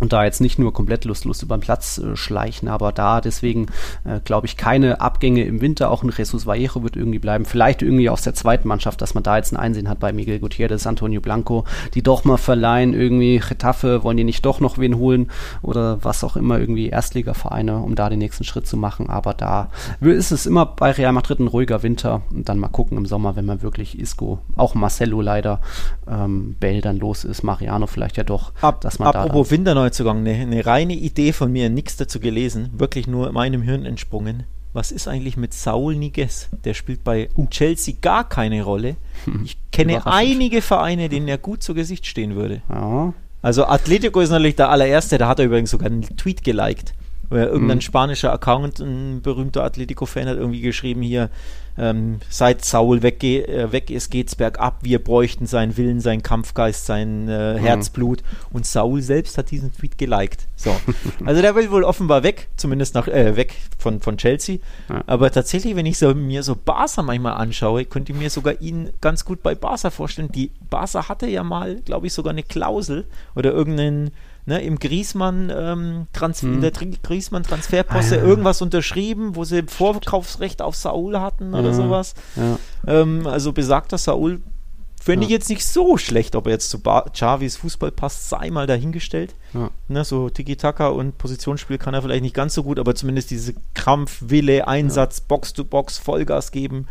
[0.00, 3.66] Und da jetzt nicht nur komplett lustlos über den Platz äh, schleichen, aber da deswegen
[4.04, 5.90] äh, glaube ich keine Abgänge im Winter.
[5.90, 7.44] Auch ein Jesus Vallejo wird irgendwie bleiben.
[7.44, 10.38] Vielleicht irgendwie aus der zweiten Mannschaft, dass man da jetzt ein Einsehen hat bei Miguel
[10.38, 11.64] Gutierrez, Antonio Blanco,
[11.94, 15.30] die doch mal verleihen, irgendwie Getafe, wollen die nicht doch noch wen holen
[15.62, 19.08] oder was auch immer, irgendwie Erstligavereine, um da den nächsten Schritt zu machen.
[19.08, 19.70] Aber da
[20.00, 23.36] ist es immer bei Real Madrid ein ruhiger Winter und dann mal gucken im Sommer,
[23.36, 25.60] wenn man wirklich Isco, auch Marcelo leider,
[26.08, 29.74] ähm, Bell dann los ist, Mariano vielleicht ja doch, Ab, dass man apropos da Winter
[29.76, 34.44] Neuzugang, eine, eine reine Idee von mir, nichts dazu gelesen, wirklich nur meinem Hirn entsprungen.
[34.72, 36.48] Was ist eigentlich mit Saul Niguez?
[36.64, 37.46] Der spielt bei uh.
[37.48, 38.96] Chelsea gar keine Rolle.
[39.24, 39.42] Hm.
[39.44, 42.62] Ich kenne einige Vereine, denen er gut zu Gesicht stehen würde.
[42.68, 43.14] Ja.
[43.42, 46.94] Also Atletico ist natürlich der allererste, da hat er übrigens sogar einen Tweet geliked.
[47.30, 47.82] Irgendein mhm.
[47.82, 51.30] spanischer Account, ein berühmter Atletico-Fan hat irgendwie geschrieben hier,
[51.78, 54.78] ähm, seit Saul weg, äh, weg ist, geht's bergab.
[54.82, 57.58] Wir bräuchten seinen Willen, seinen Kampfgeist, sein äh, mhm.
[57.58, 58.22] Herzblut.
[58.52, 60.46] Und Saul selbst hat diesen Tweet geliked.
[60.56, 60.74] So.
[61.24, 64.58] also der will wohl offenbar weg, zumindest nach, äh, weg von, von Chelsea.
[64.88, 65.02] Ja.
[65.06, 68.90] Aber tatsächlich, wenn ich so, mir so Barca manchmal anschaue, könnte ich mir sogar ihn
[69.00, 70.30] ganz gut bei Barca vorstellen.
[70.32, 73.04] Die Barca hatte ja mal, glaube ich, sogar eine Klausel
[73.34, 74.10] oder irgendeinen
[74.46, 76.54] ne, im Griesmann ähm, Trans hm.
[76.54, 78.24] in der Griesmann Transferposte ah, ja.
[78.24, 82.14] irgendwas unterschrieben, wo sie Vorkaufsrecht auf Saul hatten oder ja, sowas.
[82.36, 82.58] Ja.
[82.86, 84.40] Ähm, also besagter Saul
[85.06, 86.80] Fände ich jetzt nicht so schlecht, ob er jetzt zu
[87.12, 89.36] Chavis Fußball passt, sei mal dahingestellt.
[89.54, 89.70] Ja.
[89.86, 93.54] Ne, so Tiki-Taka und Positionsspiel kann er vielleicht nicht ganz so gut, aber zumindest diese
[93.74, 96.88] Krampf, Wille, Einsatz, Box-to-Box, Vollgas geben,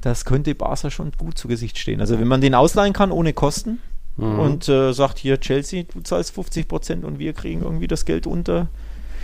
[0.00, 2.00] das könnte Barca schon gut zu Gesicht stehen.
[2.00, 3.80] Also wenn man den ausleihen kann ohne Kosten,
[4.16, 4.38] mhm.
[4.38, 8.26] und äh, sagt hier Chelsea, du zahlst 50 Prozent und wir kriegen irgendwie das Geld
[8.26, 8.68] unter.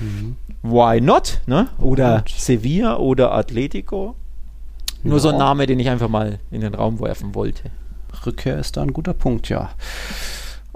[0.01, 0.37] Mhm.
[0.62, 1.41] Why not?
[1.47, 1.68] Ne?
[1.78, 2.28] Oder und.
[2.28, 4.14] Sevilla oder Atletico.
[5.03, 5.20] Nur ja.
[5.20, 7.70] so ein Name, den ich einfach mal in den Raum werfen wollte.
[8.24, 9.70] Rückkehr ist da ein guter Punkt, ja.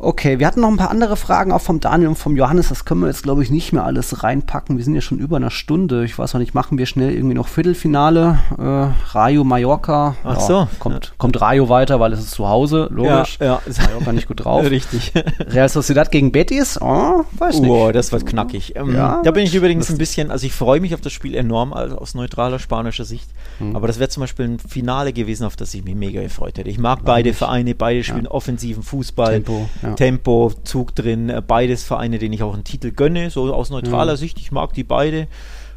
[0.03, 2.71] Okay, wir hatten noch ein paar andere Fragen auch vom Daniel und vom Johannes.
[2.71, 4.79] Das können wir jetzt, glaube ich, nicht mehr alles reinpacken.
[4.79, 6.07] Wir sind ja schon über einer Stunde.
[6.07, 8.39] Ich weiß noch nicht, machen wir schnell irgendwie noch Viertelfinale.
[8.57, 10.17] Äh, Rayo Mallorca.
[10.25, 10.69] Ach ja, so.
[10.79, 11.13] Kommt, ja.
[11.19, 13.37] kommt Rayo weiter, weil es ist zu Hause, logisch.
[13.41, 13.63] Ja, ja.
[13.67, 14.65] Ist Mallorca nicht gut drauf.
[14.71, 15.13] Richtig.
[15.39, 16.81] Real Sociedad gegen Betis.
[16.81, 17.71] Oh, weiß nicht.
[17.71, 18.77] Oh, das wird knackig.
[18.77, 21.35] Ähm, ja, da bin ich übrigens ein bisschen, also ich freue mich auf das Spiel
[21.35, 23.29] enorm also aus neutraler spanischer Sicht.
[23.59, 23.77] Mhm.
[23.77, 26.71] Aber das wäre zum Beispiel ein Finale gewesen, auf das ich mich mega gefreut hätte.
[26.71, 29.35] Ich mag beide Vereine, beide spielen offensiven Fußball.
[29.35, 29.69] Tempo.
[29.97, 31.29] Tempo, Zug drin.
[31.29, 34.17] Äh, beides Vereine, denen ich auch einen Titel gönne, so aus neutraler ja.
[34.17, 34.39] Sicht.
[34.39, 35.29] Ich mag die beide.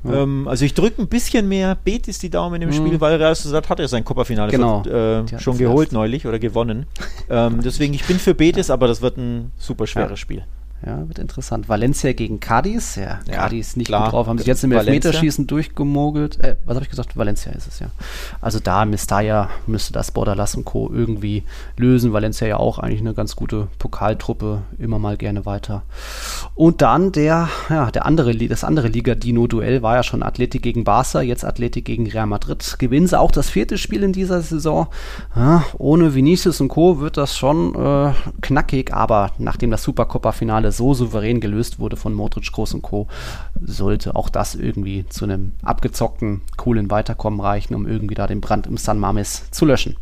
[0.04, 0.24] Ja.
[0.24, 2.74] Ähm, also ich drücke ein bisschen mehr Betis die Daumen im mhm.
[2.74, 4.84] Spiel, weil Real Sociedad hat ja sein Copa-Finale genau.
[4.84, 6.86] äh, schon geholt neulich oder gewonnen.
[7.30, 10.18] ähm, deswegen, ich bin für Betis, aber das wird ein super schweres ja.
[10.18, 10.44] Spiel.
[10.86, 11.70] Ja, wird interessant.
[11.70, 12.96] Valencia gegen Cadiz.
[12.96, 14.06] Ja, ja Cadiz nicht klar.
[14.06, 14.28] gut drauf.
[14.28, 16.44] Haben sich jetzt im Elfmeterschießen durchgemogelt.
[16.44, 17.16] Äh, was habe ich gesagt?
[17.16, 17.88] Valencia ist es ja.
[18.42, 20.92] Also da Mestalla müsste das Borderlass und Co.
[20.92, 21.44] irgendwie
[21.78, 22.12] lösen.
[22.12, 24.64] Valencia ja auch eigentlich eine ganz gute Pokaltruppe.
[24.78, 25.84] Immer mal gerne weiter.
[26.54, 31.22] Und dann der, ja, der andere, das andere Liga-Dino-Duell war ja schon Athletik gegen Barca.
[31.22, 32.76] Jetzt Athletik gegen Real Madrid.
[32.78, 34.88] Gewinnen sie auch das vierte Spiel in dieser Saison.
[35.34, 37.00] Ja, ohne Vinicius und Co.
[37.00, 38.12] wird das schon äh,
[38.42, 38.94] knackig.
[38.94, 43.08] Aber nachdem das Supercopa-Finale so souverän gelöst wurde von Modric, Groß und Co.,
[43.62, 48.68] sollte auch das irgendwie zu einem abgezockten, coolen Weiterkommen reichen, um irgendwie da den Brand
[48.68, 49.96] im San Mames zu löschen.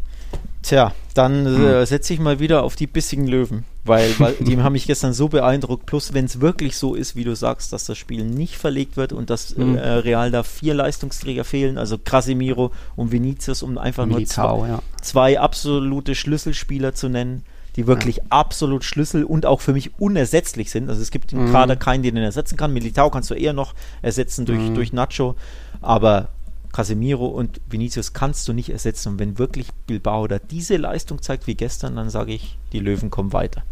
[0.63, 1.85] Tja, dann äh, hm.
[1.85, 5.27] setze ich mal wieder auf die bissigen Löwen, weil, weil die haben mich gestern so
[5.27, 5.87] beeindruckt.
[5.87, 9.11] Plus, wenn es wirklich so ist, wie du sagst, dass das Spiel nicht verlegt wird
[9.11, 9.75] und dass hm.
[9.75, 14.69] äh, Real da vier Leistungsträger fehlen, also Casemiro und Vinicius, um einfach Militao, nur zwei,
[14.69, 14.79] ja.
[15.01, 17.43] zwei absolute Schlüsselspieler zu nennen
[17.75, 18.23] die wirklich ja.
[18.29, 20.89] absolut Schlüssel und auch für mich unersetzlich sind.
[20.89, 21.51] Also es gibt im mhm.
[21.51, 22.73] Kader keinen, den er ersetzen kann.
[22.73, 24.75] Militao kannst du eher noch ersetzen durch, mhm.
[24.75, 25.35] durch Nacho,
[25.81, 26.29] aber
[26.71, 29.09] Casemiro und Vinicius kannst du nicht ersetzen.
[29.09, 33.09] Und wenn wirklich Bilbao da diese Leistung zeigt wie gestern, dann sage ich, die Löwen
[33.09, 33.63] kommen weiter.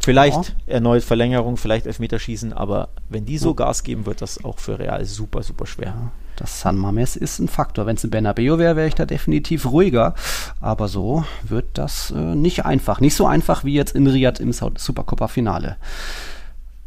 [0.00, 0.74] Vielleicht ja.
[0.74, 3.54] erneut Verlängerung, vielleicht Elfmeterschießen, aber wenn die so.
[3.54, 5.88] Gas geben, wird das auch für Real super, super schwer.
[5.88, 6.12] Ja.
[6.38, 7.86] Das San Mames ist ein Faktor.
[7.86, 10.14] Wenn es ein Bernabeu wäre, wäre ich da definitiv ruhiger.
[10.60, 13.00] Aber so wird das äh, nicht einfach.
[13.00, 15.76] Nicht so einfach wie jetzt in Riyadh im Supercopa-Finale.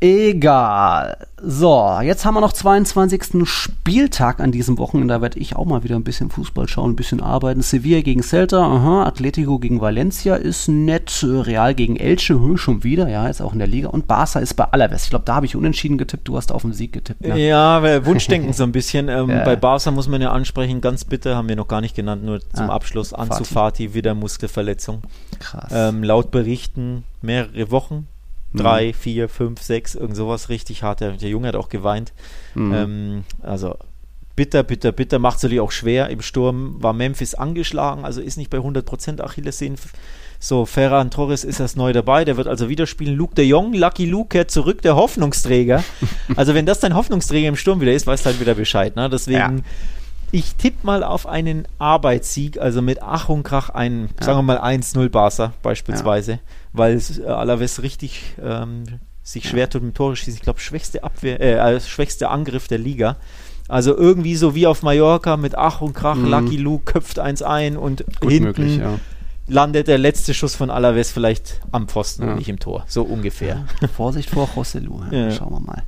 [0.04, 1.16] Egal.
[1.44, 3.48] So, jetzt haben wir noch 22.
[3.48, 5.14] Spieltag an diesem Wochenende.
[5.14, 7.62] Da werde ich auch mal wieder ein bisschen Fußball schauen, ein bisschen arbeiten.
[7.62, 11.24] Sevilla gegen Celta, aha, Atletico gegen Valencia ist nett.
[11.24, 13.90] Real gegen Elche, hö, schon wieder, ja, ist auch in der Liga.
[13.90, 15.04] Und Barca ist bei Alaves.
[15.04, 16.28] Ich glaube, da habe ich unentschieden getippt.
[16.28, 17.22] Du hast auf den Sieg getippt.
[17.22, 17.38] Ne?
[17.40, 19.08] Ja, Wunschdenken so ein bisschen.
[19.08, 19.44] Ähm, ja.
[19.44, 22.40] Bei Barca muss man ja ansprechen, ganz bitter, haben wir noch gar nicht genannt, nur
[22.40, 23.14] zum ah, Abschluss.
[23.14, 25.04] Ansu Fati, wieder Muskelverletzung.
[25.40, 25.72] Krass.
[25.72, 28.08] Ähm, laut Berichten mehrere Wochen
[28.54, 28.94] drei, mhm.
[28.94, 31.02] vier, fünf, sechs, irgend sowas richtig hart.
[31.02, 32.14] Der, der Junge hat auch geweint.
[32.56, 32.74] Mhm.
[32.74, 33.76] Ähm, also
[34.36, 35.20] bitter, bitter, bitter.
[35.20, 36.10] Macht es natürlich auch schwer.
[36.10, 39.78] Im Sturm war Memphis angeschlagen, also ist nicht bei 100% Achillessehnen
[40.40, 43.16] So, Ferran Torres ist erst neu dabei, der wird also wieder spielen.
[43.16, 45.84] Luke de Jong, Lucky Luke kehrt zurück, der Hoffnungsträger.
[46.36, 48.96] also wenn das dein Hoffnungsträger im Sturm wieder ist, weißt du halt wieder Bescheid.
[48.96, 49.10] Ne?
[49.10, 49.64] Deswegen, ja.
[50.32, 54.26] Ich tippe mal auf einen Arbeitssieg, also mit Ach und Krach einen, ja.
[54.26, 56.40] sagen wir mal 1-0 Barca beispielsweise, ja.
[56.74, 58.84] weil äh, Alaves richtig ähm,
[59.24, 60.34] sich schwer tut mit Tore schießen.
[60.34, 63.18] Ich glaube, schwächste Abwehr, äh, schwächste Angriff der Liga.
[63.68, 66.30] Also irgendwie so wie auf Mallorca mit Ach und Krach, mhm.
[66.30, 69.00] Lucky Luke köpft eins ein und Gut hinten möglich, ja
[69.52, 72.32] landet der letzte Schuss von Alaves vielleicht am Pfosten ja.
[72.32, 72.86] und nicht im Tor.
[72.88, 73.66] So ungefähr.
[73.82, 73.88] Ja.
[73.88, 75.02] Vorsicht vor Rosselu.
[75.12, 75.32] Ja.
[75.32, 75.84] Schauen wir mal.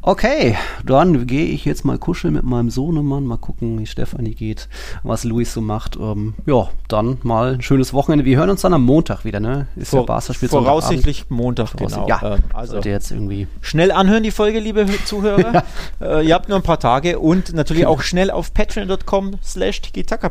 [0.00, 3.24] Okay, dann gehe ich jetzt mal kuscheln mit meinem Sohnemann.
[3.26, 4.68] Mal gucken, wie Stefanie geht,
[5.02, 5.96] was Luis so macht.
[5.96, 8.24] Ähm, ja, dann mal ein schönes Wochenende.
[8.24, 9.66] Wir hören uns dann am Montag wieder, ne?
[9.76, 12.06] Ist Vor, ja Barca spielt Voraussichtlich Montag, genau.
[12.08, 13.48] Ja, äh, also jetzt irgendwie.
[13.60, 15.64] Schnell anhören die Folge, liebe Zuhörer.
[16.00, 19.80] äh, ihr habt nur ein paar Tage und natürlich auch schnell auf patreon.com slash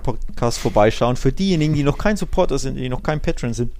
[0.04, 1.16] Podcast vorbeischauen.
[1.16, 3.72] Für diejenigen, die noch kein Supporter sind, die noch kein Patreon sind,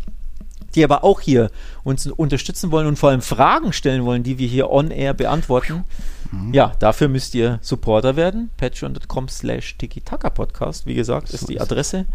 [0.76, 1.50] die aber auch hier
[1.84, 5.84] uns unterstützen wollen und vor allem Fragen stellen wollen, die wir hier on air beantworten.
[6.32, 6.54] Mhm.
[6.54, 8.50] Ja, dafür müsst ihr Supporter werden.
[8.58, 9.76] Patreon.com slash
[10.34, 12.06] Podcast, wie gesagt, ist die Adresse.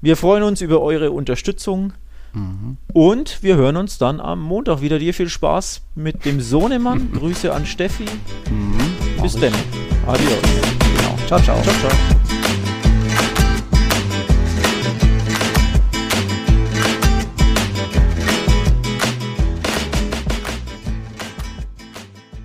[0.00, 1.92] Wir freuen uns über eure Unterstützung.
[2.32, 2.76] Mhm.
[2.92, 4.98] Und wir hören uns dann am Montag wieder.
[4.98, 7.12] Dir viel Spaß mit dem Sohnemann.
[7.18, 8.04] Grüße an Steffi.
[8.50, 9.22] Mhm.
[9.22, 9.52] Bis dann.
[10.06, 10.42] Adios.
[10.96, 11.16] Genau.
[11.26, 11.60] Ciao, ciao.
[11.62, 12.67] Ciao, ciao.